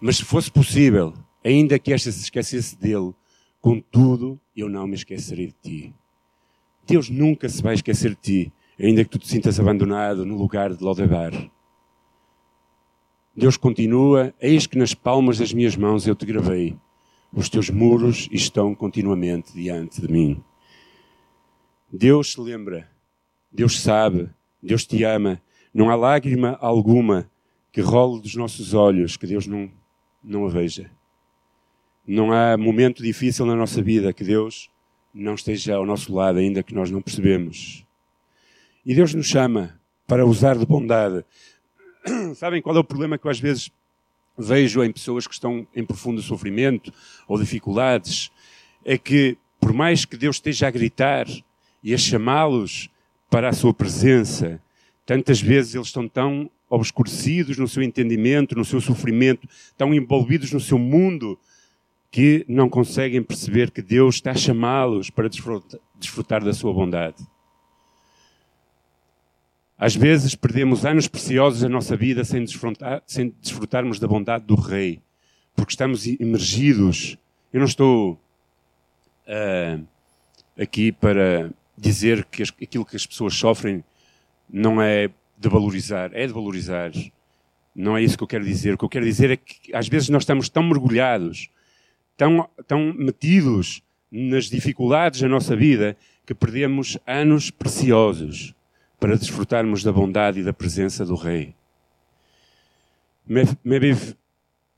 Mas 0.00 0.18
se 0.18 0.24
fosse 0.24 0.50
possível, 0.50 1.14
ainda 1.44 1.78
que 1.78 1.92
esta 1.92 2.10
se 2.10 2.22
esquecesse 2.22 2.76
dele, 2.76 3.14
contudo, 3.60 4.40
eu 4.56 4.68
não 4.68 4.86
me 4.86 4.94
esquecerei 4.94 5.46
de 5.46 5.54
ti. 5.62 5.94
Deus 6.86 7.08
nunca 7.08 7.48
se 7.48 7.62
vai 7.62 7.74
esquecer 7.74 8.10
de 8.10 8.16
ti, 8.16 8.52
ainda 8.78 9.02
que 9.04 9.10
tu 9.10 9.18
te 9.18 9.28
sintas 9.28 9.58
abandonado 9.58 10.26
no 10.26 10.36
lugar 10.36 10.74
de 10.74 10.82
Lodebar. 10.82 11.32
Deus 13.36 13.56
continua: 13.56 14.34
Eis 14.40 14.66
que 14.66 14.78
nas 14.78 14.94
palmas 14.94 15.38
das 15.38 15.52
minhas 15.52 15.76
mãos 15.76 16.06
eu 16.06 16.14
te 16.14 16.26
gravei. 16.26 16.76
Os 17.32 17.48
teus 17.48 17.68
muros 17.68 18.28
estão 18.30 18.74
continuamente 18.74 19.52
diante 19.52 20.00
de 20.00 20.10
mim. 20.10 20.42
Deus 21.92 22.32
se 22.32 22.40
lembra, 22.40 22.88
Deus 23.50 23.80
sabe, 23.80 24.28
Deus 24.62 24.86
te 24.86 25.02
ama. 25.02 25.40
Não 25.74 25.90
há 25.90 25.96
lágrima 25.96 26.56
alguma 26.60 27.28
que 27.72 27.80
role 27.80 28.22
dos 28.22 28.36
nossos 28.36 28.72
olhos 28.72 29.16
que 29.16 29.26
Deus 29.26 29.48
não, 29.48 29.68
não 30.22 30.46
a 30.46 30.48
veja. 30.48 30.88
Não 32.06 32.32
há 32.32 32.56
momento 32.56 33.02
difícil 33.02 33.44
na 33.44 33.56
nossa 33.56 33.82
vida 33.82 34.12
que 34.12 34.22
Deus 34.22 34.70
não 35.12 35.34
esteja 35.34 35.74
ao 35.74 35.84
nosso 35.84 36.14
lado, 36.14 36.38
ainda 36.38 36.62
que 36.62 36.72
nós 36.72 36.92
não 36.92 37.02
percebemos. 37.02 37.84
E 38.86 38.94
Deus 38.94 39.14
nos 39.14 39.26
chama 39.26 39.80
para 40.06 40.24
usar 40.24 40.56
de 40.56 40.64
bondade. 40.64 41.24
Sabem 42.36 42.62
qual 42.62 42.76
é 42.76 42.78
o 42.78 42.84
problema 42.84 43.18
que 43.18 43.26
eu 43.26 43.30
às 43.30 43.40
vezes 43.40 43.70
vejo 44.38 44.84
em 44.84 44.92
pessoas 44.92 45.26
que 45.26 45.34
estão 45.34 45.66
em 45.74 45.84
profundo 45.84 46.22
sofrimento 46.22 46.92
ou 47.26 47.36
dificuldades? 47.38 48.30
É 48.84 48.96
que, 48.96 49.36
por 49.58 49.72
mais 49.72 50.04
que 50.04 50.16
Deus 50.16 50.36
esteja 50.36 50.68
a 50.68 50.70
gritar 50.70 51.26
e 51.82 51.92
a 51.92 51.98
chamá-los 51.98 52.88
para 53.28 53.48
a 53.48 53.52
sua 53.52 53.74
presença, 53.74 54.60
tantas 55.06 55.40
vezes 55.40 55.74
eles 55.74 55.88
estão 55.88 56.08
tão 56.08 56.50
obscurecidos 56.68 57.58
no 57.58 57.68
seu 57.68 57.82
entendimento, 57.82 58.56
no 58.56 58.64
seu 58.64 58.80
sofrimento, 58.80 59.48
tão 59.76 59.94
envolvidos 59.94 60.52
no 60.52 60.60
seu 60.60 60.78
mundo, 60.78 61.38
que 62.10 62.44
não 62.48 62.68
conseguem 62.68 63.22
perceber 63.22 63.70
que 63.70 63.82
Deus 63.82 64.16
está 64.16 64.30
a 64.30 64.36
chamá-los 64.36 65.10
para 65.10 65.28
desfrutar 65.98 66.44
da 66.44 66.52
sua 66.52 66.72
bondade. 66.72 67.26
Às 69.76 69.96
vezes 69.96 70.36
perdemos 70.36 70.84
anos 70.84 71.08
preciosos 71.08 71.60
da 71.60 71.68
nossa 71.68 71.96
vida 71.96 72.24
sem, 72.24 72.44
sem 73.06 73.34
desfrutarmos 73.40 73.98
da 73.98 74.06
bondade 74.06 74.44
do 74.46 74.54
Rei, 74.54 75.02
porque 75.56 75.72
estamos 75.72 76.06
imergidos. 76.06 77.18
Eu 77.52 77.58
não 77.58 77.66
estou 77.66 78.12
uh, 79.26 79.84
aqui 80.56 80.92
para 80.92 81.50
dizer 81.76 82.24
que 82.26 82.44
aquilo 82.44 82.86
que 82.86 82.94
as 82.94 83.06
pessoas 83.06 83.34
sofrem 83.34 83.82
não 84.50 84.80
é 84.80 85.08
de 85.36 85.48
valorizar, 85.48 86.10
é 86.12 86.26
de 86.26 86.32
valorizar. 86.32 86.92
Não 87.74 87.96
é 87.96 88.02
isso 88.02 88.16
que 88.16 88.22
eu 88.22 88.28
quero 88.28 88.44
dizer. 88.44 88.74
O 88.74 88.78
que 88.78 88.84
eu 88.84 88.88
quero 88.88 89.04
dizer 89.04 89.30
é 89.30 89.36
que 89.36 89.74
às 89.74 89.88
vezes 89.88 90.08
nós 90.08 90.22
estamos 90.22 90.48
tão 90.48 90.62
mergulhados, 90.62 91.50
tão, 92.16 92.48
tão 92.66 92.92
metidos 92.92 93.82
nas 94.10 94.44
dificuldades 94.46 95.20
da 95.20 95.28
nossa 95.28 95.56
vida, 95.56 95.96
que 96.24 96.34
perdemos 96.34 96.96
anos 97.06 97.50
preciosos 97.50 98.54
para 98.98 99.16
desfrutarmos 99.16 99.82
da 99.82 99.92
bondade 99.92 100.40
e 100.40 100.44
da 100.44 100.52
presença 100.52 101.04
do 101.04 101.14
Rei. 101.14 101.54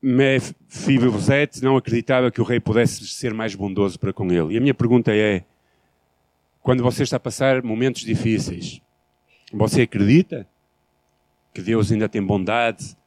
Mefibosete 0.01 1.63
não 1.63 1.77
acreditava 1.77 2.31
que 2.31 2.39
o 2.39 2.43
rei 2.43 2.59
pudesse 2.59 3.05
ser 3.07 3.33
mais 3.33 3.55
bondoso 3.55 3.99
para 3.99 4.13
com 4.13 4.31
ele. 4.31 4.53
E 4.53 4.57
a 4.57 4.61
minha 4.61 4.73
pergunta 4.73 5.13
é: 5.13 5.43
quando 6.61 6.83
você 6.83 7.03
está 7.03 7.17
a 7.17 7.19
passar 7.19 7.61
momentos 7.61 8.03
difíceis, 8.03 8.81
Você 9.53 9.83
acredita 9.83 10.47
que 11.53 11.61
Deus 11.61 11.91
ainda 11.91 12.09
tem 12.09 12.21
bondade 12.21 12.97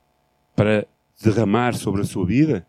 para 0.57 0.87
derramar 1.23 1.75
sobre 1.75 2.01
a 2.01 2.05
sua 2.05 2.25
vida? 2.25 2.67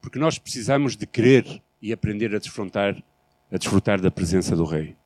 Porque 0.00 0.18
nós 0.18 0.38
precisamos 0.38 0.96
de 0.96 1.06
crer 1.06 1.62
e 1.82 1.92
aprender 1.92 2.34
a 2.34 2.38
desfrutar, 2.38 2.96
a 3.50 3.58
desfrutar 3.58 4.00
da 4.00 4.10
presença 4.10 4.56
do 4.56 4.64
Rei. 4.64 4.96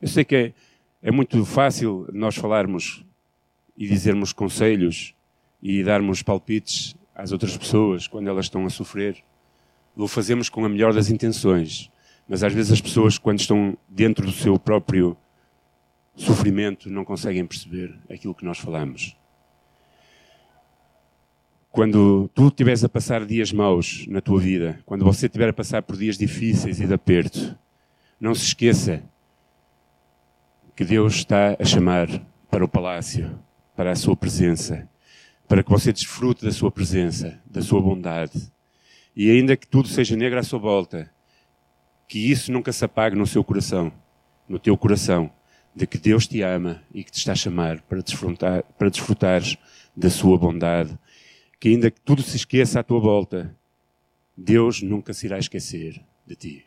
Eu 0.00 0.08
sei 0.08 0.24
que 0.24 0.34
é, 0.34 0.52
é 1.02 1.10
muito 1.10 1.44
fácil 1.44 2.08
nós 2.12 2.34
falarmos 2.34 3.04
e 3.76 3.86
dizermos 3.86 4.32
conselhos 4.32 5.14
e 5.62 5.84
darmos 5.84 6.22
palpites 6.22 6.96
às 7.14 7.30
outras 7.30 7.56
pessoas 7.56 8.08
quando 8.08 8.28
elas 8.28 8.46
estão 8.46 8.64
a 8.64 8.70
sofrer. 8.70 9.22
O 9.94 10.08
fazemos 10.08 10.48
com 10.48 10.64
a 10.64 10.68
melhor 10.68 10.94
das 10.94 11.10
intenções, 11.10 11.90
mas 12.26 12.42
às 12.42 12.54
vezes 12.54 12.72
as 12.72 12.80
pessoas, 12.80 13.18
quando 13.18 13.40
estão 13.40 13.76
dentro 13.88 14.24
do 14.24 14.32
seu 14.32 14.58
próprio 14.58 15.16
sofrimento, 16.14 16.90
não 16.90 17.04
conseguem 17.04 17.46
perceber 17.46 17.98
aquilo 18.10 18.34
que 18.34 18.44
nós 18.44 18.58
falamos. 18.58 19.16
Quando 21.70 22.28
tu 22.34 22.48
estiveres 22.48 22.84
a 22.84 22.88
passar 22.88 23.24
dias 23.24 23.50
maus 23.50 24.06
na 24.06 24.20
tua 24.20 24.38
vida, 24.38 24.78
quando 24.84 25.04
você 25.04 25.26
estiver 25.26 25.48
a 25.48 25.54
passar 25.54 25.82
por 25.82 25.96
dias 25.96 26.18
difíceis 26.18 26.78
e 26.80 26.86
de 26.86 26.92
aperto, 26.92 27.58
não 28.20 28.34
se 28.34 28.44
esqueça 28.44 29.02
que 30.76 30.84
Deus 30.84 31.14
está 31.14 31.56
a 31.58 31.64
chamar 31.64 32.08
para 32.50 32.64
o 32.64 32.68
palácio, 32.68 33.38
para 33.74 33.90
a 33.90 33.96
sua 33.96 34.14
presença, 34.14 34.86
para 35.48 35.62
que 35.62 35.70
você 35.70 35.92
desfrute 35.92 36.44
da 36.44 36.52
sua 36.52 36.70
presença, 36.70 37.40
da 37.46 37.62
sua 37.62 37.80
bondade. 37.80 38.52
E 39.16 39.30
ainda 39.30 39.56
que 39.56 39.66
tudo 39.66 39.88
seja 39.88 40.14
negro 40.14 40.38
à 40.38 40.42
sua 40.42 40.58
volta, 40.58 41.10
que 42.06 42.30
isso 42.30 42.52
nunca 42.52 42.70
se 42.70 42.84
apague 42.84 43.16
no 43.16 43.26
seu 43.26 43.42
coração, 43.42 43.90
no 44.46 44.58
teu 44.58 44.76
coração, 44.76 45.30
de 45.74 45.86
que 45.86 45.98
Deus 45.98 46.26
te 46.26 46.42
ama 46.42 46.82
e 46.92 47.02
que 47.02 47.10
te 47.10 47.18
está 47.18 47.32
a 47.32 47.36
chamar 47.36 47.80
para 47.82 48.02
desfrutar, 48.02 48.62
para 48.78 48.90
desfrutares 48.90 49.56
da 49.96 50.10
sua 50.10 50.36
bondade 50.36 50.98
que 51.62 51.68
ainda 51.68 51.92
que 51.92 52.00
tudo 52.00 52.22
se 52.22 52.36
esqueça 52.36 52.80
à 52.80 52.82
tua 52.82 52.98
volta, 52.98 53.56
Deus 54.36 54.82
nunca 54.82 55.14
se 55.14 55.26
irá 55.26 55.38
esquecer 55.38 56.04
de 56.26 56.34
ti. 56.34 56.64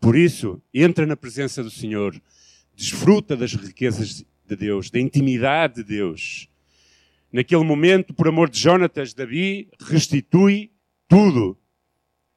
Por 0.00 0.16
isso, 0.16 0.62
entra 0.72 1.04
na 1.04 1.14
presença 1.14 1.62
do 1.62 1.68
Senhor, 1.68 2.18
desfruta 2.74 3.36
das 3.36 3.52
riquezas 3.52 4.24
de 4.46 4.56
Deus, 4.56 4.90
da 4.90 4.98
intimidade 4.98 5.74
de 5.74 5.84
Deus. 5.84 6.48
Naquele 7.30 7.62
momento, 7.64 8.14
por 8.14 8.26
amor 8.26 8.48
de 8.48 8.58
Jonatas, 8.58 9.12
Davi 9.12 9.68
restitui 9.78 10.72
tudo 11.06 11.58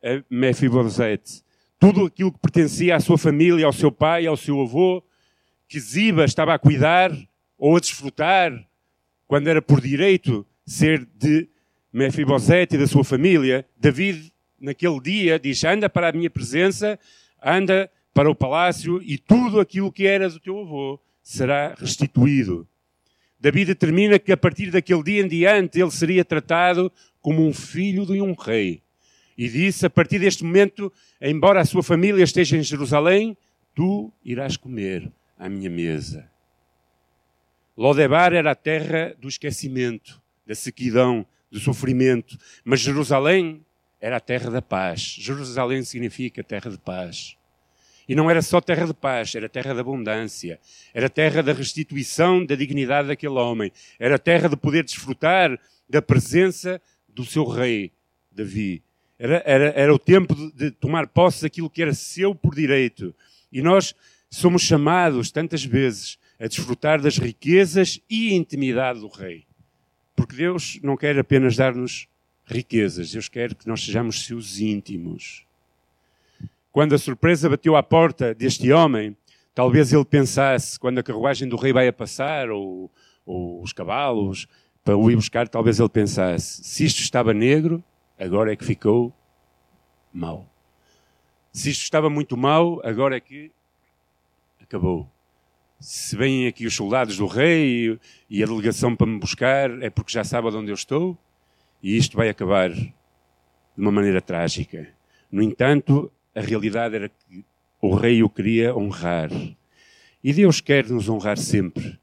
a 0.03 0.21
Mefibosete. 0.29 1.41
Tudo 1.79 2.03
aquilo 2.03 2.33
que 2.33 2.39
pertencia 2.39 2.97
à 2.97 2.99
sua 2.99 3.17
família, 3.17 3.65
ao 3.65 3.71
seu 3.71 3.93
pai, 3.93 4.27
ao 4.27 4.35
seu 4.35 4.61
avô, 4.61 5.01
que 5.67 5.79
Ziba 5.79 6.25
estava 6.25 6.53
a 6.53 6.59
cuidar 6.59 7.11
ou 7.57 7.75
a 7.75 7.79
desfrutar, 7.79 8.51
quando 9.27 9.47
era 9.47 9.61
por 9.61 9.81
direito 9.81 10.45
ser 10.65 11.07
de 11.15 11.47
Mefibosete 11.91 12.75
e 12.75 12.77
da 12.77 12.87
sua 12.87 13.03
família, 13.03 13.65
David, 13.77 14.31
naquele 14.59 14.99
dia, 14.99 15.39
diz: 15.39 15.63
anda 15.63 15.89
para 15.89 16.09
a 16.09 16.11
minha 16.11 16.29
presença, 16.29 16.99
anda 17.41 17.89
para 18.13 18.29
o 18.29 18.35
palácio 18.35 19.01
e 19.01 19.17
tudo 19.17 19.59
aquilo 19.59 19.91
que 19.91 20.05
era 20.05 20.29
do 20.29 20.39
teu 20.39 20.59
avô 20.59 20.99
será 21.21 21.73
restituído. 21.77 22.67
David 23.39 23.67
determina 23.67 24.19
que 24.19 24.31
a 24.31 24.37
partir 24.37 24.71
daquele 24.71 25.03
dia 25.03 25.21
em 25.21 25.27
diante 25.27 25.79
ele 25.79 25.91
seria 25.91 26.25
tratado 26.25 26.91
como 27.21 27.45
um 27.47 27.53
filho 27.53 28.05
de 28.05 28.21
um 28.21 28.33
rei. 28.33 28.81
E 29.37 29.49
disse: 29.49 29.85
a 29.85 29.89
partir 29.89 30.19
deste 30.19 30.43
momento, 30.43 30.91
embora 31.21 31.61
a 31.61 31.65
sua 31.65 31.81
família 31.81 32.23
esteja 32.23 32.57
em 32.57 32.63
Jerusalém, 32.63 33.37
tu 33.73 34.11
irás 34.23 34.55
comer 34.57 35.11
à 35.37 35.49
minha 35.49 35.69
mesa. 35.69 36.29
Lodebar 37.77 38.33
era 38.33 38.51
a 38.51 38.55
terra 38.55 39.15
do 39.19 39.27
esquecimento 39.27 40.21
da 40.45 40.55
sequidão, 40.55 41.25
do 41.51 41.59
sofrimento. 41.59 42.37
Mas 42.63 42.79
Jerusalém 42.79 43.65
era 43.99 44.17
a 44.17 44.19
terra 44.19 44.49
da 44.49 44.61
paz. 44.61 45.01
Jerusalém 45.01 45.83
significa 45.83 46.43
terra 46.43 46.69
de 46.69 46.77
paz. 46.77 47.37
E 48.07 48.13
não 48.13 48.29
era 48.29 48.41
só 48.41 48.61
terra 48.61 48.85
de 48.85 48.93
paz, 48.93 49.33
era 49.33 49.49
terra 49.49 49.73
de 49.73 49.79
abundância, 49.79 50.59
era 50.93 51.09
terra 51.09 51.41
da 51.41 51.53
restituição 51.53 52.45
da 52.45 52.53
dignidade 52.53 53.07
daquele 53.07 53.33
homem, 53.33 53.71
era 53.97 54.19
terra 54.19 54.47
de 54.47 54.55
poder 54.55 54.83
desfrutar 54.83 55.59
da 55.89 56.03
presença 56.03 56.79
do 57.09 57.25
seu 57.25 57.45
rei, 57.45 57.91
Davi. 58.31 58.83
Era, 59.17 59.41
era, 59.43 59.65
era 59.75 59.93
o 59.93 59.97
tempo 59.97 60.35
de, 60.35 60.51
de 60.51 60.71
tomar 60.71 61.07
posse 61.07 61.41
daquilo 61.41 61.69
que 61.69 61.81
era 61.81 61.95
seu 61.95 62.35
por 62.35 62.53
direito. 62.53 63.15
E 63.51 63.59
nós 63.59 63.95
somos 64.35 64.63
chamados 64.63 65.31
tantas 65.31 65.63
vezes 65.63 66.19
a 66.37 66.45
desfrutar 66.47 67.01
das 67.01 67.17
riquezas 67.17 68.01
e 68.09 68.33
intimidade 68.33 68.99
do 68.99 69.07
rei. 69.07 69.45
Porque 70.13 70.35
Deus 70.35 70.77
não 70.83 70.97
quer 70.97 71.17
apenas 71.17 71.55
dar-nos 71.55 72.07
riquezas, 72.45 73.11
Deus 73.11 73.29
quer 73.29 73.55
que 73.55 73.65
nós 73.65 73.83
sejamos 73.83 74.25
seus 74.25 74.59
íntimos. 74.59 75.45
Quando 76.69 76.93
a 76.93 76.97
surpresa 76.97 77.49
bateu 77.49 77.77
à 77.77 77.81
porta 77.81 78.35
deste 78.35 78.71
homem, 78.73 79.15
talvez 79.53 79.93
ele 79.93 80.03
pensasse, 80.03 80.77
quando 80.77 80.99
a 80.99 81.03
carruagem 81.03 81.47
do 81.47 81.55
rei 81.55 81.71
vai 81.71 81.87
a 81.87 81.93
passar, 81.93 82.49
ou, 82.49 82.91
ou 83.25 83.63
os 83.63 83.71
cavalos, 83.71 84.47
para 84.83 84.97
o 84.97 85.09
ir 85.09 85.15
buscar, 85.15 85.47
talvez 85.47 85.79
ele 85.79 85.87
pensasse: 85.87 86.61
se 86.61 86.83
isto 86.83 86.99
estava 86.99 87.33
negro, 87.33 87.81
agora 88.19 88.51
é 88.51 88.55
que 88.57 88.65
ficou 88.65 89.13
mau. 90.13 90.45
Se 91.53 91.69
isto 91.69 91.83
estava 91.83 92.09
muito 92.09 92.35
mau, 92.35 92.81
agora 92.83 93.15
é 93.15 93.19
que 93.21 93.54
acabou 94.65 95.09
se 95.79 96.15
vêm 96.15 96.47
aqui 96.47 96.65
os 96.65 96.75
soldados 96.75 97.17
do 97.17 97.27
rei 97.27 97.99
e 98.29 98.43
a 98.43 98.45
delegação 98.45 98.95
para 98.95 99.07
me 99.07 99.19
buscar, 99.19 99.69
é 99.83 99.89
porque 99.89 100.11
já 100.11 100.23
sabe 100.23 100.47
onde 100.47 100.71
eu 100.71 100.75
estou 100.75 101.17
e 101.81 101.97
isto 101.97 102.17
vai 102.17 102.29
acabar 102.29 102.71
de 102.71 102.93
uma 103.77 103.91
maneira 103.91 104.21
trágica. 104.21 104.87
No 105.31 105.43
entanto, 105.43 106.11
a 106.33 106.41
realidade 106.41 106.95
era 106.95 107.09
que 107.09 107.45
o 107.81 107.93
rei 107.93 108.23
o 108.23 108.29
queria 108.29 108.75
honrar. 108.75 109.29
E 110.23 110.33
Deus 110.33 110.59
quer 110.59 110.89
nos 110.89 111.07
honrar 111.07 111.37
sempre. 111.37 111.99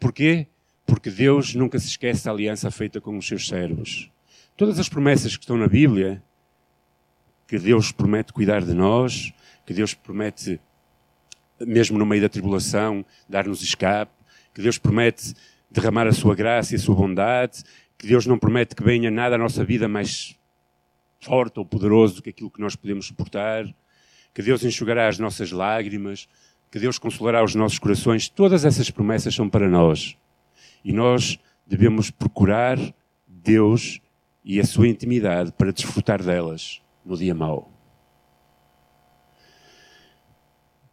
Porquê? 0.00 0.46
Porque 0.86 1.10
Deus 1.10 1.54
nunca 1.54 1.78
se 1.78 1.86
esquece 1.86 2.24
da 2.24 2.32
aliança 2.32 2.70
feita 2.70 3.00
com 3.00 3.16
os 3.16 3.26
seus 3.26 3.46
servos. 3.46 4.10
Todas 4.56 4.78
as 4.78 4.88
promessas 4.88 5.36
que 5.36 5.44
estão 5.44 5.56
na 5.56 5.68
Bíblia, 5.68 6.22
que 7.46 7.58
Deus 7.58 7.92
promete 7.92 8.32
cuidar 8.32 8.64
de 8.64 8.74
nós, 8.74 9.32
que 9.64 9.72
Deus 9.72 9.94
promete 9.94 10.58
mesmo 11.60 11.98
no 11.98 12.06
meio 12.06 12.22
da 12.22 12.28
tribulação, 12.28 13.04
dar-nos 13.28 13.62
escape, 13.62 14.12
que 14.54 14.62
Deus 14.62 14.78
promete 14.78 15.34
derramar 15.70 16.06
a 16.06 16.12
sua 16.12 16.34
graça 16.34 16.74
e 16.74 16.76
a 16.76 16.78
sua 16.78 16.94
bondade, 16.94 17.62
que 17.96 18.06
Deus 18.06 18.26
não 18.26 18.38
promete 18.38 18.74
que 18.74 18.82
venha 18.82 19.10
nada 19.10 19.34
à 19.34 19.38
nossa 19.38 19.64
vida 19.64 19.88
mais 19.88 20.36
forte 21.20 21.58
ou 21.58 21.64
poderoso 21.64 22.16
do 22.16 22.22
que 22.22 22.30
aquilo 22.30 22.50
que 22.50 22.60
nós 22.60 22.76
podemos 22.76 23.06
suportar, 23.06 23.64
que 24.32 24.42
Deus 24.42 24.64
enxugará 24.64 25.08
as 25.08 25.18
nossas 25.18 25.50
lágrimas, 25.50 26.28
que 26.70 26.78
Deus 26.78 26.98
consolará 26.98 27.42
os 27.42 27.54
nossos 27.54 27.78
corações. 27.78 28.28
Todas 28.28 28.64
essas 28.64 28.90
promessas 28.90 29.34
são 29.34 29.48
para 29.48 29.68
nós. 29.68 30.16
E 30.84 30.92
nós 30.92 31.38
devemos 31.66 32.10
procurar 32.10 32.78
Deus 33.26 34.00
e 34.44 34.60
a 34.60 34.64
sua 34.64 34.88
intimidade 34.88 35.52
para 35.52 35.72
desfrutar 35.72 36.22
delas 36.22 36.80
no 37.04 37.16
dia 37.16 37.34
mau. 37.34 37.77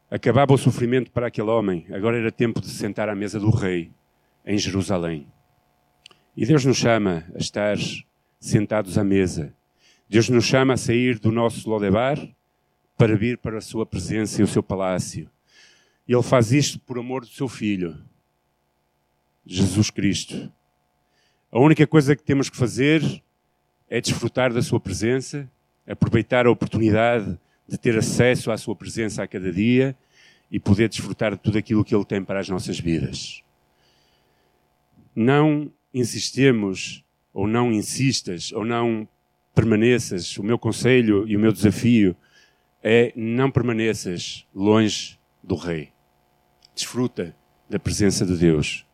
Acabava 0.09 0.53
o 0.53 0.57
sofrimento 0.57 1.11
para 1.11 1.27
aquele 1.27 1.49
homem, 1.49 1.87
agora 1.91 2.17
era 2.17 2.31
tempo 2.31 2.61
de 2.61 2.69
sentar 2.69 3.09
à 3.09 3.15
mesa 3.15 3.39
do 3.39 3.49
rei, 3.49 3.91
em 4.45 4.57
Jerusalém. 4.57 5.27
E 6.37 6.45
Deus 6.45 6.63
nos 6.63 6.77
chama 6.77 7.25
a 7.33 7.39
estar 7.39 7.77
sentados 8.39 8.97
à 8.97 9.03
mesa. 9.03 9.55
Deus 10.07 10.29
nos 10.29 10.45
chama 10.45 10.73
a 10.73 10.77
sair 10.77 11.17
do 11.17 11.31
nosso 11.31 11.67
Lodebar 11.67 12.19
para 12.95 13.15
vir 13.15 13.39
para 13.39 13.57
a 13.57 13.61
sua 13.61 13.85
presença 13.85 14.39
e 14.39 14.43
o 14.43 14.47
seu 14.47 14.61
palácio. 14.61 15.29
E 16.07 16.13
Ele 16.13 16.21
faz 16.21 16.51
isto 16.51 16.79
por 16.79 16.99
amor 16.99 17.21
do 17.21 17.27
seu 17.27 17.47
Filho, 17.47 17.97
Jesus 19.43 19.89
Cristo. 19.89 20.51
A 21.51 21.59
única 21.59 21.87
coisa 21.87 22.15
que 22.15 22.23
temos 22.23 22.49
que 22.49 22.57
fazer 22.57 23.01
é 23.89 23.99
desfrutar 23.99 24.53
da 24.53 24.61
sua 24.61 24.79
presença, 24.79 25.49
aproveitar 25.87 26.45
a 26.45 26.51
oportunidade 26.51 27.39
de 27.67 27.77
ter 27.77 27.97
acesso 27.97 28.51
à 28.51 28.57
sua 28.57 28.75
presença 28.75 29.23
a 29.23 29.27
cada 29.27 29.51
dia 29.51 29.95
e 30.51 30.59
poder 30.59 30.87
desfrutar 30.89 31.31
de 31.31 31.41
tudo 31.41 31.57
aquilo 31.57 31.83
que 31.83 31.95
Ele 31.95 32.05
tem 32.05 32.23
para 32.23 32.39
as 32.39 32.49
nossas 32.49 32.79
vidas. 32.79 33.43
Não 35.15 35.71
insistemos, 35.93 37.03
ou 37.33 37.47
não 37.47 37.71
insistas, 37.71 38.51
ou 38.51 38.63
não 38.63 39.07
permaneças. 39.53 40.37
O 40.37 40.43
meu 40.43 40.59
conselho 40.59 41.27
e 41.27 41.35
o 41.35 41.39
meu 41.39 41.51
desafio 41.51 42.15
é 42.83 43.11
não 43.15 43.49
permaneças 43.49 44.45
longe 44.53 45.17
do 45.43 45.55
Rei. 45.55 45.89
Desfruta 46.75 47.35
da 47.69 47.79
presença 47.79 48.25
de 48.25 48.37
Deus. 48.37 48.85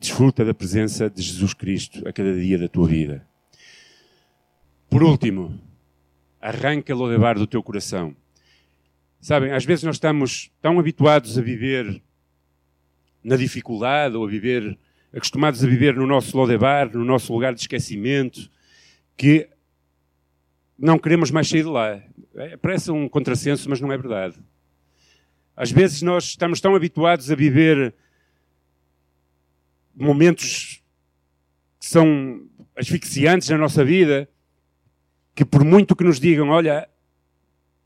Desfruta 0.00 0.44
da 0.44 0.54
presença 0.54 1.10
de 1.10 1.22
Jesus 1.22 1.54
Cristo 1.54 2.06
a 2.08 2.12
cada 2.12 2.34
dia 2.34 2.58
da 2.58 2.68
tua 2.68 2.88
vida. 2.88 3.26
Por 4.88 5.02
último, 5.02 5.60
arranca-lo 6.40 7.04
levar 7.04 7.36
do 7.36 7.46
teu 7.46 7.62
coração. 7.62 8.14
Sabem, 9.20 9.52
às 9.52 9.64
vezes 9.64 9.84
nós 9.84 9.96
estamos 9.96 10.50
tão 10.62 10.78
habituados 10.78 11.36
a 11.36 11.42
viver 11.42 12.00
na 13.22 13.36
dificuldade 13.36 14.16
ou 14.16 14.24
a 14.24 14.28
viver, 14.28 14.78
acostumados 15.12 15.62
a 15.64 15.66
viver 15.66 15.94
no 15.96 16.06
nosso 16.06 16.36
Lodebar, 16.36 16.90
no 16.92 17.04
nosso 17.04 17.32
lugar 17.32 17.52
de 17.52 17.60
esquecimento, 17.60 18.48
que 19.16 19.48
não 20.78 20.98
queremos 20.98 21.30
mais 21.30 21.48
sair 21.48 21.62
de 21.62 21.68
lá. 21.68 22.00
É, 22.36 22.56
parece 22.56 22.90
um 22.92 23.08
contrassenso, 23.08 23.68
mas 23.68 23.80
não 23.80 23.92
é 23.92 23.98
verdade. 23.98 24.36
Às 25.56 25.72
vezes 25.72 26.02
nós 26.02 26.24
estamos 26.24 26.60
tão 26.60 26.76
habituados 26.76 27.30
a 27.32 27.34
viver 27.34 27.92
momentos 29.92 30.80
que 31.80 31.86
são 31.86 32.46
asfixiantes 32.76 33.48
na 33.48 33.58
nossa 33.58 33.84
vida, 33.84 34.28
que 35.38 35.44
por 35.44 35.62
muito 35.62 35.94
que 35.94 36.02
nos 36.02 36.18
digam, 36.18 36.48
olha, 36.48 36.88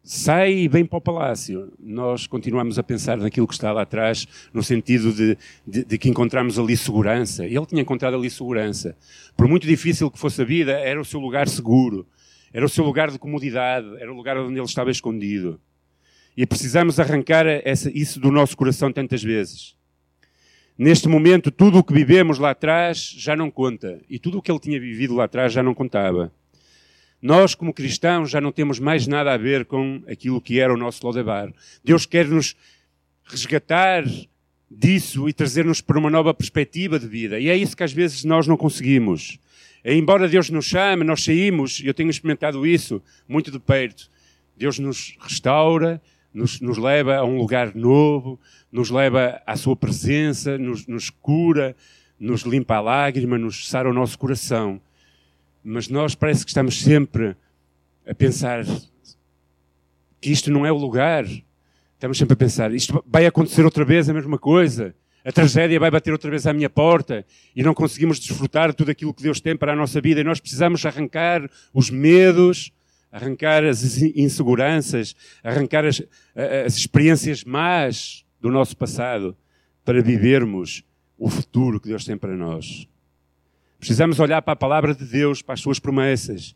sai 0.03 0.55
e 0.55 0.69
vem 0.69 0.87
para 0.87 0.97
o 0.97 1.03
palácio, 1.03 1.71
nós 1.79 2.27
continuamos 2.27 2.79
a 2.79 2.83
pensar 2.83 3.19
naquilo 3.19 3.47
que 3.47 3.53
está 3.53 3.71
lá 3.71 3.83
atrás, 3.83 4.27
no 4.55 4.63
sentido 4.63 5.13
de, 5.13 5.37
de, 5.67 5.85
de, 5.85 5.99
que 5.99 6.09
encontramos 6.09 6.59
ali 6.59 6.75
segurança. 6.79 7.45
Ele 7.45 7.67
tinha 7.67 7.83
encontrado 7.83 8.17
ali 8.17 8.31
segurança. 8.31 8.97
Por 9.37 9.47
muito 9.47 9.67
difícil 9.67 10.11
que 10.11 10.19
fosse 10.19 10.41
a 10.41 10.47
vida, 10.47 10.73
era 10.73 10.99
o 10.99 11.05
seu 11.05 11.21
lugar 11.21 11.47
seguro, 11.47 12.07
era 12.55 12.65
o 12.65 12.71
seu 12.71 12.87
lugar 12.87 13.11
de 13.11 13.19
comodidade, 13.19 13.87
era 14.01 14.11
o 14.11 14.17
lugar 14.17 14.39
onde 14.39 14.59
ele 14.59 14.65
estava 14.65 14.91
escondido. 14.91 15.61
E 16.35 16.47
precisamos 16.47 16.99
arrancar 16.99 17.45
essa, 17.47 17.91
isso 17.95 18.19
do 18.19 18.33
nosso 18.33 18.57
coração 18.57 18.91
tantas 18.91 19.23
vezes. 19.23 19.77
Neste 20.79 21.07
momento, 21.07 21.51
tudo 21.51 21.81
o 21.81 21.85
que 21.85 21.93
vivemos 21.93 22.39
lá 22.39 22.53
atrás 22.53 23.15
já 23.15 23.37
não 23.37 23.51
conta. 23.51 24.01
E 24.09 24.19
tudo 24.19 24.39
o 24.39 24.43
que 24.43 24.51
ele 24.51 24.59
tinha 24.59 24.81
vivido 24.81 25.15
lá 25.15 25.25
atrás 25.25 25.53
já 25.53 25.63
não 25.63 25.75
contava. 25.75 26.33
Nós, 27.23 27.55
como 27.55 27.73
cristãos, 27.73 28.31
já 28.31 28.41
não 28.41 28.51
temos 28.51 28.81
mais 28.81 29.07
nada 29.07 29.33
a 29.33 29.37
ver 29.37 29.65
com 29.65 30.03
aquilo 30.09 30.41
que 30.41 30.59
era 30.59 30.75
o 30.75 30.77
nosso 30.77 31.07
Lodebar. 31.07 31.55
Deus 31.85 32.05
quer 32.05 32.27
nos 32.27 32.57
resgatar 33.23 34.05
disso 34.69 35.29
e 35.29 35.33
trazer-nos 35.33 35.81
para 35.81 36.01
uma 36.01 36.11
nova 36.11 36.35
perspectiva 36.35 36.99
de 36.99 37.07
vida. 37.07 37.39
E 37.39 37.49
é 37.49 37.57
isso 37.57 37.77
que 37.77 37.85
às 37.85 37.93
vezes 37.93 38.25
nós 38.25 38.49
não 38.49 38.57
conseguimos. 38.57 39.39
Embora 39.85 40.29
Deus 40.29 40.51
nos 40.51 40.65
chame, 40.65 41.05
nós 41.05 41.23
saímos, 41.23 41.81
eu 41.85 41.95
tenho 41.95 42.11
experimentado 42.11 42.67
isso 42.67 43.01
muito 43.29 43.53
de 43.53 43.61
perto. 43.61 44.11
Deus 44.57 44.81
nos 44.81 45.17
restaura, 45.21 46.03
nos, 46.35 46.61
nos 46.61 46.77
leva 46.77 47.19
a 47.19 47.25
um 47.25 47.39
lugar 47.39 47.73
novo, 47.73 48.39
nos 48.71 48.91
leva 48.91 49.41
à 49.47 49.57
sua 49.57 49.77
presença, 49.77 50.59
nos, 50.59 50.89
nos 50.89 51.09
cura, 51.09 51.77
nos 52.19 52.43
limpa 52.43 52.77
a 52.77 52.81
lágrima, 52.81 53.39
nos 53.39 53.69
sara 53.69 53.89
o 53.89 53.95
nosso 53.95 54.19
coração 54.19 54.81
mas 55.63 55.89
nós 55.89 56.15
parece 56.15 56.45
que 56.45 56.51
estamos 56.51 56.81
sempre 56.83 57.37
a 58.07 58.15
pensar 58.15 58.65
que 60.21 60.31
isto 60.31 60.51
não 60.51 60.65
é 60.67 60.73
o 60.73 60.77
lugar. 60.77 61.25
Estamos 61.95 62.19
sempre 62.19 62.35
a 62.35 62.37
pensar, 62.37 62.73
isto 62.75 63.03
vai 63.07 63.27
acontecer 63.27 63.65
outra 63.65 63.85
vez 63.85 64.09
a 64.09 64.15
mesma 64.15 64.39
coisa. 64.39 64.95
A 65.25 65.31
tragédia 65.31 65.79
vai 65.79 65.91
bater 65.91 66.13
outra 66.13 66.29
vez 66.29 66.47
à 66.49 66.53
minha 66.53 66.69
porta 66.69 67.25
e 67.55 67.63
não 67.63 67.75
conseguimos 67.75 68.19
desfrutar 68.19 68.75
tudo 68.75 68.91
aquilo 68.91 69.15
que 69.15 69.23
Deus 69.23 69.41
tem 69.41 69.57
para 69.57 69.73
a 69.73 69.77
nossa 69.77 70.01
vida. 70.01 70.21
E 70.21 70.25
nós 70.25 70.41
precisamos 70.41 70.85
arrancar 70.85 71.49
os 71.73 71.91
medos, 71.91 72.73
arrancar 73.13 73.65
as 73.65 73.99
inseguranças, 74.03 75.15
arrancar 75.45 75.85
as, 75.85 76.03
as 76.67 76.77
experiências 76.77 77.45
más 77.45 78.25
do 78.41 78.51
nosso 78.51 78.77
passado 78.77 79.37
para 79.85 80.03
vivermos 80.03 80.83
o 81.17 81.31
futuro 81.31 81.79
que 81.79 81.89
Deus 81.89 82.05
tem 82.05 82.17
para 82.17 82.37
nós. 82.37 82.89
Precisamos 83.83 84.21
olhar 84.21 84.41
para 84.43 84.53
a 84.53 84.57
palavra 84.57 84.95
de 84.95 85.05
Deus, 85.05 85.43
para 85.43 85.55
as 85.55 85.61
suas 85.61 85.81
promessas. 85.81 86.55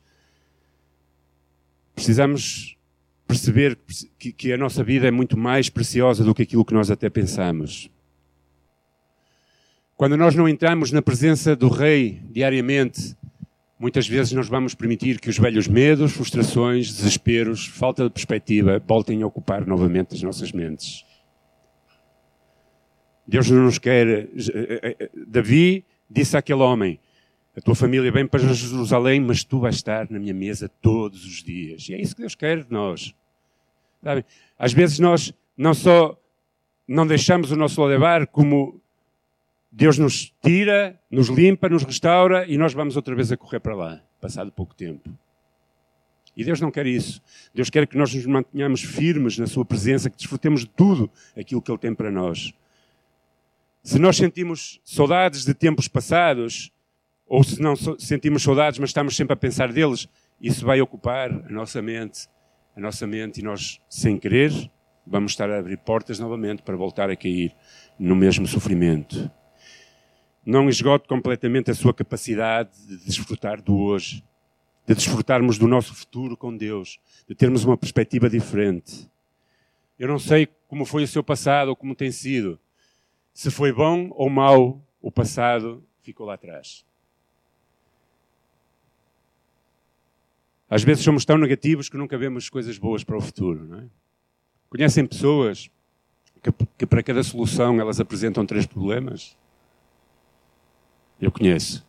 Precisamos 1.93 2.79
perceber 3.27 3.77
que, 4.17 4.53
a 4.53 4.57
nossa 4.57 4.85
vida 4.85 5.09
é 5.09 5.11
muito 5.11 5.37
mais 5.37 5.69
preciosa 5.69 6.23
do 6.23 6.33
que 6.33 6.45
aquilo 6.45 6.65
que 6.65 6.73
nós 6.73 6.89
até 6.89 7.11
pensamos. 7.11 7.91
Quando 9.97 10.17
nós 10.17 10.37
não 10.37 10.49
entramos 10.49 10.93
na 10.93 11.03
presença 11.03 11.57
do 11.57 11.69
Rei 11.69 12.23
diariamente, 12.31 13.17
muitas 13.77 14.07
vezes 14.07 14.33
nós 14.33 14.47
vamos 14.47 14.77
permitir 14.77 15.19
que 15.19 15.29
os 15.29 15.37
velhos 15.37 15.67
medos, 15.67 16.13
frustrações, 16.13 16.95
desesperos, 16.95 17.67
falta 17.67 18.05
de 18.05 18.11
perspectiva 18.11 18.81
voltem 18.87 19.25
a 19.25 19.27
ocupar 19.27 19.67
novamente 19.67 20.15
as 20.15 20.23
nossas 20.23 20.53
mentes. 20.53 21.05
Deus 23.27 23.51
não 23.51 23.65
nos 23.65 23.81
quer. 23.81 24.07
Eh, 24.07 24.29
eh, 24.37 24.97
eh, 25.01 25.11
Davi 25.27 25.85
disse 26.09 26.37
àquele 26.37 26.63
homem: 26.63 27.01
a 27.57 27.61
tua 27.61 27.75
família 27.75 28.13
vem 28.13 28.27
para 28.27 28.53
Jerusalém, 28.53 29.19
mas 29.21 29.43
tu 29.43 29.59
vais 29.59 29.77
estar 29.77 30.11
na 30.11 30.19
minha 30.19 30.35
mesa 30.35 30.69
todos 30.69 31.25
os 31.25 31.43
dias. 31.43 31.89
E 31.89 31.95
é 31.95 32.01
isso 32.01 32.15
que 32.15 32.21
Deus 32.21 32.35
quer 32.35 32.63
de 32.63 32.71
nós. 32.71 33.15
Sabe? 34.03 34.27
Às 34.59 34.75
vezes 34.75 34.99
nós 34.99 35.33
não 35.57 35.73
só 35.73 36.21
não 36.87 37.07
deixamos 37.07 37.51
o 37.51 37.57
nosso 37.57 37.83
levar, 37.85 38.27
como 38.27 38.81
Deus 39.73 39.99
nos 39.99 40.33
tira, 40.43 41.01
nos 41.11 41.29
limpa, 41.29 41.69
nos 41.69 41.83
restaura 41.83 42.47
e 42.47 42.57
nós 42.59 42.75
vamos 42.75 42.95
outra 42.95 43.15
vez 43.15 43.33
a 43.33 43.37
correr 43.37 43.59
para 43.59 43.75
lá, 43.75 44.03
passado 44.21 44.53
pouco 44.53 44.75
tempo. 44.75 45.11
E 46.37 46.45
Deus 46.45 46.61
não 46.61 46.71
quer 46.71 46.87
isso. 46.87 47.23
Deus 47.55 47.71
quer 47.71 47.87
que 47.87 47.97
nós 47.97 48.15
nos 48.15 48.27
mantenhamos 48.27 48.83
firmes 48.83 49.39
na 49.39 49.47
Sua 49.47 49.65
presença, 49.65 50.11
que 50.11 50.17
desfrutemos 50.19 50.61
de 50.61 50.69
tudo 50.69 51.11
aquilo 51.37 51.63
que 51.63 51.71
Ele 51.71 51.79
tem 51.79 51.95
para 51.95 52.11
nós. 52.11 52.53
Se 53.83 53.99
nós 53.99 54.19
sentimos 54.19 54.79
saudades 54.85 55.45
de 55.45 55.55
tempos 55.55 55.89
passados, 55.89 56.71
ou 57.27 57.43
se 57.43 57.61
não 57.61 57.75
sentimos 57.99 58.43
saudades, 58.43 58.79
mas 58.79 58.91
estamos 58.91 59.17
sempre 59.17 59.35
a 59.35 59.37
pensar 59.37 59.73
deles, 59.73 60.09
isso 60.41 60.65
vai 60.65 60.81
ocupar 60.81 61.31
a 61.31 61.51
nossa 61.51 61.83
mente, 61.83 62.29
a 62.77 62.81
nossa 62.81 63.07
mente, 63.07 63.41
e 63.41 63.43
nós, 63.43 63.81
sem 63.89 64.17
querer, 64.17 64.53
vamos 65.07 65.33
estar 65.33 65.51
a 65.51 65.59
abrir 65.59 65.79
portas 65.79 66.19
novamente 66.19 66.63
para 66.63 66.77
voltar 66.77 67.11
a 67.11 67.17
cair 67.17 67.55
no 67.99 68.15
mesmo 68.15 68.47
sofrimento. 68.47 69.31
Não 70.45 70.69
esgote 70.69 71.09
completamente 71.09 71.71
a 71.71 71.75
sua 71.75 71.93
capacidade 71.93 72.71
de 72.87 73.05
desfrutar 73.05 73.61
do 73.61 73.77
hoje, 73.77 74.23
de 74.87 74.95
desfrutarmos 74.95 75.59
do 75.59 75.67
nosso 75.67 75.93
futuro 75.95 76.37
com 76.37 76.57
Deus, 76.57 77.01
de 77.29 77.35
termos 77.35 77.65
uma 77.65 77.77
perspectiva 77.77 78.31
diferente. 78.31 79.11
Eu 79.99 80.07
não 80.07 80.19
sei 80.19 80.47
como 80.69 80.85
foi 80.85 81.03
o 81.03 81.09
seu 81.09 81.25
passado 81.25 81.69
ou 81.69 81.77
como 81.77 81.97
tem 81.97 82.13
sido. 82.13 82.61
Se 83.35 83.51
foi 83.51 83.73
bom 83.73 84.09
ou 84.13 84.31
mau, 84.31 84.81
o 85.01 85.11
passado 85.11 85.85
ficou 86.03 86.27
lá 86.27 86.35
atrás. 86.35 86.85
Às 90.69 90.83
vezes 90.83 91.05
somos 91.05 91.25
tão 91.25 91.39
negativos 91.39 91.89
que 91.89 91.97
nunca 91.97 92.19
vemos 92.19 92.49
coisas 92.49 92.77
boas 92.79 93.05
para 93.05 93.17
o 93.17 93.21
futuro. 93.21 93.65
Não 93.67 93.79
é? 93.79 93.85
Conhecem 94.69 95.07
pessoas 95.07 95.71
que, 96.43 96.67
que, 96.79 96.87
para 96.87 97.03
cada 97.03 97.23
solução 97.23 97.81
elas 97.81 98.01
apresentam 98.01 98.45
três 98.45 98.67
problemas? 98.67 99.37
Eu 101.21 101.31
conheço. 101.31 101.87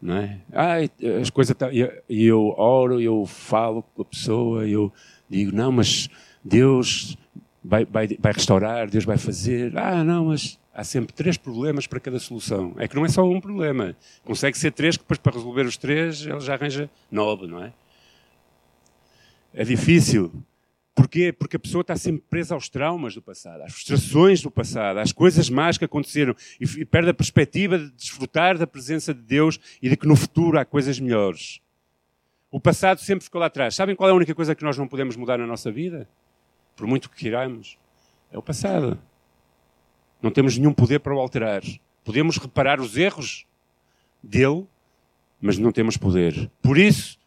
Não 0.00 0.16
é? 0.16 0.40
Ai, 0.52 0.90
as 1.20 1.30
coisas 1.30 1.56
tá, 1.56 1.68
e 1.72 2.26
eu 2.26 2.54
oro, 2.58 3.00
eu 3.00 3.24
falo 3.24 3.82
com 3.94 4.02
a 4.02 4.04
pessoa, 4.04 4.66
eu 4.66 4.92
digo, 5.28 5.54
não, 5.54 5.70
mas 5.70 6.08
Deus 6.42 7.16
vai, 7.62 7.84
vai, 7.84 8.08
vai 8.18 8.32
restaurar, 8.32 8.90
Deus 8.90 9.04
vai 9.04 9.16
fazer. 9.16 9.76
Ah, 9.78 10.02
não, 10.02 10.26
mas 10.26 10.58
há 10.74 10.84
sempre 10.84 11.12
três 11.12 11.36
problemas 11.36 11.86
para 11.86 12.00
cada 12.00 12.18
solução. 12.18 12.74
É 12.78 12.88
que 12.88 12.96
não 12.96 13.04
é 13.04 13.08
só 13.08 13.22
um 13.22 13.40
problema. 13.40 13.96
Consegue 14.24 14.56
ser 14.58 14.72
três, 14.72 14.96
que 14.96 15.02
depois 15.02 15.18
para 15.18 15.32
resolver 15.32 15.66
os 15.66 15.76
três 15.76 16.24
ele 16.24 16.40
já 16.40 16.54
arranja 16.54 16.90
nove, 17.10 17.46
não 17.46 17.62
é? 17.62 17.72
É 19.54 19.64
difícil. 19.64 20.32
Porquê? 20.94 21.32
Porque 21.32 21.56
a 21.56 21.58
pessoa 21.60 21.80
está 21.80 21.96
sempre 21.96 22.22
presa 22.28 22.54
aos 22.54 22.68
traumas 22.68 23.14
do 23.14 23.22
passado, 23.22 23.62
às 23.62 23.72
frustrações 23.72 24.42
do 24.42 24.50
passado, 24.50 24.98
às 24.98 25.10
coisas 25.10 25.48
más 25.48 25.78
que 25.78 25.86
aconteceram 25.86 26.34
e 26.60 26.84
perde 26.84 27.10
a 27.10 27.14
perspectiva 27.14 27.78
de 27.78 27.90
desfrutar 27.92 28.58
da 28.58 28.66
presença 28.66 29.14
de 29.14 29.22
Deus 29.22 29.58
e 29.80 29.88
de 29.88 29.96
que 29.96 30.06
no 30.06 30.14
futuro 30.14 30.58
há 30.58 30.64
coisas 30.64 31.00
melhores. 31.00 31.60
O 32.50 32.60
passado 32.60 33.00
sempre 33.00 33.24
ficou 33.24 33.40
lá 33.40 33.46
atrás. 33.46 33.74
Sabem 33.74 33.96
qual 33.96 34.10
é 34.10 34.12
a 34.12 34.14
única 34.14 34.34
coisa 34.34 34.54
que 34.54 34.62
nós 34.62 34.76
não 34.76 34.86
podemos 34.86 35.16
mudar 35.16 35.38
na 35.38 35.46
nossa 35.46 35.70
vida? 35.72 36.06
Por 36.76 36.86
muito 36.86 37.08
que 37.08 37.16
queiramos. 37.16 37.78
É 38.30 38.36
o 38.36 38.42
passado. 38.42 38.98
Não 40.22 40.30
temos 40.30 40.56
nenhum 40.56 40.72
poder 40.72 41.00
para 41.00 41.14
o 41.14 41.18
alterar. 41.18 41.62
Podemos 42.04 42.38
reparar 42.38 42.80
os 42.80 42.96
erros 42.96 43.44
dele, 44.22 44.64
mas 45.40 45.58
não 45.58 45.72
temos 45.72 45.96
poder. 45.96 46.48
Por 46.62 46.78
isso, 46.78 47.18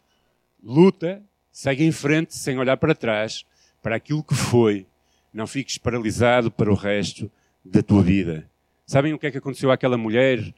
luta, 0.64 1.22
segue 1.52 1.84
em 1.84 1.92
frente 1.92 2.34
sem 2.34 2.58
olhar 2.58 2.76
para 2.78 2.94
trás, 2.94 3.44
para 3.82 3.96
aquilo 3.96 4.24
que 4.24 4.34
foi. 4.34 4.86
Não 5.32 5.46
fiques 5.46 5.76
paralisado 5.76 6.50
para 6.50 6.70
o 6.70 6.74
resto 6.74 7.30
da 7.64 7.82
tua 7.82 8.02
vida. 8.02 8.48
Sabem 8.86 9.12
o 9.12 9.18
que 9.18 9.26
é 9.26 9.30
que 9.30 9.38
aconteceu 9.38 9.70
àquela 9.70 9.98
mulher, 9.98 10.54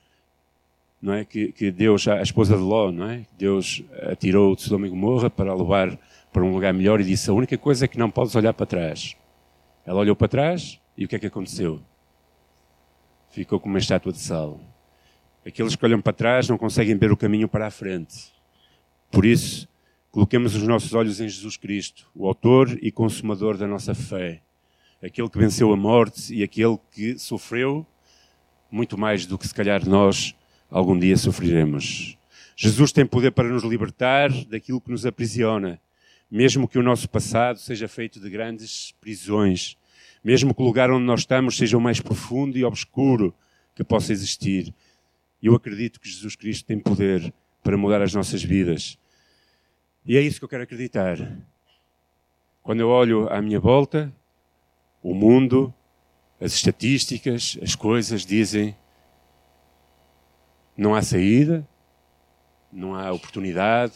não 1.01 1.15
é? 1.15 1.25
Que, 1.25 1.51
que 1.51 1.71
Deus, 1.71 2.07
a 2.07 2.23
esposa 2.23 2.57
de 2.57 2.63
Ló, 2.63 2.93
não 2.93 3.09
é? 3.09 3.27
Deus 3.37 3.83
atirou 4.11 4.55
de 4.55 4.63
Sodoma 4.63 4.87
e 4.87 4.91
Gomorra 4.91 5.31
para 5.31 5.55
levar 5.55 5.99
para 6.33 6.45
um 6.45 6.53
lugar 6.53 6.73
melhor 6.73 7.01
e 7.01 7.05
disse: 7.05 7.31
a 7.31 7.33
única 7.33 7.57
coisa 7.57 7.85
é 7.85 7.89
que 7.89 7.99
não 7.99 8.11
podes 8.11 8.37
olhar 8.37 8.53
para 8.53 8.67
trás. 8.67 9.17
Ela 9.85 10.01
olhou 10.01 10.15
para 10.15 10.29
trás 10.29 10.81
e 10.97 11.05
o 11.05 11.09
que 11.09 11.17
é 11.17 11.19
que 11.19 11.27
aconteceu? 11.27 11.81
Ficou 13.31 13.61
como 13.61 13.75
uma 13.75 13.79
estátua 13.79 14.13
de 14.13 14.19
sal. 14.19 14.61
Aqueles 15.47 15.77
que 15.77 15.85
olham 15.85 16.01
para 16.01 16.13
trás 16.13 16.49
não 16.49 16.59
conseguem 16.59 16.97
ver 16.97 17.13
o 17.13 17.17
caminho 17.17 17.49
para 17.49 17.67
a 17.67 17.71
frente. 17.71 18.33
Por 19.11 19.25
isso, 19.25 19.69
coloquemos 20.11 20.55
os 20.55 20.63
nossos 20.63 20.93
olhos 20.95 21.21
em 21.21 21.29
Jesus 21.29 21.57
Cristo, 21.57 22.11
o 22.15 22.27
autor 22.27 22.79
e 22.83 22.91
consumador 22.91 23.57
da 23.57 23.67
nossa 23.67 23.95
fé. 23.95 24.43
Aquele 25.03 25.29
que 25.31 25.39
venceu 25.39 25.73
a 25.73 25.77
morte 25.77 26.35
e 26.35 26.43
aquele 26.43 26.79
que 26.93 27.19
sofreu 27.19 27.87
muito 28.71 28.99
mais 28.99 29.25
do 29.25 29.39
que 29.39 29.47
se 29.47 29.55
calhar 29.55 29.89
nós 29.89 30.35
algum 30.71 30.99
dia 30.99 31.17
sofreremos. 31.17 32.19
Jesus 32.57 32.93
tem 32.93 33.07
poder 33.07 33.31
para 33.31 33.49
nos 33.49 33.63
libertar 33.63 34.31
daquilo 34.47 34.81
que 34.81 34.91
nos 34.91 35.07
aprisiona, 35.07 35.81
mesmo 36.31 36.69
que 36.69 36.79
o 36.79 36.83
nosso 36.83 37.09
passado 37.09 37.59
seja 37.59 37.89
feito 37.89 38.21
de 38.21 38.29
grandes 38.29 38.93
prisões, 39.01 39.77
mesmo 40.23 40.55
que 40.55 40.63
o 40.63 40.65
lugar 40.65 40.91
onde 40.91 41.05
nós 41.05 41.21
estamos 41.21 41.57
seja 41.57 41.77
o 41.77 41.81
mais 41.81 42.01
profundo 42.01 42.57
e 42.59 42.65
obscuro 42.65 43.35
que 43.75 43.85
possa 43.85 44.13
existir. 44.13 44.75
Eu 45.43 45.55
acredito 45.55 46.01
que 46.01 46.09
Jesus 46.09 46.35
Cristo 46.35 46.67
tem 46.67 46.79
poder 46.79 47.33
para 47.63 47.77
mudar 47.77 48.03
as 48.03 48.13
nossas 48.13 48.43
vidas. 48.43 48.99
E 50.05 50.17
é 50.17 50.21
isso 50.21 50.39
que 50.39 50.45
eu 50.45 50.49
quero 50.49 50.65
acreditar. 50.65 51.17
Quando 52.63 52.81
eu 52.81 52.89
olho 52.89 53.29
à 53.33 53.41
minha 53.41 53.61
volta, 53.61 54.13
o 55.03 55.15
mundo, 55.15 55.73
as 56.41 56.53
estatísticas, 56.53 57.59
as 57.63 57.75
coisas 57.75 58.27
dizem 58.27 58.77
não 60.77 60.95
há 60.95 61.03
saída, 61.03 61.67
não 62.73 62.95
há 62.95 63.11
oportunidade, 63.11 63.95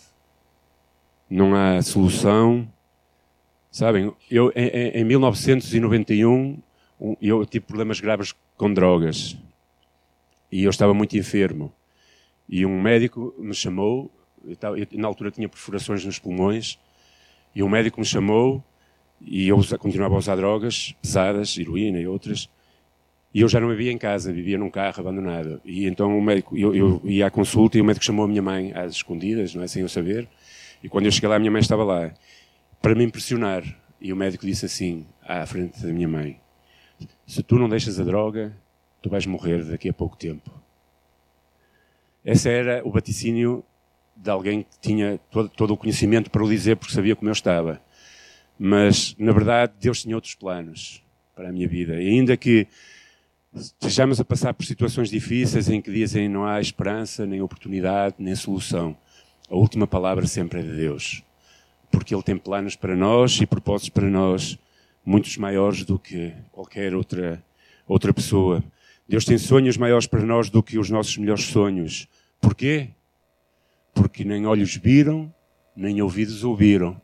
não 1.28 1.54
há 1.54 1.80
solução. 1.82 2.71
Sabem, 3.72 4.12
eu 4.30 4.52
em, 4.54 5.00
em 5.00 5.04
1991 5.04 6.58
eu 7.22 7.46
tive 7.46 7.64
problemas 7.64 8.00
graves 8.00 8.34
com 8.54 8.70
drogas 8.70 9.34
e 10.52 10.62
eu 10.62 10.68
estava 10.68 10.92
muito 10.92 11.16
enfermo. 11.16 11.72
E 12.46 12.66
um 12.66 12.82
médico 12.82 13.34
me 13.38 13.54
chamou, 13.54 14.10
eu, 14.44 14.86
na 14.92 15.08
altura 15.08 15.30
tinha 15.30 15.48
perfurações 15.48 16.04
nos 16.04 16.18
pulmões, 16.18 16.78
e 17.54 17.62
um 17.62 17.68
médico 17.68 17.98
me 17.98 18.04
chamou 18.04 18.62
e 19.22 19.48
eu 19.48 19.58
continuava 19.78 20.16
a 20.16 20.18
usar 20.18 20.36
drogas 20.36 20.94
pesadas, 21.00 21.56
heroína 21.56 21.98
e 21.98 22.06
outras, 22.06 22.50
e 23.32 23.40
eu 23.40 23.48
já 23.48 23.58
não 23.58 23.70
vivia 23.70 23.90
em 23.90 23.96
casa, 23.96 24.30
vivia 24.30 24.58
num 24.58 24.68
carro 24.68 25.00
abandonado. 25.00 25.62
E 25.64 25.86
então 25.86 26.18
o 26.18 26.20
médico, 26.20 26.58
eu, 26.58 26.74
eu 26.74 27.00
ia 27.04 27.28
à 27.28 27.30
consulta 27.30 27.78
e 27.78 27.80
o 27.80 27.84
médico 27.86 28.04
chamou 28.04 28.26
a 28.26 28.28
minha 28.28 28.42
mãe 28.42 28.70
às 28.74 28.96
escondidas, 28.96 29.54
não 29.54 29.62
é, 29.62 29.66
sem 29.66 29.80
eu 29.80 29.88
saber. 29.88 30.28
E 30.84 30.90
quando 30.90 31.06
eu 31.06 31.10
cheguei 31.10 31.30
lá, 31.30 31.36
a 31.36 31.38
minha 31.38 31.50
mãe 31.50 31.62
estava 31.62 31.84
lá 31.84 32.12
para 32.82 32.94
me 32.96 33.04
impressionar. 33.04 33.64
E 34.00 34.12
o 34.12 34.16
médico 34.16 34.44
disse 34.44 34.66
assim, 34.66 35.06
à 35.22 35.46
frente 35.46 35.80
da 35.80 35.92
minha 35.92 36.08
mãe: 36.08 36.40
Se 37.24 37.42
tu 37.42 37.56
não 37.56 37.68
deixas 37.68 38.00
a 38.00 38.04
droga, 38.04 38.54
tu 39.00 39.08
vais 39.08 39.24
morrer 39.24 39.64
daqui 39.64 39.88
a 39.88 39.92
pouco 39.92 40.16
tempo. 40.16 40.50
Esse 42.24 42.50
era 42.50 42.86
o 42.86 42.90
vaticínio 42.90 43.64
de 44.16 44.28
alguém 44.28 44.64
que 44.64 44.78
tinha 44.80 45.18
todo, 45.30 45.48
todo 45.48 45.72
o 45.72 45.76
conhecimento 45.76 46.30
para 46.30 46.42
o 46.42 46.48
dizer, 46.48 46.76
porque 46.76 46.92
sabia 46.92 47.16
como 47.16 47.28
eu 47.28 47.32
estava. 47.32 47.80
Mas, 48.58 49.16
na 49.18 49.32
verdade, 49.32 49.72
Deus 49.80 50.02
tinha 50.02 50.14
outros 50.14 50.34
planos 50.34 51.02
para 51.34 51.48
a 51.48 51.52
minha 51.52 51.66
vida. 51.66 52.00
E 52.00 52.08
ainda 52.08 52.36
que 52.36 52.66
estejamos 53.54 54.20
a 54.20 54.24
passar 54.24 54.54
por 54.54 54.64
situações 54.64 55.10
difíceis 55.10 55.68
em 55.68 55.80
que 55.80 55.90
dizem 55.90 56.28
não 56.28 56.44
há 56.44 56.60
esperança, 56.60 57.26
nem 57.26 57.40
oportunidade, 57.40 58.16
nem 58.18 58.34
solução, 58.34 58.96
a 59.50 59.54
última 59.54 59.86
palavra 59.86 60.26
sempre 60.26 60.60
é 60.60 60.62
de 60.62 60.76
Deus. 60.76 61.22
Porque 61.92 62.12
Ele 62.12 62.22
tem 62.24 62.36
planos 62.36 62.74
para 62.74 62.96
nós 62.96 63.40
e 63.40 63.46
propósitos 63.46 63.90
para 63.90 64.10
nós 64.10 64.58
muitos 65.04 65.36
maiores 65.36 65.84
do 65.84 65.98
que 65.98 66.32
qualquer 66.50 66.94
outra, 66.94 67.42
outra 67.86 68.12
pessoa. 68.12 68.62
Deus 69.08 69.24
tem 69.24 69.38
sonhos 69.38 69.76
maiores 69.76 70.06
para 70.06 70.22
nós 70.22 70.48
do 70.48 70.62
que 70.62 70.78
os 70.78 70.90
nossos 70.90 71.16
melhores 71.16 71.44
sonhos. 71.44 72.08
Porquê? 72.40 72.88
Porque 73.94 74.24
nem 74.24 74.46
olhos 74.46 74.74
viram, 74.74 75.32
nem 75.76 76.00
ouvidos 76.00 76.42
ouviram, 76.44 77.00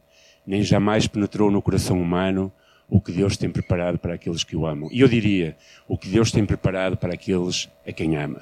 nem 0.46 0.62
jamais 0.62 1.06
penetrou 1.06 1.50
no 1.50 1.60
coração 1.60 2.00
humano 2.00 2.52
o 2.88 3.00
que 3.00 3.12
Deus 3.12 3.36
tem 3.36 3.50
preparado 3.50 3.98
para 3.98 4.14
aqueles 4.14 4.42
que 4.42 4.56
o 4.56 4.66
amam. 4.66 4.88
E 4.90 5.00
eu 5.00 5.08
diria, 5.08 5.56
o 5.86 5.98
que 5.98 6.08
Deus 6.08 6.32
tem 6.32 6.46
preparado 6.46 6.96
para 6.96 7.12
aqueles 7.12 7.68
a 7.86 7.92
quem 7.92 8.16
ama. 8.16 8.40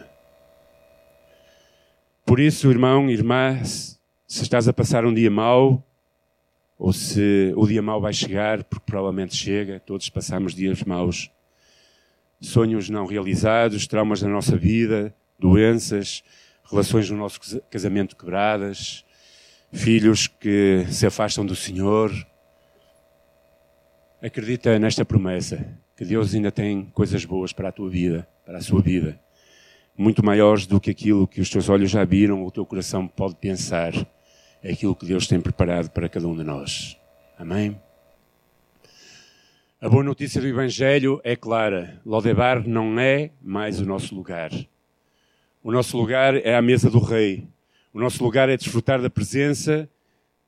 Por 2.25 2.39
isso, 2.39 2.71
irmão, 2.71 3.11
irmã, 3.11 3.61
se 3.65 4.43
estás 4.43 4.69
a 4.69 4.73
passar 4.73 5.05
um 5.05 5.13
dia 5.13 5.31
mau, 5.31 5.83
ou 6.79 6.93
se 6.93 7.53
o 7.57 7.67
dia 7.67 7.83
mau 7.83 8.01
vai 8.01 8.13
chegar, 8.13 8.65
porque 8.65 8.85
provavelmente 8.87 9.35
chega, 9.35 9.81
todos 9.81 10.09
passamos 10.11 10.55
dias 10.55 10.83
maus, 10.83 11.31
sonhos 12.41 12.89
não 12.91 13.07
realizados, 13.07 13.87
traumas 13.87 14.21
da 14.21 14.29
nossa 14.29 14.57
vida, 14.57 15.15
doenças, 15.39 16.23
relações 16.71 17.09
no 17.11 17.17
nosso 17.17 17.41
casamento 17.71 18.17
quebradas, 18.17 19.05
filhos 19.73 20.27
que 20.27 20.85
se 20.91 21.07
afastam 21.07 21.47
do 21.47 21.57
Senhor, 21.57 22.13
Acredita 24.23 24.79
nesta 24.79 25.05
promessa 25.05 25.79
que 25.95 26.03
Deus 26.03 26.35
ainda 26.35 26.51
tem 26.51 26.87
coisas 26.87 27.25
boas 27.27 27.53
para 27.53 27.69
a 27.69 27.73
tua 27.73 27.89
vida, 27.91 28.27
para 28.47 28.59
a 28.59 28.61
sua 28.63 28.81
vida, 28.81 29.21
muito 29.97 30.25
maiores 30.25 30.67
do 30.67 30.81
que 30.81 30.91
aquilo 30.91 31.29
que 31.29 31.41
os 31.41 31.51
teus 31.51 31.69
olhos 31.69 31.91
já 31.91 32.03
viram 32.03 32.41
ou 32.41 32.49
o 32.49 32.51
teu 32.51 32.65
coração 32.65 33.07
pode 33.07 33.37
pensar. 33.37 33.93
É 34.67 34.73
aquilo 34.73 34.97
que 34.97 35.07
Deus 35.07 35.29
tem 35.29 35.41
preparado 35.41 35.91
para 35.91 36.09
cada 36.09 36.27
um 36.27 36.37
de 36.37 36.43
nós. 36.43 36.99
Amém? 37.39 37.81
A 39.81 39.89
boa 39.89 40.03
notícia 40.03 40.41
do 40.41 40.49
Evangelho 40.49 41.21
é 41.23 41.37
clara. 41.37 42.03
Lodebar 42.05 42.67
não 42.67 42.99
é 42.99 43.31
mais 43.41 43.79
o 43.79 43.87
nosso 43.87 44.13
lugar. 44.13 44.51
O 45.63 45.71
nosso 45.71 45.97
lugar 45.97 46.35
é 46.35 46.57
a 46.57 46.61
mesa 46.61 46.91
do 46.91 46.99
Rei. 46.99 47.47
O 47.95 48.01
nosso 48.01 48.25
lugar 48.25 48.49
é 48.49 48.57
desfrutar 48.57 49.01
da 49.01 49.09
presença 49.09 49.89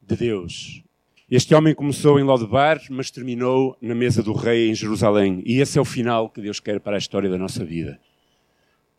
de 0.02 0.16
Deus. 0.16 0.82
Este 1.30 1.54
homem 1.54 1.72
começou 1.72 2.18
em 2.18 2.24
Lodebar, 2.24 2.80
mas 2.90 3.12
terminou 3.12 3.78
na 3.80 3.94
mesa 3.94 4.20
do 4.20 4.32
rei 4.32 4.68
em 4.68 4.74
Jerusalém. 4.74 5.44
E 5.46 5.60
esse 5.60 5.78
é 5.78 5.80
o 5.80 5.84
final 5.84 6.28
que 6.28 6.40
Deus 6.40 6.58
quer 6.58 6.80
para 6.80 6.96
a 6.96 6.98
história 6.98 7.30
da 7.30 7.38
nossa 7.38 7.64
vida. 7.64 8.00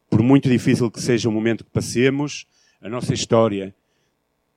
Por 0.10 0.24
muito 0.24 0.48
difícil 0.48 0.90
que 0.90 1.02
seja 1.02 1.28
o 1.28 1.32
momento 1.34 1.66
que 1.66 1.72
passemos, 1.72 2.48
a 2.82 2.88
nossa 2.88 3.14
história, 3.14 3.76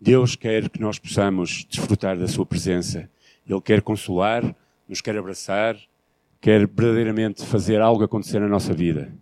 Deus 0.05 0.34
quer 0.34 0.68
que 0.68 0.80
nós 0.80 0.98
possamos 0.98 1.64
desfrutar 1.70 2.18
da 2.18 2.26
sua 2.26 2.44
presença. 2.44 3.09
Ele 3.46 3.61
quer 3.61 3.80
consolar, 3.82 4.42
nos 4.88 5.00
quer 5.00 5.16
abraçar, 5.16 5.76
quer 6.40 6.66
verdadeiramente 6.66 7.46
fazer 7.46 7.80
algo 7.80 8.03
acontecer 8.03 8.40
na 8.40 8.48
nossa 8.48 8.74
vida. 8.74 9.16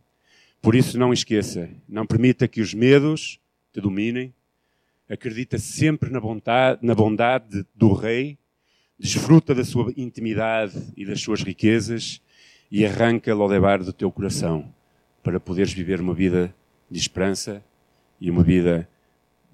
Por 0.62 0.74
isso, 0.74 0.98
não 0.98 1.12
esqueça, 1.12 1.68
não 1.86 2.06
permita 2.06 2.48
que 2.48 2.62
os 2.62 2.72
medos 2.72 3.38
te 3.74 3.78
dominem. 3.78 4.32
Acredita 5.06 5.58
sempre 5.58 6.08
na 6.08 6.18
bondade, 6.18 6.78
na 6.82 6.94
bondade 6.94 7.62
do 7.74 7.92
Rei 7.92 8.38
desfruta 8.98 9.54
da 9.54 9.64
sua 9.66 9.92
intimidade 9.98 10.94
e 10.96 11.04
das 11.04 11.20
suas 11.20 11.42
riquezas 11.42 12.22
e 12.70 12.86
arranca 12.86 13.34
Lodebar 13.34 13.84
do 13.84 13.92
teu 13.92 14.10
coração 14.10 14.74
para 15.22 15.38
poderes 15.38 15.74
viver 15.74 16.00
uma 16.00 16.14
vida 16.14 16.54
de 16.90 16.98
esperança 16.98 17.62
e 18.18 18.30
uma 18.30 18.42
vida 18.42 18.88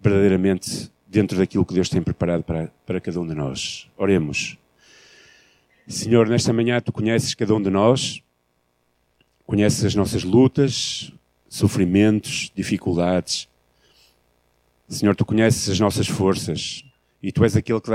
verdadeiramente 0.01 0.95
dentro 1.17 1.39
daquilo 1.39 1.65
que 1.65 1.73
Deus 1.73 1.89
tem 1.89 2.03
preparado 2.03 2.43
para, 2.43 2.71
para 2.85 3.01
cada 3.01 3.19
um 3.19 3.27
de 3.27 3.35
nós. 3.35 3.89
Oremos. 3.97 4.59
Senhor, 5.89 6.29
nesta 6.29 6.53
manhã 6.53 6.79
tu 6.79 6.93
conheces 6.93 7.33
cada 7.35 7.55
um 7.55 7.63
de 7.63 7.71
nós, 7.71 8.23
conheces 9.47 9.83
as 9.83 9.95
nossas 9.95 10.25
lutas, 10.25 11.11
sofrimentos, 11.49 12.53
dificuldades. 12.55 13.49
Senhor, 14.87 15.17
tu 15.17 15.25
conheces 15.25 15.71
as 15.71 15.81
nossas 15.81 16.07
forças, 16.07 16.85
e 17.23 17.33
tu 17.33 17.45
és 17.45 17.57
aquele 17.57 17.81
que, 17.81 17.91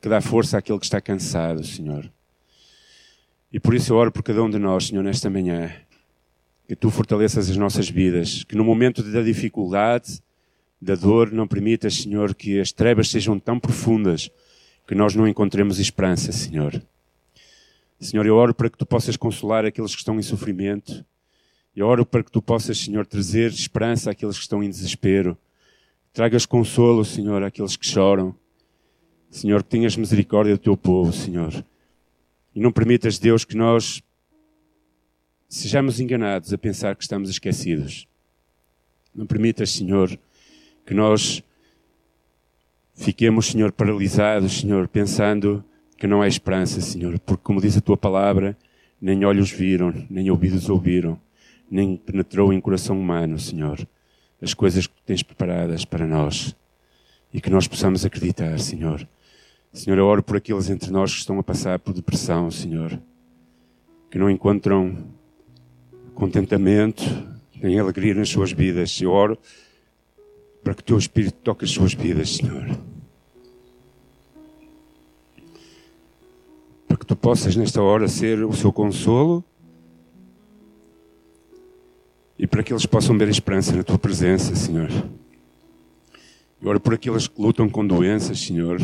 que 0.00 0.08
dá 0.08 0.20
força 0.20 0.56
àquele 0.56 0.78
que 0.78 0.84
está 0.84 1.00
cansado, 1.00 1.64
Senhor. 1.64 2.08
E 3.52 3.58
por 3.58 3.74
isso 3.74 3.92
eu 3.92 3.96
oro 3.96 4.12
por 4.12 4.22
cada 4.22 4.40
um 4.40 4.48
de 4.48 4.58
nós, 4.58 4.86
Senhor, 4.86 5.02
nesta 5.02 5.28
manhã. 5.28 5.74
Que 6.68 6.76
tu 6.76 6.90
fortaleças 6.90 7.50
as 7.50 7.56
nossas 7.56 7.90
vidas. 7.90 8.44
Que 8.44 8.54
no 8.54 8.64
momento 8.64 9.02
da 9.02 9.20
dificuldade, 9.20 10.22
da 10.82 10.96
dor, 10.96 11.30
não 11.30 11.46
permitas, 11.46 11.94
Senhor, 11.94 12.34
que 12.34 12.58
as 12.58 12.72
trevas 12.72 13.08
sejam 13.08 13.38
tão 13.38 13.56
profundas 13.60 14.28
que 14.84 14.96
nós 14.96 15.14
não 15.14 15.28
encontremos 15.28 15.78
esperança, 15.78 16.32
Senhor. 16.32 16.82
Senhor, 18.00 18.26
eu 18.26 18.34
oro 18.34 18.52
para 18.52 18.68
que 18.68 18.76
tu 18.76 18.84
possas 18.84 19.16
consolar 19.16 19.64
aqueles 19.64 19.92
que 19.92 20.00
estão 20.00 20.18
em 20.18 20.22
sofrimento. 20.22 21.04
Eu 21.76 21.86
oro 21.86 22.04
para 22.04 22.24
que 22.24 22.32
tu 22.32 22.42
possas, 22.42 22.78
Senhor, 22.78 23.06
trazer 23.06 23.52
esperança 23.52 24.10
àqueles 24.10 24.36
que 24.36 24.42
estão 24.42 24.60
em 24.60 24.68
desespero. 24.68 25.38
Tragas 26.12 26.44
consolo, 26.44 27.04
Senhor, 27.04 27.44
àqueles 27.44 27.76
que 27.76 27.86
choram. 27.86 28.34
Senhor, 29.30 29.62
que 29.62 29.70
tenhas 29.70 29.96
misericórdia 29.96 30.56
do 30.56 30.60
teu 30.60 30.76
povo, 30.76 31.12
Senhor. 31.12 31.64
E 32.56 32.60
não 32.60 32.72
permitas, 32.72 33.20
Deus, 33.20 33.44
que 33.44 33.56
nós 33.56 34.02
sejamos 35.48 36.00
enganados 36.00 36.52
a 36.52 36.58
pensar 36.58 36.96
que 36.96 37.04
estamos 37.04 37.30
esquecidos. 37.30 38.08
Não 39.14 39.26
permitas, 39.26 39.70
Senhor, 39.70 40.18
que 40.84 40.94
nós 40.94 41.42
fiquemos, 42.94 43.46
Senhor, 43.46 43.72
paralisados, 43.72 44.60
Senhor, 44.60 44.88
pensando 44.88 45.64
que 45.96 46.06
não 46.06 46.22
há 46.22 46.28
esperança, 46.28 46.80
Senhor, 46.80 47.18
porque, 47.20 47.42
como 47.44 47.60
diz 47.60 47.76
a 47.76 47.80
tua 47.80 47.96
palavra, 47.96 48.56
nem 49.00 49.24
olhos 49.24 49.50
viram, 49.50 49.92
nem 50.10 50.30
ouvidos 50.30 50.68
ouviram, 50.68 51.18
nem 51.70 51.96
penetrou 51.96 52.52
em 52.52 52.60
coração 52.60 52.98
humano, 52.98 53.38
Senhor, 53.38 53.86
as 54.40 54.54
coisas 54.54 54.86
que 54.86 54.94
tens 55.06 55.22
preparadas 55.22 55.84
para 55.84 56.06
nós. 56.06 56.54
E 57.32 57.40
que 57.40 57.48
nós 57.48 57.66
possamos 57.66 58.04
acreditar, 58.04 58.58
Senhor 58.58 59.08
Senhor, 59.72 59.96
eu 59.96 60.04
oro 60.04 60.22
por 60.22 60.36
aqueles 60.36 60.68
entre 60.68 60.90
nós 60.90 61.12
que 61.14 61.20
estão 61.20 61.38
a 61.38 61.42
passar 61.42 61.78
por 61.78 61.94
depressão, 61.94 62.50
Senhor, 62.50 63.00
que 64.10 64.18
não 64.18 64.28
encontram 64.28 64.98
contentamento, 66.14 67.02
têm 67.58 67.78
alegria 67.78 68.14
nas 68.14 68.28
suas 68.28 68.52
vidas. 68.52 69.00
Eu 69.00 69.10
oro 69.10 69.38
para 70.62 70.74
que 70.74 70.82
o 70.82 70.84
teu 70.84 70.98
Espírito 70.98 71.36
toque 71.42 71.64
as 71.64 71.70
suas 71.70 71.92
vidas, 71.92 72.36
Senhor. 72.36 72.78
Para 76.86 76.96
que 76.96 77.06
tu 77.06 77.16
possas, 77.16 77.56
nesta 77.56 77.82
hora, 77.82 78.06
ser 78.06 78.44
o 78.44 78.52
seu 78.52 78.72
consolo 78.72 79.44
e 82.38 82.46
para 82.46 82.62
que 82.62 82.72
eles 82.72 82.86
possam 82.86 83.16
ver 83.16 83.28
a 83.28 83.30
esperança 83.30 83.74
na 83.74 83.82
tua 83.82 83.98
presença, 83.98 84.54
Senhor. 84.54 84.88
Eu 86.60 86.68
oro 86.68 86.80
por 86.80 86.94
aqueles 86.94 87.26
que 87.26 87.40
lutam 87.40 87.68
com 87.68 87.86
doenças, 87.86 88.40
Senhor, 88.40 88.78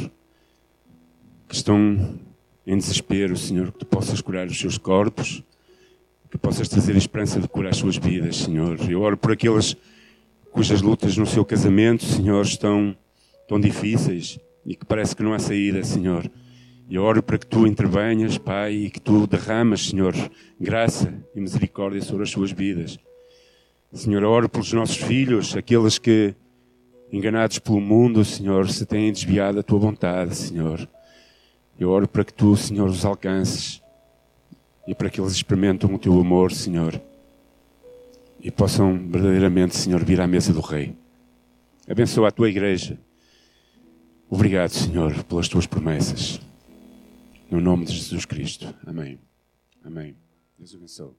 que 1.49 1.55
estão 1.55 2.18
em 2.66 2.76
desespero, 2.76 3.37
Senhor, 3.37 3.72
que 3.72 3.79
tu 3.79 3.87
possas 3.87 4.20
curar 4.20 4.47
os 4.47 4.59
seus 4.59 4.79
corpos, 4.79 5.43
que 6.31 6.37
possas 6.37 6.68
trazer 6.68 6.95
a 6.95 6.99
esperança 6.99 7.41
de 7.41 7.49
curar 7.49 7.70
as 7.70 7.79
suas 7.79 7.97
vidas, 7.97 8.37
Senhor. 8.37 8.79
Eu 8.91 9.01
oro 9.01 9.16
por 9.16 9.33
aqueles 9.33 9.76
cujas 10.59 10.83
lutas 10.83 11.17
no 11.17 11.25
seu 11.25 11.45
casamento, 11.45 12.05
Senhor, 12.05 12.45
estão 12.45 12.97
tão 13.47 13.61
difíceis 13.61 14.41
e 14.67 14.75
que 14.75 14.85
parece 14.85 15.15
que 15.15 15.23
não 15.23 15.33
há 15.33 15.39
saída, 15.39 15.85
Senhor. 15.85 16.29
Eu 16.91 17.05
oro 17.05 17.23
para 17.23 17.39
que 17.39 17.47
tu 17.47 17.65
intervenhas, 17.65 18.39
Pai, 18.39 18.73
e 18.73 18.91
que 18.91 18.99
tu 18.99 19.25
derramas, 19.29 19.87
Senhor, 19.87 20.13
graça 20.59 21.15
e 21.33 21.41
misericórdia 21.41 22.03
sobre 22.03 22.25
as 22.25 22.31
suas 22.31 22.51
vidas. 22.51 22.99
Senhor, 23.93 24.25
oro 24.25 24.49
pelos 24.49 24.73
nossos 24.73 24.97
filhos, 24.97 25.57
aqueles 25.57 25.97
que, 25.97 26.35
enganados 27.13 27.61
pelo 27.61 27.81
mundo, 27.81 28.25
Senhor, 28.25 28.69
se 28.69 28.85
têm 28.85 29.13
desviado 29.13 29.59
da 29.59 29.63
tua 29.63 29.79
vontade, 29.79 30.35
Senhor. 30.35 30.89
Eu 31.79 31.89
oro 31.91 32.09
para 32.09 32.25
que 32.25 32.35
tu, 32.35 32.57
Senhor, 32.57 32.89
os 32.89 33.05
alcances 33.05 33.81
e 34.89 34.93
para 34.95 35.09
que 35.09 35.21
eles 35.21 35.35
experimentem 35.35 35.95
o 35.95 35.99
teu 36.01 36.19
amor, 36.19 36.51
Senhor, 36.51 37.01
e 38.41 38.51
possam 38.51 38.97
verdadeiramente, 39.09 39.76
Senhor, 39.76 40.05
vir 40.05 40.20
à 40.20 40.26
mesa 40.26 40.53
do 40.53 40.61
Rei. 40.61 40.97
Abençoa 41.89 42.28
a 42.28 42.30
tua 42.30 42.49
igreja. 42.49 42.99
Obrigado, 44.30 44.70
Senhor, 44.70 45.24
pelas 45.24 45.49
tuas 45.49 45.66
promessas. 45.66 46.41
No 47.51 47.61
nome 47.61 47.86
de 47.86 47.95
Jesus 47.95 48.24
Cristo. 48.24 48.74
Amém. 48.86 49.18
Amém. 49.82 50.14
Deus 50.59 50.74
abençoe. 50.74 51.12